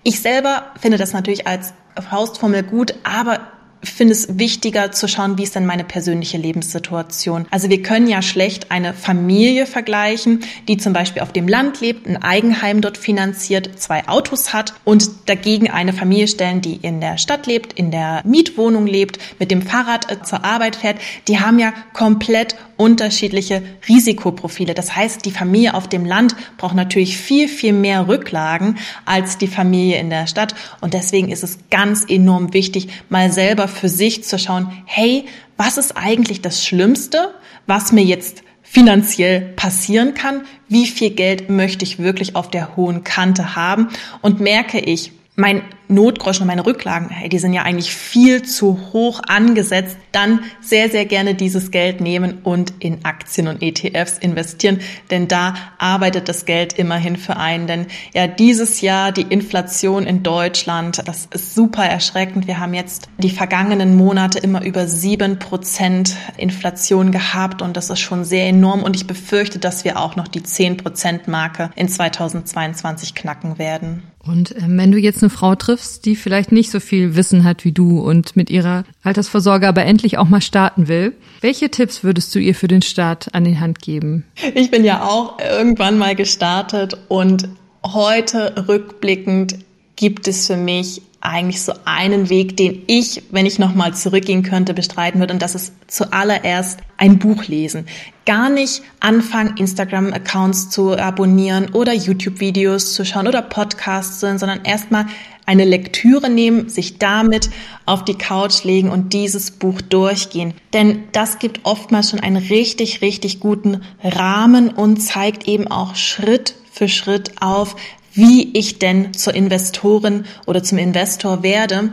Ich 0.03 0.21
selber 0.21 0.71
finde 0.79 0.97
das 0.97 1.13
natürlich 1.13 1.45
als 1.45 1.73
Faustformel 2.09 2.63
gut, 2.63 2.95
aber 3.03 3.52
finde 3.83 4.13
es 4.13 4.37
wichtiger 4.37 4.91
zu 4.91 5.07
schauen, 5.07 5.37
wie 5.37 5.43
ist 5.43 5.55
denn 5.55 5.65
meine 5.65 5.83
persönliche 5.83 6.37
Lebenssituation. 6.37 7.45
Also 7.51 7.69
wir 7.69 7.81
können 7.81 8.07
ja 8.07 8.21
schlecht 8.21 8.71
eine 8.71 8.93
Familie 8.93 9.65
vergleichen, 9.65 10.41
die 10.67 10.77
zum 10.77 10.93
Beispiel 10.93 11.21
auf 11.21 11.31
dem 11.31 11.47
Land 11.47 11.81
lebt, 11.81 12.07
ein 12.07 12.21
Eigenheim 12.21 12.81
dort 12.81 12.97
finanziert, 12.97 13.79
zwei 13.79 14.07
Autos 14.07 14.53
hat 14.53 14.73
und 14.83 15.09
dagegen 15.27 15.69
eine 15.69 15.93
Familie 15.93 16.27
stellen, 16.27 16.61
die 16.61 16.75
in 16.75 17.01
der 17.01 17.17
Stadt 17.17 17.47
lebt, 17.47 17.73
in 17.73 17.91
der 17.91 18.21
Mietwohnung 18.25 18.87
lebt, 18.87 19.19
mit 19.39 19.51
dem 19.51 19.61
Fahrrad 19.61 20.11
äh, 20.11 20.21
zur 20.23 20.43
Arbeit 20.43 20.75
fährt. 20.75 20.97
Die 21.27 21.39
haben 21.39 21.59
ja 21.59 21.73
komplett 21.93 22.55
unterschiedliche 22.83 23.63
Risikoprofile. 23.87 24.73
Das 24.73 24.93
heißt, 24.93 25.23
die 25.23 25.31
Familie 25.31 25.73
auf 25.73 25.87
dem 25.87 26.03
Land 26.03 26.35
braucht 26.57 26.75
natürlich 26.75 27.17
viel, 27.17 27.47
viel 27.47 27.71
mehr 27.71 28.09
Rücklagen 28.09 28.77
als 29.05 29.37
die 29.37 29.47
Familie 29.47 29.99
in 29.99 30.09
der 30.09 30.27
Stadt. 30.27 30.53
Und 30.81 30.93
deswegen 30.93 31.29
ist 31.29 31.43
es 31.43 31.59
ganz 31.71 32.03
enorm 32.05 32.53
wichtig, 32.53 32.89
mal 33.07 33.31
selber 33.31 33.69
für 33.69 33.87
sich 33.87 34.25
zu 34.25 34.37
schauen, 34.37 34.69
hey, 34.85 35.23
was 35.55 35.77
ist 35.77 35.95
eigentlich 35.95 36.41
das 36.41 36.65
Schlimmste, 36.65 37.33
was 37.67 37.93
mir 37.93 38.03
jetzt 38.03 38.43
finanziell 38.63 39.39
passieren 39.55 40.13
kann? 40.13 40.41
Wie 40.67 40.87
viel 40.87 41.11
Geld 41.11 41.49
möchte 41.49 41.85
ich 41.85 41.99
wirklich 41.99 42.35
auf 42.35 42.49
der 42.49 42.75
hohen 42.75 43.05
Kante 43.05 43.55
haben? 43.55 43.87
Und 44.21 44.41
merke 44.41 44.79
ich, 44.79 45.13
mein 45.37 45.61
Notgroschen 45.93 46.43
und 46.43 46.47
meine 46.47 46.65
Rücklagen, 46.65 47.09
hey, 47.09 47.29
die 47.29 47.39
sind 47.39 47.53
ja 47.53 47.63
eigentlich 47.63 47.93
viel 47.93 48.43
zu 48.43 48.79
hoch 48.93 49.21
angesetzt, 49.27 49.97
dann 50.11 50.41
sehr, 50.61 50.89
sehr 50.89 51.05
gerne 51.05 51.35
dieses 51.35 51.71
Geld 51.71 52.01
nehmen 52.01 52.39
und 52.43 52.73
in 52.79 53.03
Aktien 53.03 53.47
und 53.47 53.61
ETFs 53.61 54.17
investieren, 54.17 54.79
denn 55.11 55.27
da 55.27 55.55
arbeitet 55.77 56.29
das 56.29 56.45
Geld 56.45 56.73
immerhin 56.73 57.17
für 57.17 57.37
einen. 57.37 57.67
Denn 57.67 57.87
ja, 58.13 58.27
dieses 58.27 58.81
Jahr 58.81 59.11
die 59.11 59.23
Inflation 59.23 60.05
in 60.05 60.23
Deutschland, 60.23 61.01
das 61.07 61.27
ist 61.31 61.55
super 61.55 61.85
erschreckend. 61.85 62.47
Wir 62.47 62.59
haben 62.59 62.73
jetzt 62.73 63.09
die 63.17 63.29
vergangenen 63.29 63.95
Monate 63.95 64.39
immer 64.39 64.63
über 64.63 64.87
sieben 64.87 65.39
Prozent 65.39 66.15
Inflation 66.37 67.11
gehabt 67.11 67.61
und 67.61 67.77
das 67.77 67.89
ist 67.89 67.99
schon 67.99 68.23
sehr 68.23 68.47
enorm 68.47 68.83
und 68.83 68.95
ich 68.95 69.07
befürchte, 69.07 69.59
dass 69.59 69.83
wir 69.83 69.99
auch 69.99 70.15
noch 70.15 70.27
die 70.27 70.43
zehn 70.43 70.77
Prozent 70.77 71.27
Marke 71.27 71.69
in 71.75 71.87
2022 71.87 73.15
knacken 73.15 73.57
werden. 73.57 74.03
Und 74.25 74.55
ähm, 74.57 74.77
wenn 74.77 74.91
du 74.91 74.97
jetzt 74.97 75.21
eine 75.21 75.29
Frau 75.29 75.55
triffst, 75.55 75.82
die 76.01 76.15
vielleicht 76.15 76.51
nicht 76.51 76.71
so 76.71 76.79
viel 76.79 77.15
Wissen 77.15 77.43
hat 77.43 77.65
wie 77.65 77.71
du 77.71 77.99
und 77.99 78.35
mit 78.35 78.49
ihrer 78.49 78.83
Altersvorsorge 79.03 79.67
aber 79.67 79.85
endlich 79.85 80.17
auch 80.17 80.29
mal 80.29 80.41
starten 80.41 80.87
will, 80.87 81.13
welche 81.41 81.69
Tipps 81.69 82.03
würdest 82.03 82.33
du 82.33 82.39
ihr 82.39 82.55
für 82.55 82.67
den 82.67 82.81
Start 82.81 83.33
an 83.33 83.43
die 83.43 83.59
Hand 83.59 83.79
geben? 83.81 84.25
Ich 84.55 84.71
bin 84.71 84.83
ja 84.83 85.03
auch 85.03 85.39
irgendwann 85.39 85.97
mal 85.97 86.15
gestartet 86.15 86.97
und 87.09 87.49
heute 87.85 88.67
rückblickend 88.67 89.57
gibt 89.95 90.27
es 90.27 90.47
für 90.47 90.57
mich 90.57 91.01
eigentlich 91.23 91.61
so 91.61 91.73
einen 91.85 92.29
Weg, 92.29 92.57
den 92.57 92.83
ich, 92.87 93.23
wenn 93.31 93.45
ich 93.45 93.57
nochmal 93.57 93.93
zurückgehen 93.93 94.43
könnte, 94.43 94.73
bestreiten 94.73 95.21
würde. 95.21 95.33
Und 95.33 95.41
das 95.41 95.55
ist 95.55 95.73
zuallererst 95.87 96.81
ein 96.97 97.17
Buch 97.17 97.45
lesen. 97.45 97.85
Gar 98.25 98.49
nicht 98.49 98.81
anfangen, 98.99 99.55
Instagram-Accounts 99.55 100.69
zu 100.69 100.97
abonnieren 100.97 101.69
oder 101.73 101.93
YouTube-Videos 101.93 102.93
zu 102.93 103.05
schauen 103.05 103.27
oder 103.27 103.41
Podcasts, 103.41 104.19
sondern 104.19 104.65
erstmal 104.65 105.05
eine 105.45 105.65
Lektüre 105.65 106.29
nehmen, 106.29 106.69
sich 106.69 106.99
damit 106.99 107.49
auf 107.85 108.05
die 108.05 108.17
Couch 108.17 108.63
legen 108.63 108.89
und 108.89 109.13
dieses 109.13 109.51
Buch 109.51 109.81
durchgehen. 109.81 110.53
Denn 110.73 111.03
das 111.11 111.39
gibt 111.39 111.61
oftmals 111.63 112.11
schon 112.11 112.19
einen 112.19 112.37
richtig, 112.37 113.01
richtig 113.01 113.39
guten 113.39 113.81
Rahmen 114.03 114.69
und 114.69 114.97
zeigt 114.97 115.47
eben 115.47 115.67
auch 115.67 115.95
Schritt 115.95 116.55
für 116.71 116.87
Schritt 116.87 117.41
auf, 117.41 117.75
wie 118.13 118.57
ich 118.57 118.79
denn 118.79 119.13
zur 119.13 119.33
Investorin 119.33 120.25
oder 120.45 120.63
zum 120.63 120.77
Investor 120.77 121.43
werde. 121.43 121.91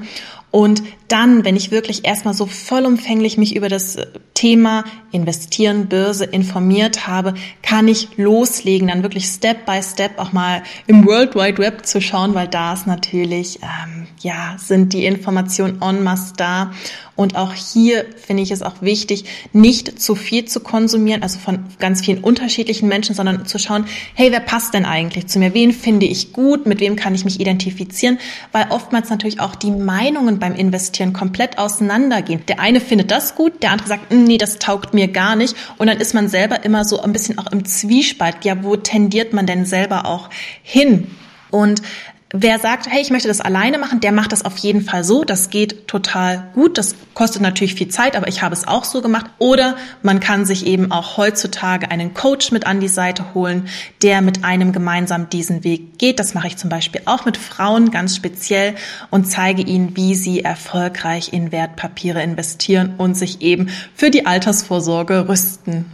Und 0.50 0.82
dann, 1.08 1.44
wenn 1.44 1.56
ich 1.56 1.70
wirklich 1.70 2.04
erstmal 2.04 2.34
so 2.34 2.46
vollumfänglich 2.46 3.38
mich 3.38 3.54
über 3.54 3.68
das 3.68 3.96
Thema 4.34 4.84
Investieren, 5.12 5.88
Börse 5.88 6.24
informiert 6.24 7.06
habe, 7.06 7.34
kann 7.62 7.88
ich 7.88 8.16
loslegen, 8.16 8.88
dann 8.88 9.02
wirklich 9.02 9.26
Step 9.26 9.66
by 9.66 9.82
Step 9.82 10.18
auch 10.18 10.32
mal 10.32 10.62
im 10.86 11.06
World 11.06 11.34
Wide 11.34 11.58
Web 11.58 11.86
zu 11.86 12.00
schauen, 12.00 12.34
weil 12.34 12.48
da 12.48 12.72
ist 12.72 12.86
natürlich, 12.86 13.60
ähm, 13.62 14.06
ja, 14.20 14.56
sind 14.58 14.92
die 14.92 15.04
Informationen 15.04 15.80
en 15.82 16.02
masse 16.02 16.34
da. 16.36 16.72
Und 17.20 17.36
auch 17.36 17.52
hier 17.52 18.06
finde 18.16 18.42
ich 18.42 18.50
es 18.50 18.62
auch 18.62 18.80
wichtig, 18.80 19.24
nicht 19.52 20.00
zu 20.00 20.14
viel 20.14 20.46
zu 20.46 20.60
konsumieren, 20.60 21.22
also 21.22 21.38
von 21.38 21.64
ganz 21.78 22.02
vielen 22.02 22.24
unterschiedlichen 22.24 22.88
Menschen, 22.88 23.14
sondern 23.14 23.44
zu 23.44 23.58
schauen, 23.58 23.84
hey, 24.14 24.32
wer 24.32 24.40
passt 24.40 24.72
denn 24.72 24.86
eigentlich 24.86 25.26
zu 25.26 25.38
mir? 25.38 25.52
Wen 25.52 25.72
finde 25.72 26.06
ich 26.06 26.32
gut? 26.32 26.64
Mit 26.64 26.80
wem 26.80 26.96
kann 26.96 27.14
ich 27.14 27.26
mich 27.26 27.38
identifizieren? 27.38 28.18
Weil 28.52 28.68
oftmals 28.70 29.10
natürlich 29.10 29.38
auch 29.38 29.54
die 29.54 29.70
Meinungen 29.70 30.38
beim 30.38 30.54
Investieren 30.54 31.12
komplett 31.12 31.58
auseinandergehen. 31.58 32.40
Der 32.48 32.58
eine 32.58 32.80
findet 32.80 33.10
das 33.10 33.34
gut, 33.34 33.62
der 33.62 33.72
andere 33.72 33.88
sagt, 33.88 34.10
hm, 34.10 34.24
nee, 34.24 34.38
das 34.38 34.58
taugt 34.58 34.94
mir 34.94 34.99
gar 35.08 35.36
nicht. 35.36 35.56
Und 35.78 35.86
dann 35.86 35.98
ist 35.98 36.14
man 36.14 36.28
selber 36.28 36.64
immer 36.64 36.84
so 36.84 37.00
ein 37.00 37.12
bisschen 37.12 37.38
auch 37.38 37.50
im 37.52 37.64
Zwiespalt. 37.64 38.44
Ja, 38.44 38.62
wo 38.62 38.76
tendiert 38.76 39.32
man 39.32 39.46
denn 39.46 39.64
selber 39.64 40.06
auch 40.06 40.30
hin? 40.62 41.08
Und 41.50 41.82
Wer 42.32 42.60
sagt, 42.60 42.86
hey, 42.88 43.02
ich 43.02 43.10
möchte 43.10 43.26
das 43.26 43.40
alleine 43.40 43.76
machen, 43.76 43.98
der 43.98 44.12
macht 44.12 44.30
das 44.30 44.44
auf 44.44 44.56
jeden 44.58 44.82
Fall 44.82 45.02
so. 45.02 45.24
Das 45.24 45.50
geht 45.50 45.88
total 45.88 46.48
gut. 46.54 46.78
Das 46.78 46.94
kostet 47.12 47.42
natürlich 47.42 47.74
viel 47.74 47.88
Zeit, 47.88 48.14
aber 48.14 48.28
ich 48.28 48.40
habe 48.40 48.54
es 48.54 48.68
auch 48.68 48.84
so 48.84 49.02
gemacht. 49.02 49.26
Oder 49.38 49.76
man 50.02 50.20
kann 50.20 50.46
sich 50.46 50.64
eben 50.64 50.92
auch 50.92 51.16
heutzutage 51.16 51.90
einen 51.90 52.14
Coach 52.14 52.52
mit 52.52 52.68
an 52.68 52.78
die 52.78 52.86
Seite 52.86 53.34
holen, 53.34 53.66
der 54.02 54.20
mit 54.20 54.44
einem 54.44 54.70
gemeinsam 54.70 55.28
diesen 55.28 55.64
Weg 55.64 55.98
geht. 55.98 56.20
Das 56.20 56.32
mache 56.34 56.46
ich 56.46 56.56
zum 56.56 56.70
Beispiel 56.70 57.00
auch 57.06 57.24
mit 57.24 57.36
Frauen 57.36 57.90
ganz 57.90 58.14
speziell 58.14 58.76
und 59.10 59.24
zeige 59.24 59.62
ihnen, 59.62 59.96
wie 59.96 60.14
sie 60.14 60.44
erfolgreich 60.44 61.32
in 61.32 61.50
Wertpapiere 61.50 62.22
investieren 62.22 62.94
und 62.96 63.16
sich 63.16 63.42
eben 63.42 63.70
für 63.96 64.10
die 64.10 64.26
Altersvorsorge 64.26 65.28
rüsten. 65.28 65.86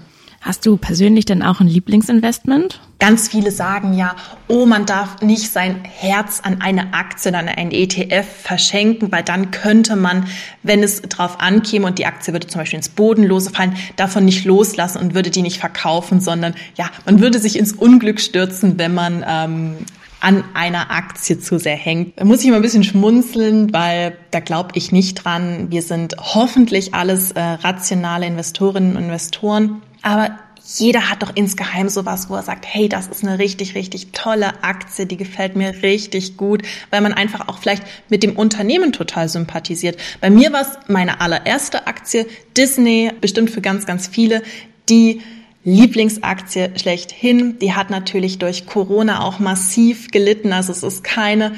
Hast 0.47 0.65
du 0.65 0.77
persönlich 0.77 1.25
denn 1.25 1.43
auch 1.43 1.59
ein 1.59 1.67
Lieblingsinvestment? 1.67 2.81
Ganz 3.01 3.27
viele 3.27 3.51
sagen 3.51 3.95
ja, 3.95 4.15
oh, 4.47 4.65
man 4.65 4.87
darf 4.87 5.21
nicht 5.21 5.51
sein 5.51 5.81
Herz 5.83 6.41
an 6.41 6.61
eine 6.61 6.95
Aktie, 6.95 7.37
an 7.37 7.49
einen 7.49 7.73
ETF 7.73 8.25
verschenken, 8.45 9.11
weil 9.11 9.25
dann 9.25 9.51
könnte 9.51 9.97
man, 9.97 10.29
wenn 10.63 10.85
es 10.85 11.03
drauf 11.03 11.41
ankäme 11.41 11.89
und 11.89 11.99
die 11.99 12.07
Aktie 12.07 12.33
würde 12.33 12.47
zum 12.47 12.61
Beispiel 12.61 12.77
ins 12.77 12.91
Bodenlose 12.91 13.51
fallen, 13.51 13.75
davon 13.97 14.25
nicht 14.25 14.45
loslassen 14.45 14.99
und 14.99 15.15
würde 15.17 15.31
die 15.31 15.43
nicht 15.43 15.59
verkaufen, 15.59 16.21
sondern 16.21 16.55
ja, 16.77 16.91
man 17.07 17.19
würde 17.19 17.41
sich 17.41 17.59
ins 17.59 17.73
Unglück 17.73 18.21
stürzen, 18.21 18.79
wenn 18.79 18.95
man 18.95 19.25
ähm, 19.27 19.79
an 20.21 20.45
einer 20.55 20.93
Aktie 20.93 21.41
zu 21.41 21.59
sehr 21.59 21.75
hängt. 21.75 22.21
Da 22.21 22.25
muss 22.25 22.45
ich 22.45 22.51
mal 22.51 22.57
ein 22.57 22.63
bisschen 22.63 22.85
schmunzeln, 22.85 23.73
weil 23.73 24.17
da 24.31 24.39
glaube 24.39 24.71
ich 24.75 24.93
nicht 24.93 25.25
dran. 25.25 25.73
Wir 25.73 25.83
sind 25.83 26.15
hoffentlich 26.19 26.95
alles 26.95 27.33
äh, 27.33 27.41
rationale 27.41 28.27
Investorinnen 28.27 28.97
und 28.97 29.03
Investoren. 29.03 29.83
Aber 30.07 30.39
jeder 30.65 31.11
hat 31.11 31.25
doch 31.25 31.33
insgeheim 31.35 31.89
sowas, 31.89 32.31
wo 32.31 32.37
er 32.37 32.45
sagt, 32.45 32.65
hey, 32.65 32.89
das 32.89 33.09
ist 33.09 33.25
eine 33.25 33.41
richtig, 33.41 33.75
richtig 33.75 34.13
tolle 34.13 34.63
Aktie, 34.63 35.05
die 35.05 35.17
gefällt 35.17 35.57
mir 35.57 35.83
richtig 35.83 36.37
gut, 36.37 36.63
weil 36.91 37.01
man 37.01 37.13
einfach 37.13 37.49
auch 37.49 37.59
vielleicht 37.59 37.83
mit 38.09 38.23
dem 38.23 38.37
Unternehmen 38.37 38.93
total 38.93 39.29
sympathisiert. 39.29 39.99
Bei 40.21 40.31
mir 40.31 40.53
war 40.53 40.61
es 40.61 40.79
meine 40.87 41.21
allererste 41.21 41.89
Aktie, 41.89 42.25
Disney, 42.57 43.11
bestimmt 43.21 43.51
für 43.51 43.61
ganz, 43.61 43.85
ganz 43.85 44.07
viele, 44.07 44.45
die 44.89 45.23
Lieblingsaktie 45.65 46.71
schlechthin. 46.77 47.59
Die 47.59 47.73
hat 47.73 47.91
natürlich 47.91 48.39
durch 48.39 48.65
Corona 48.65 49.23
auch 49.23 49.41
massiv 49.41 50.13
gelitten. 50.13 50.53
Also 50.53 50.71
es 50.71 50.85
ist 50.85 51.03
keine 51.03 51.57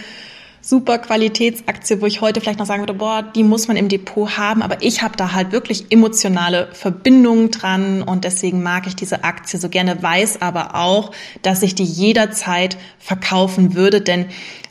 super 0.68 0.98
Qualitätsaktie, 0.98 2.02
wo 2.02 2.06
ich 2.06 2.20
heute 2.20 2.42
vielleicht 2.42 2.58
noch 2.58 2.66
sagen 2.66 2.82
würde, 2.82 2.92
boah, 2.92 3.22
die 3.22 3.42
muss 3.42 3.68
man 3.68 3.78
im 3.78 3.88
Depot 3.88 4.36
haben, 4.36 4.60
aber 4.60 4.82
ich 4.82 5.00
habe 5.00 5.16
da 5.16 5.32
halt 5.32 5.50
wirklich 5.50 5.86
emotionale 5.88 6.68
Verbindungen 6.74 7.50
dran 7.50 8.02
und 8.02 8.24
deswegen 8.24 8.62
mag 8.62 8.86
ich 8.86 8.94
diese 8.94 9.24
Aktie 9.24 9.58
so 9.58 9.70
gerne, 9.70 10.02
weiß 10.02 10.42
aber 10.42 10.74
auch, 10.74 11.12
dass 11.40 11.62
ich 11.62 11.74
die 11.74 11.84
jederzeit 11.84 12.76
verkaufen 12.98 13.74
würde, 13.74 14.02
denn 14.02 14.26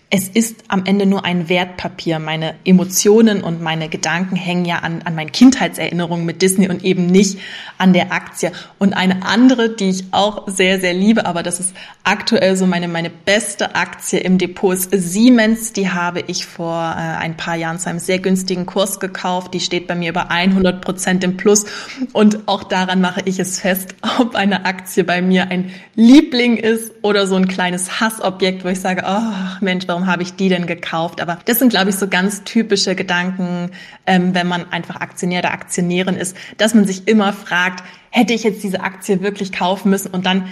es 0.09 0.29
ist 0.29 0.63
am 0.69 0.85
Ende 0.85 1.05
nur 1.05 1.25
ein 1.25 1.49
Wertpapier. 1.49 2.19
Meine 2.19 2.55
Emotionen 2.63 3.43
und 3.43 3.61
meine 3.61 3.89
Gedanken 3.89 4.37
hängen 4.37 4.63
ja 4.63 4.79
an, 4.79 5.01
an 5.03 5.15
meinen 5.15 5.33
Kindheitserinnerungen 5.33 6.25
mit 6.25 6.41
Disney 6.41 6.69
und 6.69 6.85
eben 6.85 7.07
nicht 7.07 7.39
an 7.77 7.91
der 7.91 8.13
Aktie. 8.13 8.53
Und 8.79 8.93
eine 8.93 9.25
andere, 9.25 9.75
die 9.75 9.89
ich 9.89 10.05
auch 10.11 10.47
sehr, 10.47 10.79
sehr 10.79 10.93
liebe, 10.93 11.25
aber 11.25 11.43
das 11.43 11.59
ist 11.59 11.75
aktuell 12.05 12.55
so 12.55 12.65
meine, 12.65 12.87
meine 12.87 13.09
beste 13.09 13.75
Aktie 13.75 14.19
im 14.19 14.37
Depot, 14.37 14.73
ist 14.73 14.93
Siemens. 14.93 15.73
Die 15.73 15.89
habe 15.89 16.23
ich 16.27 16.45
vor 16.45 16.95
äh, 16.95 17.17
ein 17.17 17.35
paar 17.35 17.55
Jahren 17.55 17.77
zu 17.77 17.89
einem 17.89 17.99
sehr 17.99 18.19
günstigen 18.19 18.65
Kurs 18.65 19.01
gekauft. 19.01 19.53
Die 19.53 19.59
steht 19.59 19.87
bei 19.87 19.95
mir 19.95 20.11
über 20.11 20.31
100 20.31 20.79
Prozent 20.79 21.25
im 21.25 21.35
Plus. 21.35 21.65
Und 22.13 22.47
auch 22.47 22.63
daran 22.63 23.01
mache 23.01 23.23
ich 23.25 23.39
es 23.39 23.59
fest, 23.59 23.93
ob 24.19 24.35
eine 24.35 24.63
Aktie 24.63 25.03
bei 25.03 25.21
mir 25.21 25.49
ein 25.49 25.69
Liebling 25.95 26.55
ist 26.55 26.93
oder 27.01 27.27
so 27.27 27.35
ein 27.35 27.49
kleines 27.49 27.99
Hassobjekt, 27.99 28.63
wo 28.63 28.69
ich 28.69 28.79
sage, 28.79 29.03
oh 29.05 29.57
Mensch, 29.59 29.85
warum 29.87 29.96
warum 29.97 30.07
habe 30.07 30.21
ich 30.21 30.35
die 30.35 30.47
denn 30.47 30.67
gekauft? 30.67 31.21
Aber 31.21 31.39
das 31.45 31.57
sind, 31.57 31.69
glaube 31.69 31.89
ich, 31.89 31.95
so 31.95 32.07
ganz 32.07 32.43
typische 32.43 32.93
Gedanken, 32.93 33.71
ähm, 34.05 34.35
wenn 34.35 34.47
man 34.47 34.71
einfach 34.71 34.97
Aktionär 34.97 35.39
oder 35.39 35.53
Aktionärin 35.53 36.15
ist, 36.15 36.37
dass 36.57 36.75
man 36.75 36.85
sich 36.85 37.07
immer 37.07 37.33
fragt, 37.33 37.83
hätte 38.11 38.33
ich 38.33 38.43
jetzt 38.43 38.61
diese 38.61 38.81
Aktie 38.81 39.23
wirklich 39.23 39.51
kaufen 39.51 39.89
müssen? 39.89 40.09
Und 40.11 40.27
dann 40.27 40.49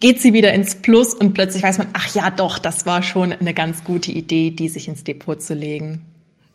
geht 0.00 0.22
sie 0.22 0.32
wieder 0.32 0.54
ins 0.54 0.76
Plus 0.76 1.12
und 1.12 1.34
plötzlich 1.34 1.62
weiß 1.62 1.76
man, 1.76 1.88
ach 1.92 2.14
ja, 2.14 2.30
doch, 2.30 2.58
das 2.58 2.86
war 2.86 3.02
schon 3.02 3.30
eine 3.32 3.52
ganz 3.52 3.84
gute 3.84 4.10
Idee, 4.10 4.52
die 4.52 4.70
sich 4.70 4.88
ins 4.88 5.04
Depot 5.04 5.42
zu 5.42 5.52
legen. 5.52 6.06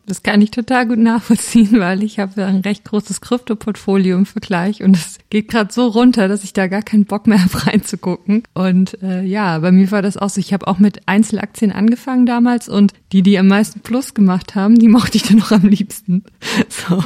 Das 0.06 0.22
kann 0.22 0.42
ich 0.42 0.50
total 0.50 0.86
gut 0.86 0.98
nachvollziehen, 0.98 1.70
weil 1.80 2.02
ich 2.02 2.18
habe 2.18 2.44
ein 2.44 2.60
recht 2.60 2.84
großes 2.84 3.20
Krypto-Portfolio 3.20 4.16
im 4.16 4.26
Vergleich 4.26 4.82
und 4.82 4.96
es 4.96 5.18
geht 5.30 5.48
gerade 5.48 5.72
so 5.72 5.86
runter, 5.86 6.28
dass 6.28 6.44
ich 6.44 6.52
da 6.52 6.66
gar 6.66 6.82
keinen 6.82 7.06
Bock 7.06 7.26
mehr 7.26 7.42
habe 7.44 7.66
reinzugucken. 7.66 8.42
Und 8.52 9.02
äh, 9.02 9.22
ja, 9.22 9.58
bei 9.58 9.72
mir 9.72 9.90
war 9.90 10.02
das 10.02 10.16
auch 10.16 10.28
so. 10.28 10.40
Ich 10.40 10.52
habe 10.52 10.66
auch 10.66 10.78
mit 10.78 11.08
Einzelaktien 11.08 11.72
angefangen 11.72 12.26
damals 12.26 12.68
und 12.68 12.92
die, 13.12 13.22
die 13.22 13.38
am 13.38 13.48
meisten 13.48 13.80
Plus 13.80 14.14
gemacht 14.14 14.54
haben, 14.54 14.78
die 14.78 14.88
mochte 14.88 15.16
ich 15.16 15.22
dann 15.22 15.38
noch 15.38 15.50
am 15.52 15.66
liebsten. 15.66 16.24
So, 16.68 17.02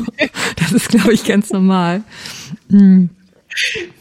das 0.56 0.72
ist, 0.72 0.88
glaube 0.88 1.12
ich, 1.12 1.24
ganz 1.24 1.52
normal. 1.52 2.02
Hm. 2.70 3.10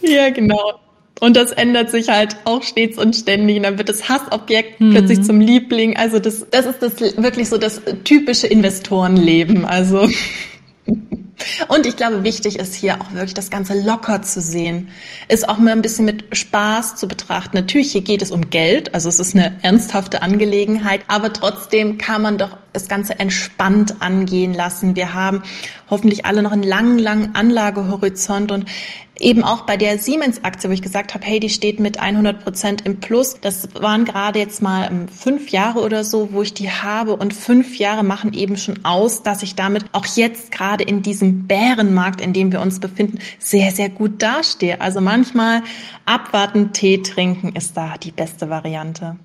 Ja, 0.01 0.29
genau. 0.29 0.79
Und 1.19 1.36
das 1.36 1.51
ändert 1.51 1.89
sich 1.89 2.10
halt 2.10 2.38
auch 2.45 2.63
stets 2.63 2.97
und 2.97 3.15
ständig. 3.15 3.58
Und 3.58 3.63
dann 3.63 3.77
wird 3.77 3.89
das 3.89 4.08
Hassobjekt 4.10 4.80
mhm. 4.80 4.91
plötzlich 4.91 5.23
zum 5.23 5.39
Liebling. 5.39 5.97
Also 5.97 6.19
das, 6.19 6.45
das 6.51 6.65
ist 6.65 6.82
das 6.82 6.99
wirklich 7.17 7.49
so 7.49 7.58
das 7.58 7.82
typische 8.03 8.47
Investorenleben. 8.47 9.65
Also. 9.65 10.10
Und 11.67 11.86
ich 11.86 11.95
glaube, 11.95 12.23
wichtig 12.23 12.58
ist 12.58 12.73
hier 12.73 12.99
auch 12.99 13.13
wirklich 13.13 13.34
das 13.34 13.49
Ganze 13.49 13.80
locker 13.80 14.21
zu 14.21 14.41
sehen, 14.41 14.89
ist 15.27 15.47
auch 15.47 15.58
mal 15.58 15.71
ein 15.71 15.82
bisschen 15.82 16.06
mit 16.06 16.25
Spaß 16.36 16.95
zu 16.95 17.08
betrachten. 17.08 17.58
Natürlich, 17.58 17.91
hier 17.91 18.01
geht 18.01 18.21
es 18.21 18.32
um 18.32 18.49
Geld, 18.49 18.93
also 18.95 19.08
es 19.08 19.19
ist 19.19 19.36
eine 19.36 19.56
ernsthafte 19.62 20.21
Angelegenheit, 20.21 21.01
aber 21.08 21.32
trotzdem 21.34 21.97
kann 21.97 22.23
man 22.23 22.38
doch 22.38 22.58
das 22.78 22.88
Ganze 22.88 23.20
entspannt 23.20 24.02
angehen 24.02 24.54
lassen. 24.54 24.96
Wir 24.96 25.13
haben 25.13 25.44
hoffentlich 25.90 26.26
alle 26.26 26.42
noch 26.42 26.52
einen 26.52 26.63
langen, 26.63 27.00
langen 27.00 27.36
Anlagehorizont 27.36 28.52
und 28.52 28.66
eben 29.20 29.44
auch 29.44 29.62
bei 29.62 29.78
der 29.78 29.98
Siemens-Aktie, 29.98 30.70
wo 30.70 30.74
ich 30.74 30.82
gesagt 30.82 31.13
habe, 31.13 31.26
hey, 31.26 31.40
die 31.40 31.50
steht 31.50 31.80
mit 31.80 32.00
100 32.00 32.44
Prozent 32.44 32.86
im 32.86 33.00
Plus. 33.00 33.40
Das 33.42 33.70
waren 33.76 34.06
gerade 34.06 34.40
jetzt 34.40 34.62
mal 34.62 34.88
ähm, 34.90 35.08
fünf 35.08 35.50
Jahre 35.50 35.80
oder 35.80 36.04
so, 36.04 36.30
wo 36.32 36.42
ich 36.42 36.54
die 36.54 36.69
habe 36.69 37.15
und 37.15 37.34
fünf 37.34 37.78
Jahre 37.78 38.04
machen 38.04 38.34
eben 38.34 38.58
schon 38.58 38.86
aus, 38.86 39.23
dass 39.23 39.44
ich 39.44 39.56
damit 39.56 39.86
auch 39.92 40.06
jetzt 40.06 40.52
gerade 40.52 40.84
in 40.84 41.02
diesem 41.02 41.48
Bärenmarkt, 41.48 42.21
in 42.21 42.34
dem 42.34 42.52
wir 42.52 42.62
uns 42.62 42.80
befinden, 42.80 43.19
sehr, 43.40 43.71
sehr 43.71 43.90
gut 43.90 44.21
dastehe. 44.21 44.82
Also 44.82 45.02
manchmal 45.02 45.63
abwarten, 46.06 46.73
Tee 46.73 47.02
trinken 47.02 47.56
ist 47.56 47.75
da 47.75 47.96
die 47.98 48.12
beste 48.12 48.50
Variante. 48.50 49.17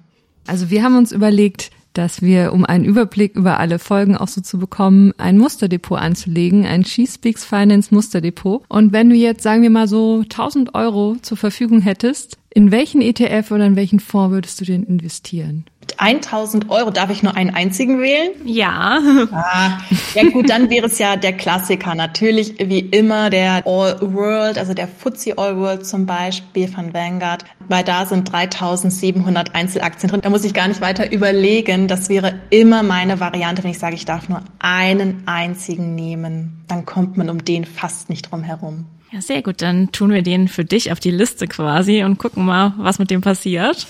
Also 0.47 0.71
wir 0.71 0.83
haben 0.83 0.97
uns 0.97 1.13
überlegt, 1.13 1.71
dass 1.93 2.23
wir, 2.23 2.53
um 2.53 2.65
einen 2.65 2.85
Überblick 2.85 3.37
über 3.37 3.59
alle 3.59 3.79
Folgen 3.79 4.17
auch 4.17 4.29
so 4.29 4.41
zu 4.41 4.59
bekommen, 4.59 5.13
ein 5.19 5.39
Musterdepot 5.39 5.99
anzulegen, 5.99 6.67
ein 6.67 6.85
She 6.85 7.07
Speaks 7.07 7.45
Finance 7.45 7.95
Musterdepot. 7.95 8.65
Und 8.69 8.93
wenn 8.93 9.11
du 9.11 9.17
jetzt, 9.17 9.43
sagen 9.43 9.63
wir 9.63 9.71
mal 9.71 9.89
so, 9.89 10.21
1000 10.21 10.75
Euro 10.75 11.17
zur 11.23 11.37
Verfügung 11.37 11.81
hättest, 11.81 12.39
in 12.51 12.71
welchen 12.71 13.01
ETF 13.01 13.51
oder 13.51 13.67
in 13.67 13.77
welchen 13.77 14.01
Fonds 14.01 14.33
würdest 14.33 14.61
du 14.61 14.65
den 14.65 14.85
investieren? 14.85 15.65
1000 15.99 16.71
Euro, 16.71 16.91
darf 16.91 17.11
ich 17.11 17.23
nur 17.23 17.37
einen 17.37 17.51
einzigen 17.55 18.01
wählen? 18.01 18.33
Ja. 18.45 19.01
Ah, 19.33 19.79
ja 20.15 20.29
gut, 20.31 20.49
dann 20.51 20.71
wäre 20.71 20.87
es 20.87 20.99
ja 20.99 21.17
der 21.17 21.33
Klassiker. 21.33 21.95
Natürlich 21.95 22.55
wie 22.59 22.81
immer 22.81 23.31
der 23.31 23.67
All 23.67 23.99
World, 24.01 24.59
also 24.59 24.73
der 24.75 24.89
FTSE 24.89 25.37
All 25.37 25.57
World 25.57 25.87
zum 25.87 26.07
Beispiel 26.07 26.69
von 26.69 26.93
Vanguard, 26.95 27.45
weil 27.69 27.83
da 27.83 28.07
sind 28.07 28.31
3700 28.31 29.55
Einzelaktien 29.55 30.11
drin. 30.11 30.21
Da 30.23 30.31
muss 30.31 30.45
ich 30.45 30.55
gar 30.55 30.69
nicht 30.69 30.81
weiter 30.81 31.11
überlegen. 31.11 31.89
Das 31.89 32.09
wäre 32.09 32.35
immer 32.51 32.83
meine 32.83 33.21
Variante, 33.21 33.65
wenn 33.65 33.71
ich 33.71 33.79
sage, 33.79 33.95
ich 33.95 34.05
darf 34.05 34.29
nur 34.29 34.43
einen 34.59 35.23
einzigen 35.27 35.95
nehmen. 35.95 36.65
Dann 36.69 36.85
kommt 36.87 37.17
man 37.17 37.31
um 37.31 37.45
den 37.45 37.65
fast 37.65 38.11
nicht 38.11 38.31
drum 38.31 38.43
herum. 38.43 38.87
Ja, 39.13 39.21
sehr 39.21 39.43
gut. 39.43 39.61
Dann 39.61 39.93
tun 39.93 40.11
wir 40.11 40.23
den 40.23 40.49
für 40.49 40.65
dich 40.65 40.91
auf 40.91 40.99
die 40.99 41.11
Liste 41.11 41.47
quasi 41.47 42.03
und 42.03 42.19
gucken 42.19 42.47
mal, 42.47 42.73
was 42.79 42.99
mit 42.99 43.11
dem 43.11 43.21
passiert. 43.21 43.87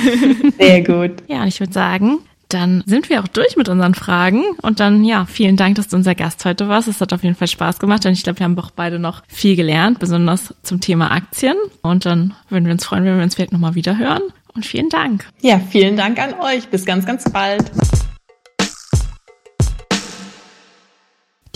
Sehr 0.58 0.84
gut. 0.84 1.24
ja, 1.26 1.42
und 1.42 1.48
ich 1.48 1.58
würde 1.58 1.72
sagen, 1.72 2.18
dann 2.48 2.84
sind 2.86 3.08
wir 3.10 3.20
auch 3.20 3.26
durch 3.26 3.56
mit 3.56 3.68
unseren 3.68 3.94
Fragen. 3.94 4.44
Und 4.62 4.78
dann, 4.78 5.02
ja, 5.04 5.24
vielen 5.26 5.56
Dank, 5.56 5.74
dass 5.74 5.88
du 5.88 5.96
unser 5.96 6.14
Gast 6.14 6.44
heute 6.44 6.68
warst. 6.68 6.86
Es 6.86 7.00
hat 7.00 7.12
auf 7.12 7.24
jeden 7.24 7.34
Fall 7.34 7.48
Spaß 7.48 7.80
gemacht. 7.80 8.06
Und 8.06 8.12
ich 8.12 8.22
glaube, 8.22 8.38
wir 8.38 8.44
haben 8.44 8.58
auch 8.58 8.70
beide 8.70 9.00
noch 9.00 9.22
viel 9.26 9.56
gelernt, 9.56 9.98
besonders 9.98 10.54
zum 10.62 10.80
Thema 10.80 11.10
Aktien. 11.10 11.56
Und 11.82 12.06
dann 12.06 12.34
würden 12.48 12.66
wir 12.66 12.72
uns 12.72 12.84
freuen, 12.84 13.04
wenn 13.04 13.16
wir 13.16 13.24
uns 13.24 13.34
vielleicht 13.34 13.52
nochmal 13.52 13.74
wieder 13.74 13.98
hören. 13.98 14.22
Und 14.54 14.66
vielen 14.66 14.88
Dank. 14.88 15.26
Ja, 15.40 15.60
vielen 15.70 15.96
Dank 15.96 16.20
an 16.20 16.34
euch. 16.40 16.68
Bis 16.68 16.84
ganz, 16.84 17.06
ganz 17.06 17.24
bald. 17.30 17.70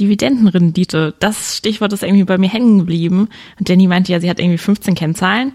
Dividendenrendite, 0.01 1.15
das 1.21 1.57
Stichwort 1.57 1.93
ist 1.93 2.03
irgendwie 2.03 2.25
bei 2.25 2.39
mir 2.39 2.49
hängen 2.49 2.81
geblieben. 2.81 3.29
Und 3.59 3.69
Jenny 3.69 3.87
meinte 3.87 4.13
ja, 4.13 4.21
sie 4.21 4.31
hat 4.31 4.41
irgendwie 4.41 4.59
15 4.59 4.95
Kennzahlen. 4.95 5.53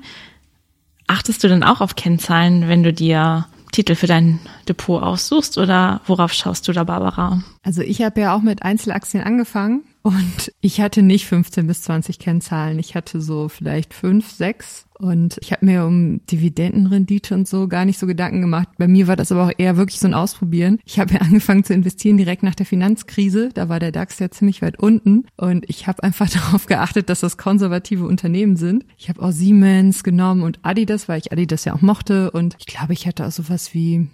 Achtest 1.07 1.43
du 1.43 1.47
denn 1.47 1.63
auch 1.63 1.81
auf 1.81 1.95
Kennzahlen, 1.95 2.67
wenn 2.67 2.83
du 2.83 2.93
dir 2.93 3.47
Titel 3.71 3.95
für 3.95 4.07
dein 4.07 4.39
Depot 4.67 5.01
aussuchst 5.01 5.57
oder 5.57 6.01
worauf 6.05 6.33
schaust 6.33 6.67
du 6.67 6.71
da, 6.71 6.83
Barbara? 6.83 7.43
Also 7.63 7.81
ich 7.81 8.01
habe 8.01 8.21
ja 8.21 8.35
auch 8.35 8.41
mit 8.41 8.63
Einzelaktien 8.63 9.23
angefangen 9.23 9.83
und 10.01 10.53
ich 10.61 10.79
hatte 10.79 11.01
nicht 11.01 11.25
15 11.25 11.67
bis 11.67 11.81
20 11.81 12.19
Kennzahlen. 12.19 12.79
Ich 12.79 12.95
hatte 12.95 13.19
so 13.19 13.49
vielleicht 13.49 13.93
fünf, 13.93 14.31
sechs. 14.31 14.85
Und 14.97 15.37
ich 15.41 15.51
habe 15.51 15.65
mir 15.65 15.85
um 15.85 16.25
Dividendenrendite 16.27 17.33
und 17.33 17.47
so 17.47 17.67
gar 17.67 17.85
nicht 17.85 17.99
so 17.99 18.07
Gedanken 18.07 18.41
gemacht. 18.41 18.69
Bei 18.77 18.87
mir 18.87 19.07
war 19.07 19.17
das 19.17 19.31
aber 19.31 19.45
auch 19.45 19.51
eher 19.57 19.77
wirklich 19.77 19.99
so 19.99 20.07
ein 20.07 20.13
Ausprobieren. 20.13 20.79
Ich 20.85 20.99
habe 20.99 21.13
ja 21.15 21.19
angefangen 21.21 21.65
zu 21.65 21.73
investieren 21.73 22.17
direkt 22.17 22.43
nach 22.43 22.55
der 22.55 22.65
Finanzkrise. 22.65 23.49
Da 23.53 23.67
war 23.67 23.79
der 23.79 23.91
DAX 23.91 24.19
ja 24.19 24.31
ziemlich 24.31 24.61
weit 24.61 24.79
unten. 24.79 25.25
Und 25.35 25.69
ich 25.69 25.87
habe 25.87 26.01
einfach 26.03 26.29
darauf 26.33 26.65
geachtet, 26.65 27.09
dass 27.09 27.19
das 27.19 27.37
konservative 27.37 28.05
Unternehmen 28.05 28.55
sind. 28.55 28.85
Ich 28.97 29.09
habe 29.09 29.21
auch 29.21 29.31
Siemens 29.31 30.03
genommen 30.03 30.43
und 30.43 30.59
Adidas, 30.63 31.09
weil 31.09 31.19
ich 31.19 31.33
Adidas 31.33 31.65
ja 31.65 31.75
auch 31.75 31.81
mochte. 31.81 32.31
Und 32.31 32.55
ich 32.59 32.67
glaube, 32.67 32.93
ich 32.93 33.05
hatte 33.05 33.27
auch 33.27 33.31
sowas 33.31 33.73
wie 33.73 34.07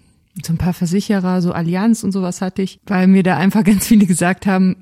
so 0.43 0.51
ein 0.51 0.57
paar 0.57 0.73
Versicherer, 0.73 1.41
so 1.41 1.53
Allianz 1.53 2.03
und 2.03 2.11
sowas 2.11 2.41
hatte 2.41 2.61
ich, 2.61 2.79
weil 2.87 3.07
mir 3.07 3.23
da 3.23 3.37
einfach 3.37 3.63
ganz 3.63 3.85
viele 3.85 4.07
gesagt 4.07 4.47
haben, 4.47 4.77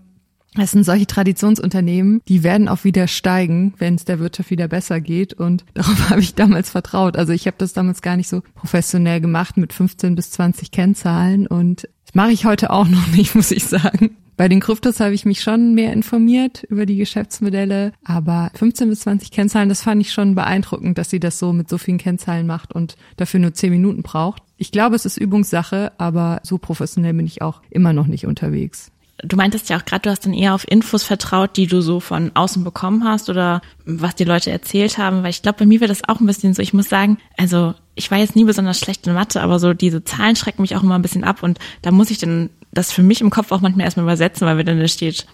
es 0.62 0.72
sind 0.72 0.84
solche 0.84 1.08
Traditionsunternehmen, 1.08 2.22
die 2.28 2.43
werden 2.43 2.68
auch 2.68 2.84
wieder 2.84 3.08
steigen, 3.08 3.74
wenn 3.78 3.95
es 3.95 4.06
der 4.06 4.20
Wirtschaft 4.20 4.51
wieder 4.51 4.68
besser 4.68 5.01
geht. 5.01 5.34
Und 5.34 5.66
darauf 5.74 6.10
habe 6.10 6.22
ich 6.22 6.36
damals 6.36 6.70
vertraut. 6.70 7.18
Also 7.18 7.34
ich 7.34 7.47
habe 7.47 7.58
das 7.58 7.74
damals 7.74 8.01
gar 8.01 8.18
nicht 8.18 8.30
so 8.30 8.41
professionell 8.56 9.22
gemacht 9.22 9.58
mit 9.58 9.74
15 9.74 10.16
bis 10.16 10.32
20 10.32 10.72
Kennzahlen. 10.72 11.47
Und 11.47 11.84
das 12.06 12.16
mache 12.16 12.32
ich 12.32 12.45
heute 12.45 12.70
auch 12.70 12.88
noch 12.88 13.08
nicht, 13.08 13.36
muss 13.36 13.51
ich 13.51 13.66
sagen. 13.66 14.18
Bei 14.36 14.47
den 14.47 14.62
Kryptos 14.62 14.99
habe 14.99 15.14
ich 15.14 15.26
mich 15.26 15.41
schon 15.41 15.76
mehr 15.76 15.93
informiert 15.93 16.64
über 16.64 16.88
die 16.88 16.97
Geschäftsmodelle, 16.97 17.93
aber 18.04 18.49
15 18.56 18.89
bis 18.89 19.01
20 19.01 19.30
Kennzahlen, 19.30 19.70
das 19.70 19.84
fand 19.84 20.01
ich 20.01 20.12
schon 20.12 20.34
beeindruckend, 20.34 20.97
dass 20.97 21.12
sie 21.12 21.20
das 21.20 21.38
so 21.38 21.54
mit 21.54 21.70
so 21.70 21.78
vielen 21.78 21.99
Kennzahlen 21.99 22.47
macht 22.47 22.74
und 22.74 22.95
dafür 23.16 23.39
nur 23.39 23.54
10 23.54 23.70
Minuten 23.70 24.01
braucht. 24.01 24.41
Ich 24.58 24.72
glaube, 24.72 24.95
es 24.95 25.06
ist 25.06 25.18
Übungssache, 25.18 25.91
aber 25.99 26.39
so 26.41 26.58
professionell 26.58 27.14
bin 27.14 27.28
ich 27.28 27.43
auch 27.43 27.62
immer 27.70 27.93
noch 27.93 28.08
nicht 28.08 28.26
unterwegs 28.26 28.93
du 29.24 29.36
meintest 29.36 29.69
ja 29.69 29.78
auch 29.78 29.86
gerade, 29.86 30.01
du 30.01 30.09
hast 30.09 30.26
dann 30.26 30.34
eher 30.34 30.53
auf 30.53 30.69
Infos 30.69 31.03
vertraut, 31.03 31.55
die 31.57 31.67
du 31.67 31.82
so 31.82 31.99
von 31.99 32.32
außen 32.34 32.63
bekommen 32.63 33.03
hast 33.03 33.30
oder 33.30 33.61
was 33.86 34.15
die 34.15 34.24
Leute 34.24 34.51
erzählt 34.51 34.97
haben, 34.97 35.24
weil 35.24 35.30
ich 35.30 35.41
glaube, 35.41 35.59
bei 35.59 35.65
mir 35.65 35.80
wäre 35.80 35.89
das 35.89 36.07
auch 36.07 36.19
ein 36.19 36.28
bisschen 36.28 36.53
so. 36.53 36.61
Ich 36.61 36.74
muss 36.74 36.89
sagen, 36.89 37.17
also 37.38 37.74
ich 37.95 38.11
war 38.11 38.17
jetzt 38.17 38.36
nie 38.36 38.43
besonders 38.43 38.80
schlecht 38.80 39.07
in 39.07 39.13
Mathe, 39.13 39.41
aber 39.41 39.59
so 39.59 39.74
diese 39.74 40.03
Zahlen 40.03 40.36
schrecken 40.36 40.61
mich 40.61 40.76
auch 40.76 40.84
immer 40.84 40.95
ein 40.95 41.01
bisschen 41.01 41.24
ab 41.24 41.43
und 41.43 41.59
da 41.82 41.91
muss 41.91 42.11
ich 42.11 42.17
dann 42.17 42.49
das 42.71 42.91
für 42.91 43.03
mich 43.03 43.21
im 43.21 43.30
Kopf 43.30 43.51
auch 43.51 43.61
manchmal 43.61 43.86
erstmal 43.86 44.05
übersetzen, 44.05 44.47
weil 44.47 44.57
wenn 44.57 44.65
dann 44.65 44.80
da 44.80 44.88
steht 44.88 45.26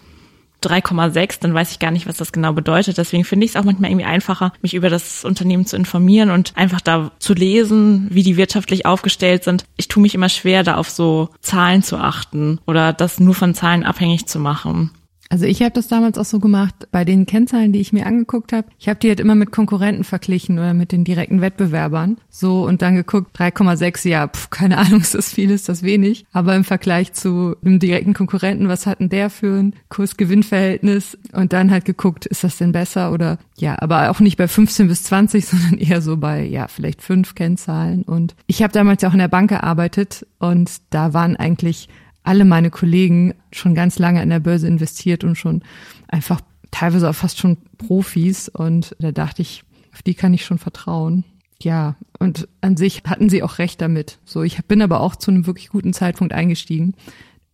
3,6, 0.62 1.40
dann 1.40 1.54
weiß 1.54 1.72
ich 1.72 1.78
gar 1.78 1.90
nicht, 1.90 2.06
was 2.06 2.16
das 2.16 2.32
genau 2.32 2.52
bedeutet. 2.52 2.98
Deswegen 2.98 3.24
finde 3.24 3.44
ich 3.44 3.52
es 3.52 3.56
auch 3.56 3.64
manchmal 3.64 3.90
irgendwie 3.90 4.06
einfacher, 4.06 4.52
mich 4.62 4.74
über 4.74 4.90
das 4.90 5.24
Unternehmen 5.24 5.66
zu 5.66 5.76
informieren 5.76 6.30
und 6.30 6.52
einfach 6.56 6.80
da 6.80 7.12
zu 7.18 7.34
lesen, 7.34 8.08
wie 8.10 8.22
die 8.22 8.36
wirtschaftlich 8.36 8.86
aufgestellt 8.86 9.44
sind. 9.44 9.64
Ich 9.76 9.88
tue 9.88 10.02
mich 10.02 10.14
immer 10.14 10.28
schwer, 10.28 10.62
da 10.62 10.76
auf 10.76 10.90
so 10.90 11.30
Zahlen 11.40 11.82
zu 11.82 11.96
achten 11.96 12.58
oder 12.66 12.92
das 12.92 13.20
nur 13.20 13.34
von 13.34 13.54
Zahlen 13.54 13.84
abhängig 13.84 14.26
zu 14.26 14.38
machen. 14.38 14.90
Also 15.30 15.46
ich 15.46 15.62
habe 15.62 15.70
das 15.70 15.86
damals 15.86 16.18
auch 16.18 16.24
so 16.24 16.40
gemacht, 16.40 16.88
bei 16.90 17.04
den 17.04 17.24
Kennzahlen, 17.24 17.72
die 17.72 17.80
ich 17.80 17.92
mir 17.92 18.04
angeguckt 18.04 18.52
habe. 18.52 18.66
Ich 18.80 18.88
habe 18.88 18.98
die 18.98 19.08
halt 19.08 19.20
immer 19.20 19.36
mit 19.36 19.52
Konkurrenten 19.52 20.02
verglichen 20.02 20.58
oder 20.58 20.74
mit 20.74 20.90
den 20.90 21.04
direkten 21.04 21.40
Wettbewerbern. 21.40 22.16
So 22.28 22.66
und 22.66 22.82
dann 22.82 22.96
geguckt, 22.96 23.38
3,6, 23.38 24.08
ja, 24.08 24.26
pf, 24.26 24.50
keine 24.50 24.76
Ahnung, 24.76 25.00
ist 25.00 25.14
das 25.14 25.32
viel, 25.32 25.52
ist 25.52 25.68
das 25.68 25.84
wenig. 25.84 26.26
Aber 26.32 26.56
im 26.56 26.64
Vergleich 26.64 27.12
zu 27.12 27.54
einem 27.64 27.78
direkten 27.78 28.12
Konkurrenten, 28.12 28.66
was 28.66 28.86
hat 28.86 28.98
denn 28.98 29.08
der 29.08 29.30
für 29.30 29.56
ein 29.62 29.74
Kurs-Gewinn-Verhältnis? 29.88 31.16
Und 31.32 31.52
dann 31.52 31.70
halt 31.70 31.84
geguckt, 31.84 32.26
ist 32.26 32.42
das 32.42 32.58
denn 32.58 32.72
besser 32.72 33.12
oder 33.12 33.38
ja, 33.56 33.76
aber 33.80 34.10
auch 34.10 34.18
nicht 34.18 34.36
bei 34.36 34.48
15 34.48 34.88
bis 34.88 35.04
20, 35.04 35.46
sondern 35.46 35.78
eher 35.78 36.02
so 36.02 36.16
bei, 36.16 36.42
ja, 36.44 36.66
vielleicht 36.66 37.02
fünf 37.02 37.36
Kennzahlen. 37.36 38.02
Und 38.02 38.34
ich 38.48 38.64
habe 38.64 38.72
damals 38.72 39.02
ja 39.02 39.08
auch 39.08 39.14
in 39.14 39.20
der 39.20 39.28
Bank 39.28 39.50
gearbeitet 39.50 40.26
und 40.40 40.72
da 40.90 41.14
waren 41.14 41.36
eigentlich 41.36 41.88
alle 42.22 42.44
meine 42.44 42.70
Kollegen 42.70 43.34
schon 43.52 43.74
ganz 43.74 43.98
lange 43.98 44.22
in 44.22 44.30
der 44.30 44.40
Börse 44.40 44.66
investiert 44.66 45.24
und 45.24 45.36
schon 45.36 45.62
einfach 46.08 46.40
teilweise 46.70 47.08
auch 47.08 47.14
fast 47.14 47.38
schon 47.38 47.58
Profis. 47.78 48.48
Und 48.48 48.94
da 48.98 49.12
dachte 49.12 49.42
ich, 49.42 49.64
auf 49.92 50.02
die 50.02 50.14
kann 50.14 50.34
ich 50.34 50.44
schon 50.44 50.58
vertrauen. 50.58 51.24
Ja, 51.62 51.96
und 52.18 52.48
an 52.62 52.76
sich 52.76 53.02
hatten 53.06 53.28
sie 53.28 53.42
auch 53.42 53.58
recht 53.58 53.80
damit. 53.80 54.18
So, 54.24 54.42
ich 54.42 54.64
bin 54.64 54.80
aber 54.82 55.00
auch 55.00 55.16
zu 55.16 55.30
einem 55.30 55.46
wirklich 55.46 55.68
guten 55.68 55.92
Zeitpunkt 55.92 56.32
eingestiegen. 56.32 56.94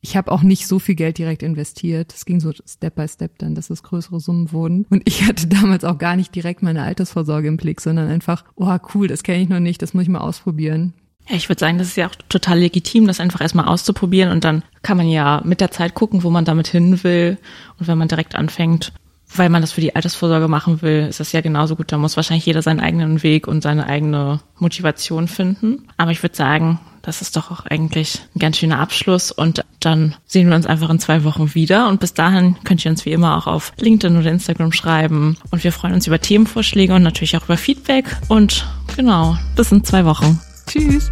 Ich 0.01 0.17
habe 0.17 0.31
auch 0.31 0.43
nicht 0.43 0.69
so 0.69 0.79
viel 0.79 0.95
Geld 0.95 1.19
direkt 1.19 1.43
investiert. 1.43 2.14
Es 2.14 2.25
ging 2.25 2.39
so 2.39 2.53
Step 2.53 2.95
by 2.95 3.09
Step 3.09 3.39
dann, 3.39 3.57
dass 3.57 3.71
es 3.71 3.83
größere 3.83 4.21
Summen 4.21 4.53
wurden. 4.53 4.87
Und 4.91 5.03
ich 5.05 5.25
hatte 5.25 5.49
damals 5.49 5.85
auch 5.85 5.99
gar 5.99 6.14
nicht 6.14 6.35
direkt 6.35 6.62
meine 6.62 6.83
Altersvorsorge 6.83 7.49
im 7.49 7.57
Blick, 7.57 7.81
sondern 7.81 8.09
einfach, 8.09 8.45
oh 8.55 8.77
cool, 8.95 9.09
das 9.09 9.25
kenne 9.25 9.43
ich 9.43 9.49
noch 9.49 9.59
nicht, 9.59 9.83
das 9.83 9.95
muss 9.95 10.05
ich 10.05 10.09
mal 10.09 10.21
ausprobieren. 10.21 10.93
Ja, 11.29 11.35
ich 11.37 11.49
würde 11.49 11.59
sagen, 11.59 11.79
das 11.79 11.89
ist 11.89 11.97
ja 11.97 12.07
auch 12.07 12.14
total 12.29 12.61
legitim, 12.61 13.07
das 13.07 13.20
einfach 13.20 13.41
erstmal 13.41 13.66
auszuprobieren 13.66 14.31
und 14.31 14.45
dann 14.45 14.62
kann 14.83 14.97
man 14.97 15.09
ja 15.09 15.41
mit 15.45 15.61
der 15.61 15.72
Zeit 15.72 15.95
gucken, 15.95 16.22
wo 16.22 16.31
man 16.31 16.45
damit 16.45 16.68
hin 16.68 17.03
will. 17.03 17.39
Und 17.79 17.89
wenn 17.89 17.99
man 17.99 18.09
direkt 18.09 18.37
anfängt, 18.37 18.93
weil 19.35 19.49
man 19.49 19.61
das 19.61 19.72
für 19.72 19.81
die 19.81 19.97
Altersvorsorge 19.97 20.47
machen 20.47 20.83
will, 20.83 21.07
ist 21.09 21.18
das 21.18 21.33
ja 21.33 21.41
genauso 21.41 21.74
gut. 21.74 21.91
Da 21.91 21.99
muss 21.99 22.16
wahrscheinlich 22.16 22.47
jeder 22.47 22.62
seinen 22.62 22.81
eigenen 22.81 23.22
Weg 23.24 23.49
und 23.49 23.62
seine 23.62 23.87
eigene 23.87 24.41
Motivation 24.59 25.27
finden. 25.27 25.89
Aber 25.97 26.12
ich 26.12 26.22
würde 26.22 26.37
sagen, 26.37 26.79
das 27.03 27.22
ist 27.22 27.37
doch 27.37 27.51
auch 27.51 27.66
eigentlich 27.66 28.20
ein 28.35 28.41
ganz 28.41 28.59
schöner 28.59 28.81
Abschluss 28.81 29.31
und 29.31 29.64
dann 29.81 30.16
sehen 30.27 30.49
wir 30.49 30.57
uns 30.57 30.66
einfach 30.66 30.91
in 30.91 30.99
zwei 30.99 31.22
Wochen 31.24 31.55
wieder 31.55 31.89
und 31.89 32.01
bis 32.01 32.14
dahin 32.14 32.57
könnt 32.64 32.85
ihr 32.85 32.91
uns 32.91 33.05
wie 33.07 33.12
immer 33.12 33.37
auch 33.37 33.47
auf 33.47 33.72
LinkedIn 33.79 34.16
oder 34.16 34.31
Instagram 34.31 34.72
schreiben 34.72 35.37
und 35.53 35.62
wir 35.62 35.70
freuen 35.70 35.95
uns 35.95 36.09
über 36.09 36.20
Themenvorschläge 36.20 36.95
und 36.95 37.05
natürlich 37.05 37.37
auch 37.37 37.45
über 37.45 37.57
Feedback 37.57 38.05
und 38.29 38.66
genau, 38.97 39.37
bis 39.55 39.70
in 39.70 39.85
zwei 39.85 40.05
Wochen. 40.05 40.41
Tschüss. 40.67 41.11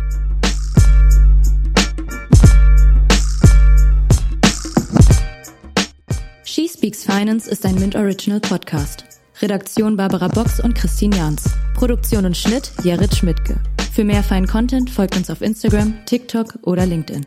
She 6.45 6.69
Speaks 6.69 7.05
Finance 7.05 7.51
ist 7.51 7.65
ein 7.65 7.77
Mint 7.77 7.97
Original 7.97 8.41
Podcast. 8.41 9.05
Redaktion 9.41 9.97
Barbara 9.97 10.29
Box 10.29 10.61
und 10.61 10.75
Christine 10.75 11.17
Jans. 11.17 11.45
Produktion 11.75 12.27
und 12.27 12.37
Schnitt 12.37 12.73
Jared 12.83 13.15
Schmidtke. 13.15 13.57
Für 13.93 14.05
mehr 14.05 14.23
feinen 14.23 14.47
Content 14.47 14.91
folgt 14.91 15.17
uns 15.17 15.31
auf 15.31 15.41
Instagram, 15.41 16.05
TikTok 16.07 16.59
oder 16.63 16.87
LinkedIn. 16.87 17.27